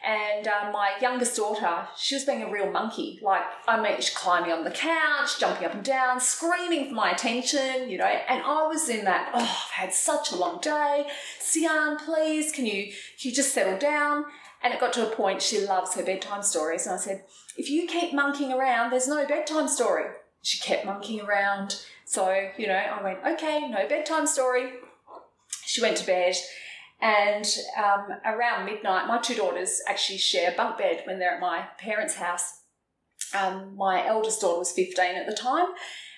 And 0.05 0.47
uh, 0.47 0.69
my 0.73 0.91
youngest 1.01 1.37
daughter, 1.37 1.87
she 1.97 2.15
was 2.15 2.25
being 2.25 2.43
a 2.43 2.51
real 2.51 2.69
monkey. 2.69 3.19
Like, 3.21 3.43
I 3.67 3.81
mean, 3.81 3.95
she's 3.95 4.09
climbing 4.09 4.51
on 4.51 4.65
the 4.65 4.71
couch, 4.71 5.39
jumping 5.39 5.65
up 5.65 5.73
and 5.73 5.83
down, 5.83 6.19
screaming 6.19 6.89
for 6.89 6.95
my 6.95 7.11
attention, 7.11 7.89
you 7.89 7.97
know. 7.97 8.05
And 8.05 8.43
I 8.43 8.67
was 8.67 8.89
in 8.89 9.05
that, 9.05 9.31
oh, 9.33 9.39
I've 9.39 9.71
had 9.71 9.93
such 9.93 10.31
a 10.33 10.35
long 10.35 10.59
day. 10.59 11.07
Sian, 11.39 11.97
please, 11.97 12.51
can 12.51 12.65
you, 12.65 12.85
can 12.85 13.29
you 13.29 13.31
just 13.31 13.53
settle 13.53 13.77
down? 13.77 14.25
And 14.61 14.73
it 14.73 14.79
got 14.81 14.91
to 14.93 15.07
a 15.07 15.15
point 15.15 15.41
she 15.41 15.65
loves 15.65 15.93
her 15.95 16.03
bedtime 16.03 16.43
stories. 16.43 16.85
And 16.85 16.95
I 16.95 16.97
said, 16.97 17.23
if 17.57 17.69
you 17.69 17.87
keep 17.87 18.13
monkeying 18.13 18.51
around, 18.51 18.89
there's 18.89 19.07
no 19.07 19.25
bedtime 19.25 19.69
story. 19.69 20.05
She 20.41 20.59
kept 20.59 20.85
monkeying 20.85 21.21
around. 21.21 21.81
So, 22.05 22.49
you 22.57 22.67
know, 22.67 22.75
I 22.75 23.01
went, 23.01 23.19
okay, 23.25 23.69
no 23.69 23.87
bedtime 23.87 24.27
story. 24.27 24.71
She 25.65 25.81
went 25.81 25.95
to 25.97 26.05
bed. 26.05 26.35
And 27.03 27.45
um, 27.77 28.17
around 28.23 28.65
midnight, 28.65 29.07
my 29.07 29.19
two 29.19 29.35
daughters 29.35 29.81
actually 29.89 30.19
share 30.19 30.53
a 30.53 30.55
bunk 30.55 30.77
bed 30.77 31.01
when 31.03 31.19
they're 31.19 31.35
at 31.35 31.41
my 31.41 31.65
parents' 31.77 32.15
house. 32.15 32.61
Um, 33.37 33.75
my 33.75 34.07
eldest 34.07 34.39
daughter 34.39 34.59
was 34.59 34.71
15 34.71 35.15
at 35.15 35.27
the 35.27 35.35
time, 35.35 35.65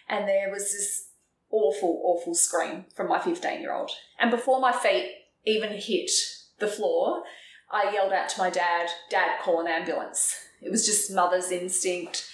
and 0.08 0.28
there 0.28 0.52
was 0.52 0.72
this 0.72 1.08
awful, 1.50 2.02
awful 2.06 2.36
scream 2.36 2.86
from 2.96 3.08
my 3.08 3.20
15 3.20 3.62
year 3.62 3.74
old. 3.74 3.90
And 4.20 4.30
before 4.30 4.60
my 4.60 4.72
feet 4.72 5.12
even 5.44 5.72
hit 5.72 6.12
the 6.60 6.68
floor, 6.68 7.24
I 7.72 7.92
yelled 7.92 8.14
out 8.14 8.30
to 8.30 8.40
my 8.40 8.52
dad, 8.52 8.90
Dad, 9.10 9.40
call 9.42 9.62
an 9.62 9.68
ambulance. 9.68 10.36
It 10.62 10.70
was 10.70 10.86
just 10.86 11.12
mother's 11.12 11.50
instinct. 11.50 12.30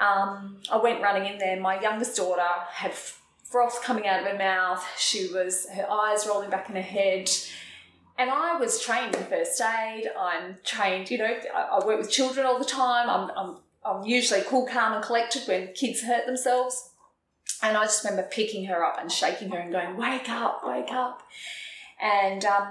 Um, 0.00 0.62
I 0.68 0.78
went 0.78 1.00
running 1.00 1.32
in 1.32 1.38
there. 1.38 1.60
My 1.60 1.80
youngest 1.80 2.16
daughter 2.16 2.42
had 2.72 2.92
froth 3.44 3.82
coming 3.84 4.08
out 4.08 4.20
of 4.20 4.26
her 4.26 4.36
mouth. 4.36 4.84
She 4.98 5.28
was, 5.32 5.68
her 5.72 5.88
eyes 5.88 6.26
rolling 6.26 6.50
back 6.50 6.68
in 6.68 6.74
her 6.74 6.82
head. 6.82 7.30
And 8.16 8.30
I 8.30 8.56
was 8.56 8.80
trained 8.80 9.16
in 9.16 9.24
first 9.24 9.60
aid. 9.60 10.08
I'm 10.18 10.58
trained, 10.64 11.10
you 11.10 11.18
know, 11.18 11.36
I, 11.54 11.62
I 11.62 11.86
work 11.86 11.98
with 11.98 12.10
children 12.10 12.46
all 12.46 12.58
the 12.58 12.64
time. 12.64 13.10
I'm, 13.10 13.30
I'm, 13.36 13.56
I'm 13.84 14.04
usually 14.04 14.42
cool, 14.42 14.66
calm, 14.66 14.94
and 14.94 15.04
collected 15.04 15.42
when 15.46 15.72
kids 15.72 16.02
hurt 16.02 16.26
themselves. 16.26 16.90
And 17.62 17.76
I 17.76 17.84
just 17.84 18.04
remember 18.04 18.28
picking 18.30 18.66
her 18.66 18.84
up 18.84 18.98
and 19.00 19.10
shaking 19.10 19.50
her 19.50 19.58
and 19.58 19.72
going, 19.72 19.96
Wake 19.96 20.28
up, 20.28 20.62
wake 20.64 20.92
up. 20.92 21.22
And 22.00 22.44
um, 22.44 22.68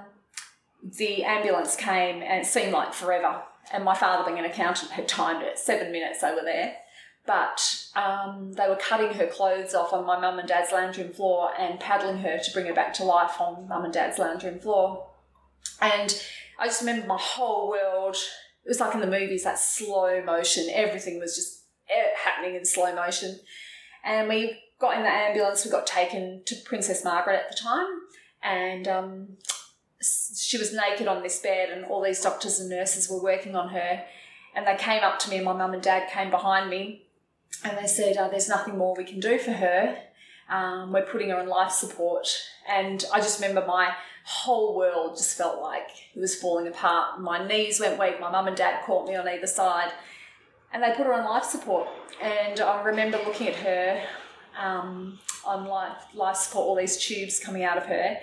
the 0.84 1.24
ambulance 1.24 1.76
came 1.76 2.22
and 2.22 2.42
it 2.42 2.46
seemed 2.46 2.72
like 2.72 2.94
forever. 2.94 3.42
And 3.72 3.84
my 3.84 3.96
father, 3.96 4.26
being 4.26 4.40
an 4.40 4.50
accountant, 4.50 4.92
had 4.92 5.08
timed 5.08 5.44
it 5.44 5.58
seven 5.58 5.92
minutes 5.92 6.22
were 6.22 6.42
there. 6.44 6.76
But 7.26 7.88
um, 7.96 8.54
they 8.54 8.68
were 8.68 8.76
cutting 8.76 9.14
her 9.14 9.28
clothes 9.28 9.74
off 9.74 9.94
on 9.94 10.06
my 10.06 10.20
mum 10.20 10.40
and 10.40 10.48
dad's 10.48 10.74
lounge 10.74 10.98
room 10.98 11.14
floor 11.14 11.52
and 11.58 11.80
paddling 11.80 12.18
her 12.18 12.38
to 12.38 12.52
bring 12.52 12.66
her 12.66 12.74
back 12.74 12.94
to 12.96 13.06
life 13.06 13.40
on 13.40 13.68
mum 13.68 13.86
and 13.86 13.94
dad's 13.94 14.20
lounge 14.20 14.44
room 14.44 14.60
floor. 14.60 15.08
And 15.82 16.22
I 16.60 16.68
just 16.68 16.82
remember 16.82 17.08
my 17.08 17.20
whole 17.20 17.70
world, 17.70 18.16
it 18.66 18.70
was 18.70 18.80
like 18.80 18.94
in 18.94 19.02
the 19.02 19.08
movies, 19.08 19.44
that 19.44 19.60
slow 19.60 20.24
motion. 20.24 20.70
Everything 20.74 21.20
was 21.20 21.36
just 21.36 21.64
eh, 21.90 22.16
happening 22.24 22.56
in 22.56 22.66
slow 22.66 22.94
motion. 22.96 23.40
And 24.04 24.30
we 24.30 24.58
got 24.80 24.98
in 24.98 25.04
the 25.04 25.10
ambulance, 25.10 25.66
we 25.66 25.72
got 25.72 25.88
taken 25.88 26.44
to 26.46 26.56
Princess 26.66 27.04
Margaret 27.04 27.44
at 27.46 27.52
the 27.52 27.58
time. 27.58 27.88
And 28.42 28.88
um, 28.88 29.28
she 30.02 30.58
was 30.58 30.74
naked 30.74 31.08
on 31.08 31.24
this 31.24 31.40
bed, 31.40 31.70
and 31.70 31.86
all 31.86 32.04
these 32.04 32.22
doctors 32.22 32.60
and 32.60 32.70
nurses 32.70 33.10
were 33.10 33.22
working 33.22 33.56
on 33.56 33.70
her. 33.70 34.04
And 34.56 34.68
they 34.68 34.76
came 34.76 35.04
up 35.04 35.20
to 35.20 35.30
me, 35.30 35.38
and 35.38 35.46
my 35.46 35.54
mum 35.54 35.74
and 35.74 35.82
dad 35.82 36.10
came 36.12 36.30
behind 36.30 36.70
me, 36.70 37.08
and 37.64 37.78
they 37.78 37.88
said, 37.88 38.18
oh, 38.20 38.30
There's 38.30 38.50
nothing 38.50 38.78
more 38.78 38.96
we 38.96 39.06
can 39.06 39.20
do 39.20 39.38
for 39.38 39.52
her. 39.52 39.98
Um, 40.50 40.92
we're 40.92 41.06
putting 41.06 41.30
her 41.30 41.38
on 41.38 41.48
life 41.48 41.72
support. 41.72 42.28
And 42.70 43.04
I 43.14 43.20
just 43.20 43.42
remember 43.42 43.66
my 43.66 43.94
whole 44.26 44.76
world 44.76 45.18
just 45.18 45.38
felt 45.38 45.62
like 45.62 45.90
it 46.16 46.20
was 46.20 46.36
falling 46.36 46.68
apart. 46.68 47.20
My 47.20 47.46
knees 47.46 47.80
went 47.80 48.00
weak. 48.00 48.20
My 48.20 48.32
mum 48.32 48.48
and 48.48 48.56
dad 48.56 48.84
caught 48.86 49.08
me 49.08 49.16
on 49.16 49.28
either 49.28 49.48
side. 49.48 49.92
And 50.72 50.82
they 50.82 50.92
put 50.96 51.06
her 51.06 51.14
on 51.14 51.26
life 51.26 51.44
support. 51.44 51.88
And 52.22 52.60
I 52.60 52.82
remember 52.84 53.18
looking 53.18 53.48
at 53.48 53.56
her 53.56 54.04
um, 54.60 55.20
on 55.46 55.66
life, 55.66 55.98
life 56.14 56.38
support, 56.38 56.66
all 56.66 56.76
these 56.76 56.98
tubes 56.98 57.40
coming 57.40 57.64
out 57.64 57.78
of 57.78 57.86
her. 57.86 58.18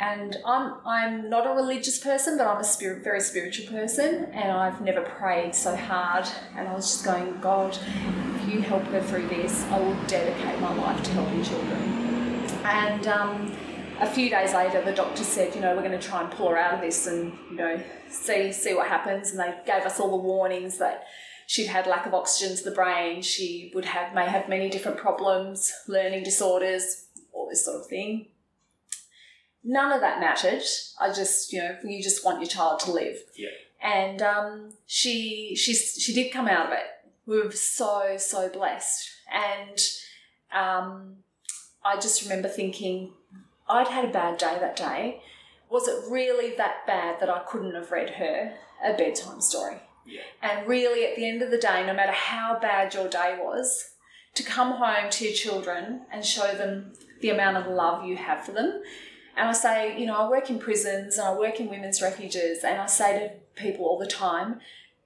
And 0.00 0.36
I'm 0.44 0.74
I'm 0.84 1.30
not 1.30 1.46
a 1.46 1.50
religious 1.50 1.98
person, 1.98 2.36
but 2.36 2.48
I'm 2.48 2.60
a 2.60 2.64
spirit, 2.64 3.04
very 3.04 3.20
spiritual 3.20 3.68
person, 3.68 4.24
and 4.32 4.50
I've 4.50 4.80
never 4.80 5.02
prayed 5.02 5.54
so 5.54 5.76
hard. 5.76 6.26
And 6.56 6.66
I 6.66 6.74
was 6.74 6.90
just 6.90 7.04
going, 7.04 7.38
God, 7.40 7.78
if 8.40 8.52
you 8.52 8.60
help 8.60 8.82
her 8.86 9.00
through 9.00 9.28
this, 9.28 9.62
I 9.70 9.78
will 9.78 9.94
dedicate 10.08 10.58
my 10.58 10.74
life 10.74 11.00
to 11.04 11.10
helping 11.12 11.44
children. 11.44 11.80
And 12.64 13.06
um, 13.06 13.56
a 14.00 14.06
few 14.06 14.30
days 14.30 14.54
later, 14.54 14.82
the 14.82 14.92
doctor 14.92 15.24
said, 15.24 15.54
you 15.54 15.60
know, 15.60 15.74
we're 15.74 15.82
going 15.82 15.98
to 15.98 16.06
try 16.06 16.22
and 16.22 16.30
pull 16.30 16.48
her 16.48 16.58
out 16.58 16.74
of 16.74 16.80
this, 16.80 17.06
and 17.06 17.32
you 17.50 17.56
know, 17.56 17.82
see 18.10 18.52
see 18.52 18.74
what 18.74 18.88
happens. 18.88 19.30
And 19.30 19.40
they 19.40 19.54
gave 19.66 19.82
us 19.84 20.00
all 20.00 20.10
the 20.10 20.16
warnings 20.16 20.78
that 20.78 21.04
she'd 21.46 21.66
had 21.66 21.86
lack 21.86 22.06
of 22.06 22.14
oxygen 22.14 22.56
to 22.56 22.64
the 22.64 22.70
brain, 22.70 23.22
she 23.22 23.70
would 23.74 23.84
have 23.84 24.14
may 24.14 24.26
have 24.26 24.48
many 24.48 24.68
different 24.70 24.98
problems, 24.98 25.72
learning 25.88 26.24
disorders, 26.24 27.06
all 27.32 27.48
this 27.48 27.64
sort 27.64 27.80
of 27.80 27.86
thing 27.86 28.26
none 29.64 29.90
of 29.90 30.02
that 30.02 30.20
mattered. 30.20 30.62
I 31.00 31.08
just, 31.08 31.52
you 31.52 31.60
know, 31.60 31.76
you 31.82 32.02
just 32.02 32.24
want 32.24 32.40
your 32.40 32.48
child 32.48 32.80
to 32.80 32.92
live. 32.92 33.16
Yeah. 33.34 33.48
And 33.82 34.22
um, 34.22 34.72
she, 34.86 35.56
she, 35.56 35.74
she 35.74 36.14
did 36.14 36.32
come 36.32 36.46
out 36.46 36.66
of 36.66 36.72
it. 36.72 36.84
We 37.26 37.40
were 37.40 37.50
so, 37.50 38.16
so 38.18 38.48
blessed. 38.50 39.10
And 39.32 39.78
um, 40.52 41.16
I 41.84 41.96
just 41.96 42.22
remember 42.22 42.48
thinking, 42.48 43.12
I'd 43.68 43.88
had 43.88 44.04
a 44.04 44.12
bad 44.12 44.38
day 44.38 44.56
that 44.60 44.76
day. 44.76 45.22
Was 45.70 45.88
it 45.88 46.10
really 46.10 46.54
that 46.56 46.86
bad 46.86 47.20
that 47.20 47.30
I 47.30 47.40
couldn't 47.40 47.74
have 47.74 47.90
read 47.90 48.10
her 48.10 48.54
a 48.84 48.96
bedtime 48.96 49.40
story? 49.40 49.78
Yeah. 50.06 50.20
And 50.42 50.68
really, 50.68 51.04
at 51.06 51.16
the 51.16 51.26
end 51.26 51.42
of 51.42 51.50
the 51.50 51.58
day, 51.58 51.84
no 51.86 51.94
matter 51.94 52.12
how 52.12 52.58
bad 52.60 52.92
your 52.92 53.08
day 53.08 53.38
was, 53.40 53.90
to 54.34 54.42
come 54.42 54.72
home 54.72 55.10
to 55.10 55.24
your 55.24 55.34
children 55.34 56.02
and 56.12 56.24
show 56.24 56.54
them 56.54 56.92
the 57.20 57.30
amount 57.30 57.56
of 57.56 57.66
love 57.66 58.04
you 58.04 58.16
have 58.16 58.44
for 58.44 58.52
them 58.52 58.82
and 59.36 59.48
I 59.48 59.52
say, 59.52 59.98
you 59.98 60.06
know, 60.06 60.16
I 60.16 60.28
work 60.28 60.48
in 60.48 60.58
prisons 60.58 61.18
and 61.18 61.26
I 61.26 61.34
work 61.34 61.58
in 61.58 61.68
women's 61.68 62.00
refuges, 62.00 62.62
and 62.62 62.80
I 62.80 62.86
say 62.86 63.18
to 63.18 63.60
people 63.60 63.84
all 63.84 63.98
the 63.98 64.06
time, 64.06 64.60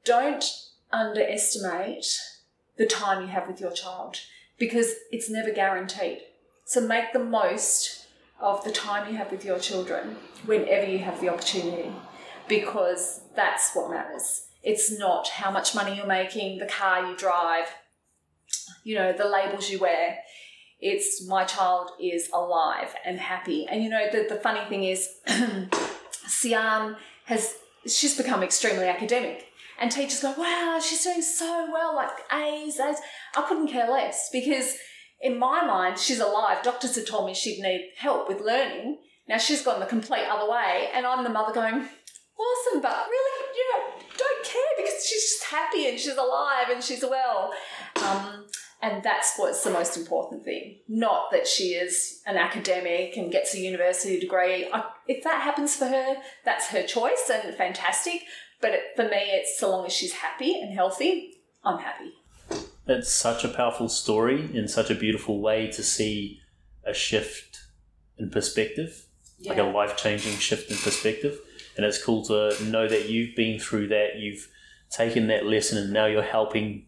don't 0.05 0.45
underestimate 0.93 2.21
the 2.77 2.87
time 2.87 3.23
you 3.23 3.29
have 3.29 3.49
with 3.49 3.61
your 3.61 3.73
child 3.73 4.21
because 4.59 4.95
it's 5.11 5.31
never 5.31 5.51
guaranteed. 5.51 6.21
So 6.65 6.81
make 6.81 7.13
the 7.13 7.19
most 7.19 7.98
of 8.41 8.63
the 8.65 8.71
time 8.71 9.11
you 9.11 9.17
have 9.17 9.31
with 9.31 9.45
your 9.45 9.59
children 9.59 10.17
whenever 10.47 10.87
you 10.87 10.99
have 10.99 11.21
the 11.21 11.29
opportunity 11.29 11.91
because 12.49 13.21
that's 13.35 13.75
what 13.75 13.91
matters. 13.91 14.47
It's 14.63 14.97
not 14.99 15.29
how 15.29 15.51
much 15.51 15.75
money 15.75 15.97
you're 15.97 16.07
making, 16.07 16.59
the 16.59 16.67
car 16.67 17.09
you 17.09 17.17
drive, 17.17 17.67
you 18.85 18.95
know, 18.95 19.13
the 19.13 19.29
labels 19.29 19.71
you 19.71 19.79
wear. 19.79 20.19
It's 20.81 21.27
my 21.27 21.45
child 21.45 21.91
is 22.01 22.29
alive 22.33 22.95
and 23.05 23.19
happy. 23.19 23.67
And 23.69 23.83
you 23.83 23.91
know, 23.91 24.09
the, 24.11 24.27
the 24.29 24.41
funny 24.41 24.69
thing 24.69 24.85
is, 24.85 25.09
Sian 26.27 26.97
has, 27.25 27.57
she's 27.87 28.17
become 28.17 28.43
extremely 28.43 28.87
academic. 28.87 29.47
And 29.81 29.93
teachers 29.93 30.21
go, 30.21 30.35
wow, 30.37 30.81
she's 30.85 31.05
doing 31.05 31.23
so 31.23 31.69
well, 31.73 31.95
like 31.95 32.11
A's, 32.33 32.81
A's. 32.81 32.97
I 33.37 33.43
couldn't 33.43 33.69
care 33.69 33.89
less 33.91 34.29
because 34.33 34.77
in 35.21 35.39
my 35.39 35.65
mind, 35.65 35.99
she's 35.99 36.21
alive. 36.21 36.63
Doctors 36.63 36.95
had 36.95 37.07
told 37.07 37.27
me 37.27 37.35
she'd 37.35 37.61
need 37.61 37.91
help 37.97 38.29
with 38.29 38.41
learning. 38.41 38.99
Now 39.29 39.39
she's 39.39 39.63
gone 39.63 39.81
the 39.81 39.87
complete 39.87 40.27
other 40.31 40.51
way, 40.51 40.89
and 40.95 41.07
I'm 41.07 41.25
the 41.25 41.31
mother 41.31 41.53
going, 41.53 41.75
awesome, 42.39 42.81
but 42.81 43.07
really, 43.09 43.47
you 43.57 43.73
know, 43.73 43.85
don't 44.17 44.45
care 44.45 44.63
because 44.77 45.07
she's 45.07 45.23
just 45.23 45.45
happy 45.45 45.89
and 45.89 45.99
she's 45.99 46.17
alive 46.17 46.67
and 46.71 46.83
she's 46.83 47.03
well. 47.03 47.53
Um, 48.05 48.47
and 48.81 49.03
that's 49.03 49.35
what's 49.37 49.65
the 49.65 49.71
most 49.71 49.97
important 49.97 50.45
thing. 50.45 50.79
Not 50.89 51.31
that 51.33 51.49
she 51.49 51.71
is 51.71 52.21
an 52.27 52.37
academic 52.37 53.17
and 53.17 53.33
gets 53.33 53.55
a 53.55 53.59
university 53.59 54.21
degree. 54.21 54.69
I, 54.73 54.85
if 55.09 55.25
that 55.25 55.43
happens 55.43 55.75
for 55.75 55.87
her, 55.87 56.17
that's 56.45 56.69
her 56.69 56.85
choice 56.85 57.31
and 57.33 57.55
fantastic. 57.57 58.23
But 58.61 58.73
it, 58.73 58.81
for 58.97 59.05
me, 59.05 59.19
it's 59.19 59.59
so 59.59 59.71
long 59.71 59.87
as 59.87 59.93
she's 59.93 60.13
happy 60.13 60.61
and 60.61 60.73
healthy, 60.73 61.35
I'm 61.65 61.79
happy. 61.79 62.13
It's 62.89 63.13
such 63.13 63.45
a 63.45 63.49
powerful 63.49 63.89
story 63.89 64.49
in 64.55 64.67
such 64.67 64.91
a 64.91 64.95
beautiful 64.95 65.41
way 65.41 65.67
to 65.69 65.83
see 65.83 66.41
a 66.85 66.95
shift 66.95 67.61
in 68.19 68.31
perspective, 68.31 69.05
yeah. 69.39 69.51
like 69.51 69.59
a 69.59 69.65
life 69.65 69.97
changing 69.97 70.37
shift 70.39 70.71
in 70.71 70.77
perspective. 70.79 71.39
And 71.77 71.85
it's 71.85 72.03
cool 72.03 72.25
to 72.25 72.57
know 72.65 72.89
that 72.89 73.09
you've 73.09 73.37
been 73.37 73.61
through 73.61 73.89
that, 73.89 74.17
you've 74.17 74.49
taken 74.91 75.29
that 75.29 75.47
lesson, 75.47 75.79
and 75.79 75.93
now 75.93 76.07
you're 76.07 76.23
helping 76.23 76.87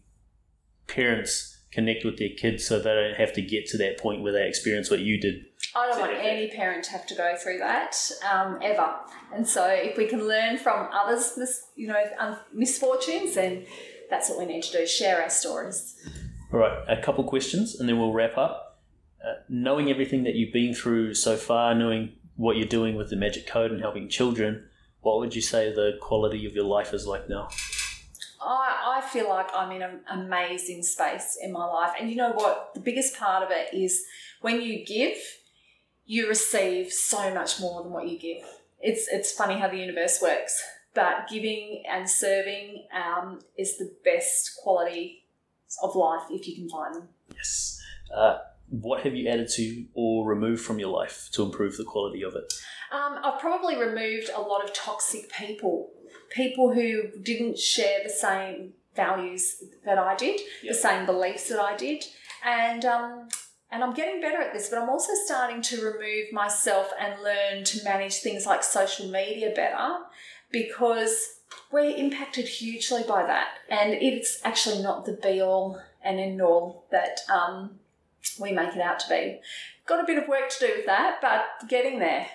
parents 0.87 1.59
connect 1.71 2.03
with 2.03 2.17
their 2.17 2.29
kids 2.37 2.65
so 2.65 2.79
they 2.79 2.93
don't 2.93 3.15
have 3.15 3.31
to 3.33 3.41
get 3.41 3.65
to 3.65 3.77
that 3.77 3.97
point 3.97 4.21
where 4.21 4.33
they 4.33 4.47
experience 4.47 4.89
what 4.91 4.99
you 4.99 5.19
did. 5.19 5.45
I 5.73 5.87
don't 5.87 5.99
want 5.99 6.13
any 6.13 6.49
parent 6.49 6.83
to 6.85 6.91
have 6.91 7.05
to 7.07 7.15
go 7.15 7.35
through 7.41 7.59
that 7.59 7.95
um, 8.29 8.59
ever. 8.61 8.95
And 9.33 9.47
so, 9.47 9.67
if 9.67 9.97
we 9.97 10.07
can 10.07 10.27
learn 10.27 10.57
from 10.57 10.89
others, 10.91 11.33
mis- 11.37 11.63
you 11.75 11.87
know, 11.87 12.03
um, 12.19 12.37
misfortunes, 12.53 13.35
then 13.35 13.65
that's 14.11 14.29
what 14.29 14.37
we 14.37 14.45
need 14.45 14.61
to 14.63 14.71
do: 14.71 14.85
share 14.85 15.23
our 15.23 15.29
stories. 15.31 15.95
All 16.53 16.59
right, 16.59 16.77
a 16.87 17.01
couple 17.01 17.23
questions, 17.23 17.79
and 17.79 17.89
then 17.89 17.97
we'll 17.97 18.13
wrap 18.13 18.37
up. 18.37 18.79
Uh, 19.25 19.35
knowing 19.49 19.89
everything 19.89 20.23
that 20.23 20.35
you've 20.35 20.53
been 20.53 20.73
through 20.73 21.13
so 21.15 21.35
far, 21.37 21.73
knowing 21.73 22.11
what 22.35 22.57
you're 22.57 22.67
doing 22.67 22.95
with 22.95 23.09
the 23.09 23.15
Magic 23.15 23.47
Coat 23.47 23.71
and 23.71 23.79
helping 23.79 24.09
children, 24.09 24.67
what 25.01 25.19
would 25.19 25.35
you 25.35 25.41
say 25.41 25.71
the 25.71 25.97
quality 26.01 26.45
of 26.45 26.53
your 26.53 26.65
life 26.65 26.93
is 26.93 27.07
like 27.07 27.29
now? 27.29 27.47
I, 28.41 28.97
I 28.97 29.01
feel 29.07 29.29
like 29.29 29.47
I'm 29.55 29.71
in 29.71 29.83
an 29.83 30.01
amazing 30.09 30.81
space 30.83 31.37
in 31.41 31.51
my 31.51 31.65
life. 31.65 31.91
And 31.99 32.09
you 32.09 32.15
know 32.15 32.31
what? 32.31 32.71
The 32.73 32.79
biggest 32.79 33.17
part 33.17 33.43
of 33.43 33.51
it 33.51 33.73
is 33.73 34.03
when 34.41 34.61
you 34.61 34.83
give, 34.83 35.17
you 36.05 36.27
receive 36.27 36.91
so 36.91 37.33
much 37.33 37.59
more 37.59 37.83
than 37.83 37.91
what 37.91 38.09
you 38.09 38.17
give. 38.17 38.43
It's, 38.79 39.07
it's 39.11 39.31
funny 39.31 39.59
how 39.59 39.67
the 39.67 39.77
universe 39.77 40.19
works. 40.21 40.61
But 40.93 41.27
giving 41.29 41.83
and 41.89 42.09
serving 42.09 42.85
um, 42.93 43.39
is 43.57 43.77
the 43.77 43.93
best 44.03 44.51
quality 44.61 45.23
of 45.81 45.95
life 45.95 46.23
if 46.29 46.47
you 46.47 46.55
can 46.55 46.69
find 46.69 46.95
them. 46.95 47.09
Yes. 47.35 47.81
Uh, 48.13 48.39
what 48.69 49.01
have 49.03 49.15
you 49.15 49.27
added 49.29 49.49
to 49.55 49.85
or 49.93 50.27
removed 50.27 50.61
from 50.61 50.79
your 50.79 50.89
life 50.89 51.29
to 51.33 51.43
improve 51.43 51.77
the 51.77 51.83
quality 51.83 52.23
of 52.23 52.35
it? 52.35 52.53
Um, 52.91 53.19
I've 53.23 53.39
probably 53.39 53.77
removed 53.77 54.29
a 54.35 54.41
lot 54.41 54.63
of 54.63 54.73
toxic 54.73 55.31
people, 55.31 55.91
people 56.29 56.73
who 56.73 57.03
didn't 57.21 57.57
share 57.57 57.99
the 58.03 58.09
same 58.09 58.73
values 58.95 59.63
that 59.85 59.97
I 59.97 60.15
did, 60.15 60.41
Yep. 60.63 60.73
the 60.73 60.79
same 60.79 61.05
beliefs 61.05 61.47
that 61.49 61.59
I 61.59 61.77
did, 61.77 62.03
and 62.43 62.83
um, 62.83 63.29
and 63.71 63.81
I'm 63.83 63.93
getting 63.93 64.19
better 64.19 64.41
at 64.41 64.51
this. 64.53 64.69
But 64.69 64.79
I'm 64.81 64.89
also 64.89 65.13
starting 65.25 65.61
to 65.61 65.77
remove 65.81 66.33
myself 66.33 66.91
and 66.99 67.21
learn 67.23 67.63
to 67.63 67.83
manage 67.85 68.15
things 68.15 68.45
like 68.45 68.63
social 68.63 69.07
media 69.07 69.53
better 69.55 69.99
because 70.51 71.39
we're 71.71 71.95
impacted 71.95 72.47
hugely 72.47 73.03
by 73.07 73.23
that, 73.25 73.47
and 73.69 73.93
it's 73.93 74.39
actually 74.43 74.81
not 74.81 75.05
the 75.05 75.13
be 75.13 75.41
all 75.41 75.79
and 76.03 76.19
end 76.19 76.41
all 76.41 76.85
that 76.91 77.19
um, 77.33 77.79
we 78.39 78.51
make 78.51 78.75
it 78.75 78.81
out 78.81 78.99
to 78.99 79.09
be. 79.09 79.39
Got 79.85 80.03
a 80.03 80.07
bit 80.07 80.21
of 80.21 80.27
work 80.27 80.49
to 80.49 80.67
do 80.67 80.73
with 80.75 80.85
that, 80.85 81.19
but 81.21 81.69
getting 81.69 81.99
there. 81.99 82.27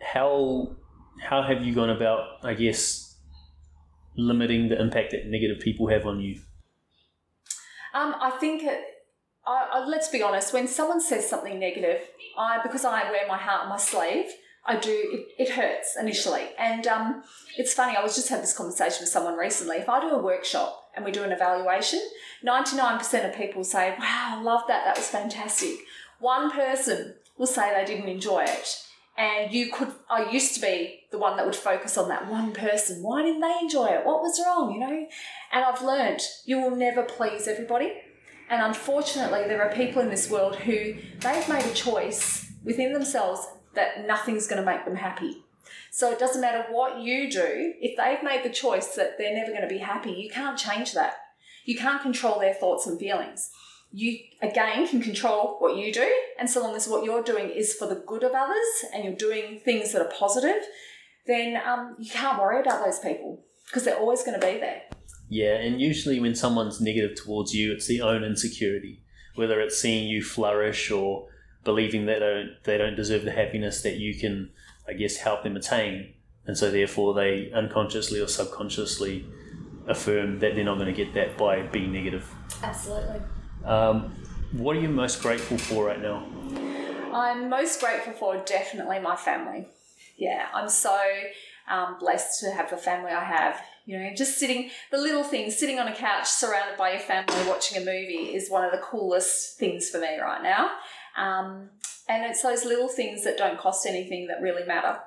How 0.00 0.76
how 1.20 1.42
have 1.42 1.62
you 1.62 1.74
gone 1.74 1.90
about, 1.90 2.44
I 2.44 2.54
guess, 2.54 3.16
limiting 4.16 4.68
the 4.68 4.80
impact 4.80 5.10
that 5.12 5.26
negative 5.26 5.60
people 5.60 5.88
have 5.88 6.06
on 6.06 6.20
you? 6.20 6.40
Um, 7.94 8.14
I 8.20 8.30
think, 8.38 8.62
it, 8.62 8.80
I, 9.46 9.68
I, 9.72 9.86
let's 9.86 10.08
be 10.08 10.22
honest, 10.22 10.52
when 10.52 10.68
someone 10.68 11.00
says 11.00 11.28
something 11.28 11.58
negative, 11.58 12.02
I 12.36 12.60
because 12.62 12.84
I 12.84 13.10
wear 13.10 13.26
my 13.26 13.38
heart 13.38 13.62
on 13.62 13.68
my 13.70 13.76
sleeve, 13.76 14.30
I 14.68 14.76
do, 14.76 14.90
it, 14.90 15.28
it 15.38 15.50
hurts 15.50 15.96
initially. 15.98 16.48
And 16.58 16.86
um, 16.86 17.22
it's 17.56 17.72
funny, 17.72 17.96
I 17.96 18.02
was 18.02 18.14
just 18.14 18.28
had 18.28 18.42
this 18.42 18.56
conversation 18.56 18.98
with 19.00 19.08
someone 19.08 19.34
recently. 19.34 19.76
If 19.76 19.88
I 19.88 19.98
do 19.98 20.10
a 20.10 20.22
workshop 20.22 20.90
and 20.94 21.06
we 21.06 21.10
do 21.10 21.24
an 21.24 21.32
evaluation, 21.32 22.00
99% 22.46 23.28
of 23.28 23.34
people 23.34 23.64
say, 23.64 23.94
wow, 23.98 24.36
I 24.36 24.42
love 24.42 24.62
that, 24.68 24.84
that 24.84 24.98
was 24.98 25.08
fantastic. 25.08 25.78
One 26.20 26.50
person 26.50 27.14
will 27.38 27.46
say 27.46 27.72
they 27.72 27.90
didn't 27.90 28.10
enjoy 28.10 28.44
it. 28.44 28.84
And 29.16 29.52
you 29.52 29.72
could, 29.72 29.92
I 30.10 30.30
used 30.30 30.54
to 30.56 30.60
be 30.60 31.00
the 31.10 31.18
one 31.18 31.38
that 31.38 31.46
would 31.46 31.56
focus 31.56 31.96
on 31.96 32.10
that 32.10 32.30
one 32.30 32.52
person. 32.52 33.02
Why 33.02 33.22
didn't 33.22 33.40
they 33.40 33.56
enjoy 33.62 33.86
it? 33.86 34.04
What 34.04 34.20
was 34.20 34.38
wrong, 34.44 34.72
you 34.72 34.80
know? 34.80 35.06
And 35.50 35.64
I've 35.64 35.82
learned 35.82 36.20
you 36.44 36.60
will 36.60 36.76
never 36.76 37.02
please 37.02 37.48
everybody. 37.48 37.94
And 38.50 38.62
unfortunately, 38.62 39.44
there 39.48 39.62
are 39.62 39.74
people 39.74 40.02
in 40.02 40.10
this 40.10 40.30
world 40.30 40.56
who 40.56 40.94
they've 41.20 41.48
made 41.48 41.64
a 41.64 41.74
choice 41.74 42.52
within 42.62 42.92
themselves 42.92 43.46
that 43.74 44.06
nothing's 44.06 44.46
going 44.46 44.62
to 44.62 44.66
make 44.66 44.84
them 44.84 44.96
happy. 44.96 45.44
So 45.90 46.10
it 46.10 46.18
doesn't 46.18 46.40
matter 46.40 46.64
what 46.70 47.00
you 47.00 47.30
do, 47.30 47.74
if 47.80 47.96
they've 47.96 48.22
made 48.22 48.44
the 48.44 48.54
choice 48.54 48.94
that 48.94 49.18
they're 49.18 49.34
never 49.34 49.50
going 49.50 49.62
to 49.62 49.68
be 49.68 49.78
happy, 49.78 50.12
you 50.12 50.30
can't 50.30 50.58
change 50.58 50.94
that. 50.94 51.14
You 51.64 51.76
can't 51.76 52.02
control 52.02 52.38
their 52.38 52.54
thoughts 52.54 52.86
and 52.86 52.98
feelings. 52.98 53.50
You, 53.92 54.18
again, 54.42 54.86
can 54.86 55.00
control 55.00 55.56
what 55.60 55.76
you 55.76 55.92
do, 55.92 56.10
and 56.38 56.48
so 56.48 56.62
long 56.62 56.76
as 56.76 56.88
what 56.88 57.04
you're 57.04 57.22
doing 57.22 57.48
is 57.48 57.74
for 57.74 57.86
the 57.86 58.02
good 58.06 58.22
of 58.22 58.32
others 58.32 58.84
and 58.92 59.02
you're 59.04 59.14
doing 59.14 59.60
things 59.64 59.92
that 59.92 60.02
are 60.02 60.12
positive, 60.12 60.62
then 61.26 61.60
um, 61.66 61.96
you 61.98 62.10
can't 62.10 62.38
worry 62.38 62.60
about 62.60 62.84
those 62.84 62.98
people 62.98 63.44
because 63.66 63.84
they're 63.84 63.98
always 63.98 64.22
going 64.22 64.38
to 64.38 64.46
be 64.46 64.58
there. 64.58 64.82
Yeah, 65.30 65.56
and 65.56 65.80
usually 65.80 66.20
when 66.20 66.34
someone's 66.34 66.80
negative 66.80 67.16
towards 67.16 67.54
you, 67.54 67.72
it's 67.72 67.86
their 67.86 68.04
own 68.04 68.24
insecurity, 68.24 69.02
whether 69.34 69.60
it's 69.60 69.80
seeing 69.80 70.08
you 70.08 70.22
flourish 70.22 70.90
or 70.90 71.28
believing 71.64 72.06
that 72.06 72.20
they 72.20 72.26
don't, 72.26 72.50
they 72.64 72.78
don't 72.78 72.96
deserve 72.96 73.24
the 73.24 73.32
happiness 73.32 73.82
that 73.82 73.96
you 73.96 74.14
can, 74.18 74.50
I 74.88 74.92
guess, 74.92 75.16
help 75.16 75.42
them 75.42 75.56
attain. 75.56 76.14
And 76.46 76.56
so 76.56 76.70
therefore 76.70 77.14
they 77.14 77.52
unconsciously 77.52 78.20
or 78.20 78.26
subconsciously 78.26 79.26
affirm 79.86 80.38
that 80.40 80.54
they're 80.54 80.64
not 80.64 80.76
going 80.76 80.94
to 80.94 81.04
get 81.04 81.14
that 81.14 81.36
by 81.36 81.62
being 81.62 81.92
negative. 81.92 82.30
Absolutely. 82.62 83.20
Um, 83.64 84.14
what 84.52 84.76
are 84.76 84.80
you 84.80 84.88
most 84.88 85.20
grateful 85.22 85.58
for 85.58 85.86
right 85.86 86.00
now? 86.00 86.26
I'm 87.12 87.48
most 87.48 87.80
grateful 87.80 88.12
for 88.12 88.42
definitely 88.44 88.98
my 88.98 89.16
family. 89.16 89.66
Yeah, 90.16 90.46
I'm 90.54 90.68
so 90.68 90.98
um, 91.68 91.96
blessed 91.98 92.40
to 92.40 92.50
have 92.50 92.70
the 92.70 92.76
family 92.76 93.12
I 93.12 93.24
have. 93.24 93.60
You 93.86 93.98
know, 93.98 94.10
just 94.14 94.38
sitting, 94.38 94.70
the 94.90 94.98
little 94.98 95.24
things, 95.24 95.56
sitting 95.56 95.78
on 95.78 95.88
a 95.88 95.94
couch 95.94 96.26
surrounded 96.26 96.76
by 96.76 96.90
your 96.92 97.00
family 97.00 97.34
watching 97.46 97.78
a 97.78 97.84
movie 97.84 98.34
is 98.34 98.50
one 98.50 98.64
of 98.64 98.72
the 98.72 98.78
coolest 98.78 99.58
things 99.58 99.88
for 99.88 99.98
me 99.98 100.18
right 100.18 100.42
now. 100.42 100.70
Um, 101.18 101.70
and 102.08 102.24
it's 102.24 102.42
those 102.42 102.64
little 102.64 102.88
things 102.88 103.24
that 103.24 103.36
don't 103.36 103.58
cost 103.58 103.86
anything 103.86 104.28
that 104.28 104.40
really 104.40 104.64
matter. 104.64 104.98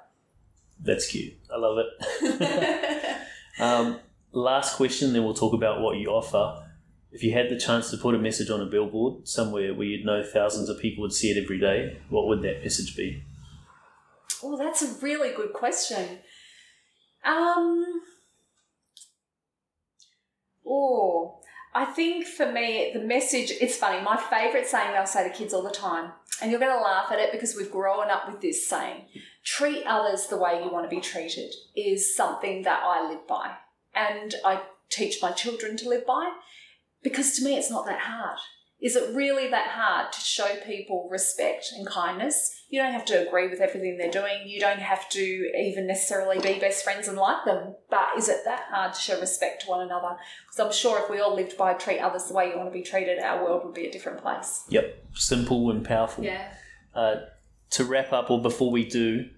That's 0.84 1.07
cute. 1.07 1.34
I 1.53 1.57
love 1.57 1.78
it. 1.78 3.18
um, 3.59 3.99
last 4.32 4.76
question, 4.76 5.14
then 5.14 5.24
we'll 5.24 5.34
talk 5.34 5.53
about 5.53 5.82
what 5.82 5.97
you 5.97 6.09
offer. 6.09 6.68
If 7.12 7.24
you 7.24 7.34
had 7.34 7.49
the 7.49 7.57
chance 7.57 7.91
to 7.91 7.97
put 7.97 8.16
a 8.16 8.20
message 8.20 8.49
on 8.49 8.62
a 8.62 8.66
billboard 8.66 9.28
somewhere 9.28 9.74
where 9.74 9.88
you'd 9.88 10.05
know 10.05 10.24
thousands 10.24 10.70
of 10.70 10.80
people 10.80 11.01
would 11.01 11.14
see 11.14 11.30
it 11.30 11.41
every 11.41 11.59
day, 11.59 11.97
what 12.09 12.28
would 12.28 12.41
that 12.43 12.64
message 12.64 12.95
be? 12.95 13.24
Oh, 14.43 14.57
that's 14.57 14.82
a 14.82 14.99
really 15.01 15.34
good 15.34 15.53
question. 15.53 16.20
Um, 17.24 18.01
oh, 20.66 21.41
I 21.74 21.86
think 21.86 22.26
for 22.26 22.51
me, 22.51 22.91
the 22.93 22.99
message, 22.99 23.51
it's 23.61 23.78
funny. 23.78 24.01
My 24.03 24.17
favourite 24.17 24.67
saying 24.67 24.95
I 24.95 25.05
say 25.05 25.28
to 25.28 25.34
kids 25.34 25.53
all 25.53 25.63
the 25.63 25.72
time, 25.72 26.11
and 26.41 26.51
you're 26.51 26.59
going 26.59 26.76
to 26.76 26.84
laugh 26.84 27.11
at 27.11 27.19
it 27.19 27.32
because 27.32 27.55
we've 27.55 27.72
grown 27.72 28.09
up 28.09 28.30
with 28.30 28.41
this 28.41 28.67
saying 28.67 29.05
treat 29.43 29.84
others 29.86 30.28
the 30.28 30.38
way 30.38 30.61
you 30.63 30.72
want 30.72 30.89
to 30.89 30.95
be 30.95 31.01
treated 31.01 31.53
is 31.76 32.15
something 32.15 32.63
that 32.63 32.82
I 32.84 33.09
live 33.09 33.28
by. 33.28 33.55
And 33.95 34.36
I 34.45 34.61
teach 34.89 35.22
my 35.22 35.32
children 35.32 35.78
to 35.78 35.89
live 35.89 36.05
by 36.05 36.32
because 37.03 37.36
to 37.38 37.43
me, 37.43 37.57
it's 37.57 37.72
not 37.72 37.86
that 37.86 38.01
hard. 38.01 38.38
Is 38.82 38.96
it 38.96 39.16
really 39.16 39.48
that 39.50 39.68
hard 39.68 40.12
to 40.12 40.20
show 40.20 40.56
people 40.66 41.08
respect 41.12 41.72
and 41.76 41.86
kindness? 41.86 42.64
You 42.70 42.82
don't 42.82 42.94
have 42.94 43.06
to 43.06 43.28
agree 43.28 43.48
with 43.48 43.60
everything 43.60 43.98
they're 43.98 44.10
doing. 44.10 44.48
You 44.48 44.60
don't 44.60 44.80
have 44.80 45.08
to 45.10 45.20
even 45.20 45.86
necessarily 45.86 46.40
be 46.40 46.60
best 46.60 46.84
friends 46.84 47.08
and 47.08 47.18
like 47.18 47.46
them. 47.46 47.76
But 47.92 48.10
is 48.18 48.28
it 48.28 48.40
that 48.46 48.64
hard 48.72 48.94
to 48.94 49.00
show 49.00 49.20
respect 49.20 49.64
to 49.64 49.70
one 49.70 49.82
another? 49.82 50.18
Because 50.48 50.60
I'm 50.66 50.74
sure 50.74 51.04
if 51.04 51.12
we 51.12 51.20
all 51.20 51.36
lived 51.36 51.58
by 51.58 51.74
treat 51.74 52.00
others 52.00 52.26
the 52.26 52.34
way 52.34 52.50
you 52.50 52.58
want 52.58 52.70
to 52.70 52.74
be 52.74 52.82
treated, 52.82 53.20
our 53.20 53.44
world 53.44 53.66
would 53.66 53.76
be 53.76 53.86
a 53.86 53.92
different 53.92 54.22
place. 54.22 54.64
Yep, 54.70 55.06
simple 55.14 55.70
and 55.70 55.86
powerful. 55.86 56.24
Yeah. 56.24 56.52
Uh, 56.96 57.16
to 57.72 57.84
wrap 57.86 58.12
up, 58.12 58.32
or 58.32 58.42
before 58.42 58.72
we 58.72 58.86
do, 58.86 59.30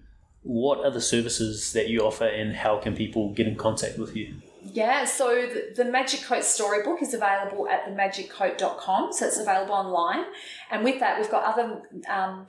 what 0.42 0.84
are 0.84 0.90
the 0.90 1.00
services 1.00 1.72
that 1.72 1.88
you 1.88 2.00
offer 2.00 2.26
and 2.26 2.54
how 2.54 2.78
can 2.78 2.96
people 2.96 3.32
get 3.32 3.46
in 3.46 3.56
contact 3.56 3.98
with 3.98 4.16
you? 4.16 4.34
Yeah, 4.74 5.04
so 5.04 5.46
the, 5.46 5.84
the 5.84 5.88
Magic 5.88 6.22
Coat 6.24 6.42
storybook 6.42 7.00
is 7.00 7.14
available 7.14 7.68
at 7.68 7.86
themagiccoat.com, 7.86 9.12
so 9.12 9.24
it's 9.24 9.38
available 9.38 9.72
online. 9.72 10.24
And 10.68 10.82
with 10.82 10.98
that, 10.98 11.16
we've 11.16 11.30
got 11.30 11.44
other 11.44 11.82
um, 12.10 12.48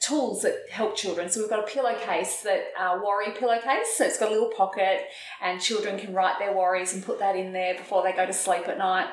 tools 0.00 0.42
that 0.42 0.56
help 0.68 0.96
children. 0.96 1.30
So 1.30 1.38
we've 1.38 1.48
got 1.48 1.60
a 1.60 1.72
pillowcase 1.72 2.42
that 2.42 2.72
uh, 2.76 2.98
worry 3.00 3.30
pillowcase, 3.38 3.94
so 3.96 4.04
it's 4.04 4.18
got 4.18 4.30
a 4.30 4.32
little 4.32 4.50
pocket, 4.50 5.02
and 5.40 5.60
children 5.60 5.96
can 5.96 6.12
write 6.12 6.40
their 6.40 6.52
worries 6.56 6.92
and 6.92 7.04
put 7.04 7.20
that 7.20 7.36
in 7.36 7.52
there 7.52 7.76
before 7.76 8.02
they 8.02 8.12
go 8.12 8.26
to 8.26 8.32
sleep 8.32 8.66
at 8.66 8.76
night. 8.76 9.06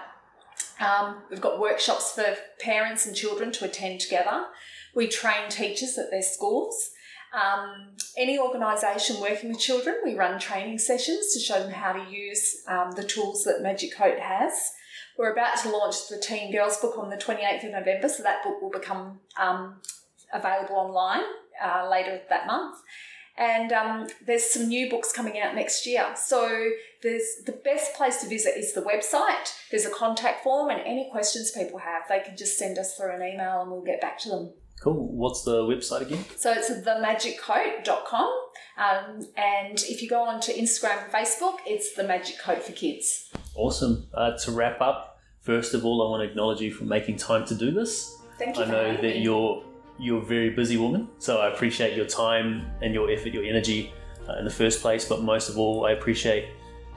Um, 0.79 1.17
we've 1.29 1.39
got 1.39 1.59
workshops 1.59 2.13
for 2.13 2.25
parents 2.59 3.05
and 3.05 3.15
children 3.15 3.51
to 3.51 3.65
attend 3.65 3.99
together. 3.99 4.45
We 4.95 5.07
train 5.07 5.49
teachers 5.51 5.95
at 5.99 6.09
their 6.09 6.23
schools. 6.23 6.89
Um, 7.33 7.95
any 8.17 8.39
organisation 8.39 9.19
working 9.19 9.49
with 9.49 9.59
children, 9.59 9.97
we 10.03 10.15
run 10.15 10.39
training 10.39 10.79
sessions 10.79 11.33
to 11.33 11.39
show 11.39 11.59
them 11.61 11.71
how 11.71 11.93
to 11.93 12.09
use 12.09 12.63
um, 12.67 12.91
the 12.91 13.03
tools 13.03 13.43
that 13.43 13.61
Magic 13.61 13.95
Coat 13.95 14.19
has. 14.19 14.71
We're 15.17 15.33
about 15.33 15.57
to 15.63 15.69
launch 15.69 16.07
the 16.09 16.19
Teen 16.19 16.51
Girls 16.51 16.77
book 16.77 16.97
on 16.97 17.09
the 17.09 17.17
28th 17.17 17.65
of 17.65 17.71
November, 17.71 18.07
so 18.07 18.23
that 18.23 18.43
book 18.43 18.61
will 18.61 18.69
become 18.69 19.19
um, 19.37 19.81
available 20.31 20.75
online 20.75 21.23
uh, 21.63 21.87
later 21.89 22.21
that 22.29 22.47
month. 22.47 22.77
And 23.37 23.71
um, 23.71 24.07
there's 24.25 24.45
some 24.45 24.67
new 24.67 24.89
books 24.89 25.11
coming 25.11 25.39
out 25.39 25.53
next 25.53 25.85
year. 25.85 26.07
So 26.15 26.69
there's 27.03 27.43
the 27.45 27.51
best 27.51 27.93
place 27.93 28.21
to 28.21 28.27
visit 28.27 28.57
is 28.57 28.73
the 28.73 28.81
website. 28.81 29.53
There's 29.69 29.85
a 29.85 29.91
contact 29.91 30.43
form, 30.43 30.69
and 30.69 30.81
any 30.81 31.09
questions 31.11 31.51
people 31.51 31.79
have, 31.79 32.03
they 32.09 32.19
can 32.19 32.35
just 32.35 32.57
send 32.57 32.77
us 32.79 32.95
through 32.95 33.15
an 33.15 33.21
email, 33.21 33.61
and 33.61 33.71
we'll 33.71 33.83
get 33.83 34.01
back 34.01 34.17
to 34.19 34.29
them. 34.29 34.53
Cool. 34.79 35.07
What's 35.07 35.43
the 35.43 35.63
website 35.63 36.01
again? 36.01 36.23
So 36.35 36.53
it's 36.53 36.69
themagiccoat.com. 36.69 38.31
Um, 38.77 39.27
and 39.35 39.79
if 39.89 40.03
you 40.03 40.09
go 40.09 40.21
on 40.21 40.39
to 40.41 40.53
Instagram 40.53 41.03
and 41.03 41.11
Facebook, 41.11 41.57
it's 41.65 41.93
the 41.93 42.03
Magic 42.03 42.39
Coat 42.39 42.61
for 42.61 42.73
Kids. 42.73 43.31
Awesome. 43.55 44.07
Uh, 44.13 44.37
to 44.37 44.51
wrap 44.51 44.79
up, 44.81 45.19
first 45.41 45.73
of 45.73 45.83
all, 45.83 46.05
I 46.05 46.11
want 46.11 46.21
to 46.23 46.29
acknowledge 46.29 46.61
you 46.61 46.71
for 46.71 46.85
making 46.85 47.17
time 47.17 47.45
to 47.47 47.55
do 47.55 47.71
this. 47.71 48.21
Thank 48.37 48.57
you. 48.57 48.63
I 48.63 48.67
know 48.67 48.93
that 48.93 49.01
me. 49.01 49.21
you're 49.21 49.63
you're 49.99 50.21
a 50.21 50.25
very 50.25 50.51
busy 50.51 50.77
woman, 50.77 51.09
so 51.17 51.39
I 51.39 51.47
appreciate 51.47 51.97
your 51.97 52.05
time 52.05 52.67
and 52.83 52.93
your 52.93 53.09
effort, 53.09 53.33
your 53.33 53.43
energy 53.43 53.91
uh, 54.29 54.33
in 54.37 54.45
the 54.45 54.51
first 54.51 54.81
place. 54.83 55.05
But 55.05 55.23
most 55.23 55.49
of 55.49 55.57
all, 55.57 55.87
I 55.87 55.93
appreciate 55.93 56.49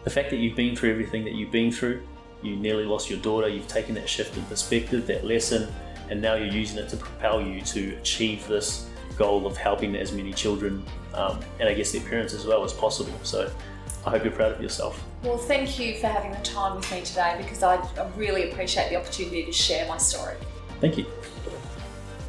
the 0.05 0.11
fact 0.11 0.28
that 0.31 0.37
you've 0.37 0.57
been 0.57 0.76
through 0.76 0.91
everything 0.91 1.24
that 1.24 1.33
you've 1.33 1.51
been 1.51 1.72
through. 1.72 2.03
You 2.43 2.57
nearly 2.57 2.85
lost 2.85 3.09
your 3.09 3.20
daughter. 3.20 3.49
You've 3.49 3.68
taken 3.68 3.95
that 3.95 4.09
shift 4.09 4.37
in 4.37 4.45
perspective, 4.45 5.07
that 5.07 5.24
lesson, 5.24 5.72
and 6.11 6.20
now 6.20 6.34
you're 6.34 6.46
using 6.46 6.78
it 6.78 6.88
to 6.90 6.96
propel 6.96 7.40
you 7.40 7.61
to 7.62 7.96
achieve 7.96 8.46
this 8.46 8.88
goal 9.16 9.46
of 9.46 9.56
helping 9.56 9.94
as 9.96 10.12
many 10.12 10.32
children 10.32 10.82
um, 11.14 11.40
and 11.58 11.68
I 11.68 11.74
guess 11.74 11.92
their 11.92 12.02
parents 12.02 12.34
as 12.34 12.46
well 12.46 12.64
as 12.64 12.72
possible. 12.72 13.12
So 13.22 13.50
I 14.06 14.11
hope 14.11 14.24
you're 14.24 14.32
proud 14.32 14.52
of 14.52 14.62
yourself. 14.62 15.02
Well, 15.22 15.38
thank 15.38 15.78
you 15.78 15.98
for 15.98 16.06
having 16.06 16.32
the 16.32 16.38
time 16.38 16.76
with 16.76 16.90
me 16.90 17.02
today 17.02 17.34
because 17.38 17.62
I, 17.62 17.80
really 18.16 18.50
appreciate 18.50 18.88
the 18.90 18.96
opportunity 18.96 19.44
to 19.44 19.52
share 19.52 19.86
my 19.88 19.98
story. 19.98 20.36
Thank 20.80 20.96
you. 20.96 21.06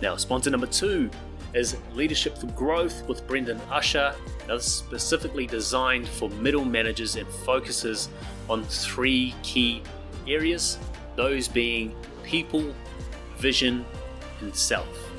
Now, 0.02 0.16
sponsor 0.18 0.50
number 0.50 0.68
two 0.68 1.10
is 1.54 1.78
Leadership 1.94 2.38
for 2.38 2.48
Growth 2.48 3.08
with 3.08 3.26
Brendan 3.28 3.62
Usher. 3.70 4.14
Now, 4.48 4.56
this 4.56 4.68
is 4.68 4.74
specifically 4.74 5.48
designed 5.48 6.08
for 6.08 6.30
middle 6.30 6.66
managers 6.66 7.16
and 7.16 7.28
focuses 7.28 8.10
on 8.50 8.64
three 8.64 9.34
key 9.44 9.84
areas 10.28 10.78
those 11.16 11.48
being 11.48 11.94
people, 12.24 12.74
vision, 13.42 13.84
and 14.40 14.56
self. 14.56 15.12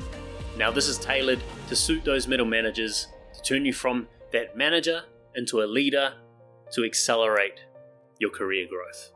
Now, 0.57 0.71
this 0.71 0.87
is 0.87 0.97
tailored 0.97 1.41
to 1.67 1.75
suit 1.75 2.03
those 2.03 2.27
middle 2.27 2.45
managers 2.45 3.07
to 3.35 3.41
turn 3.41 3.65
you 3.65 3.73
from 3.73 4.07
that 4.31 4.55
manager 4.55 5.01
into 5.35 5.61
a 5.61 5.65
leader 5.65 6.13
to 6.71 6.83
accelerate 6.83 7.59
your 8.19 8.29
career 8.29 8.67
growth. 8.67 9.12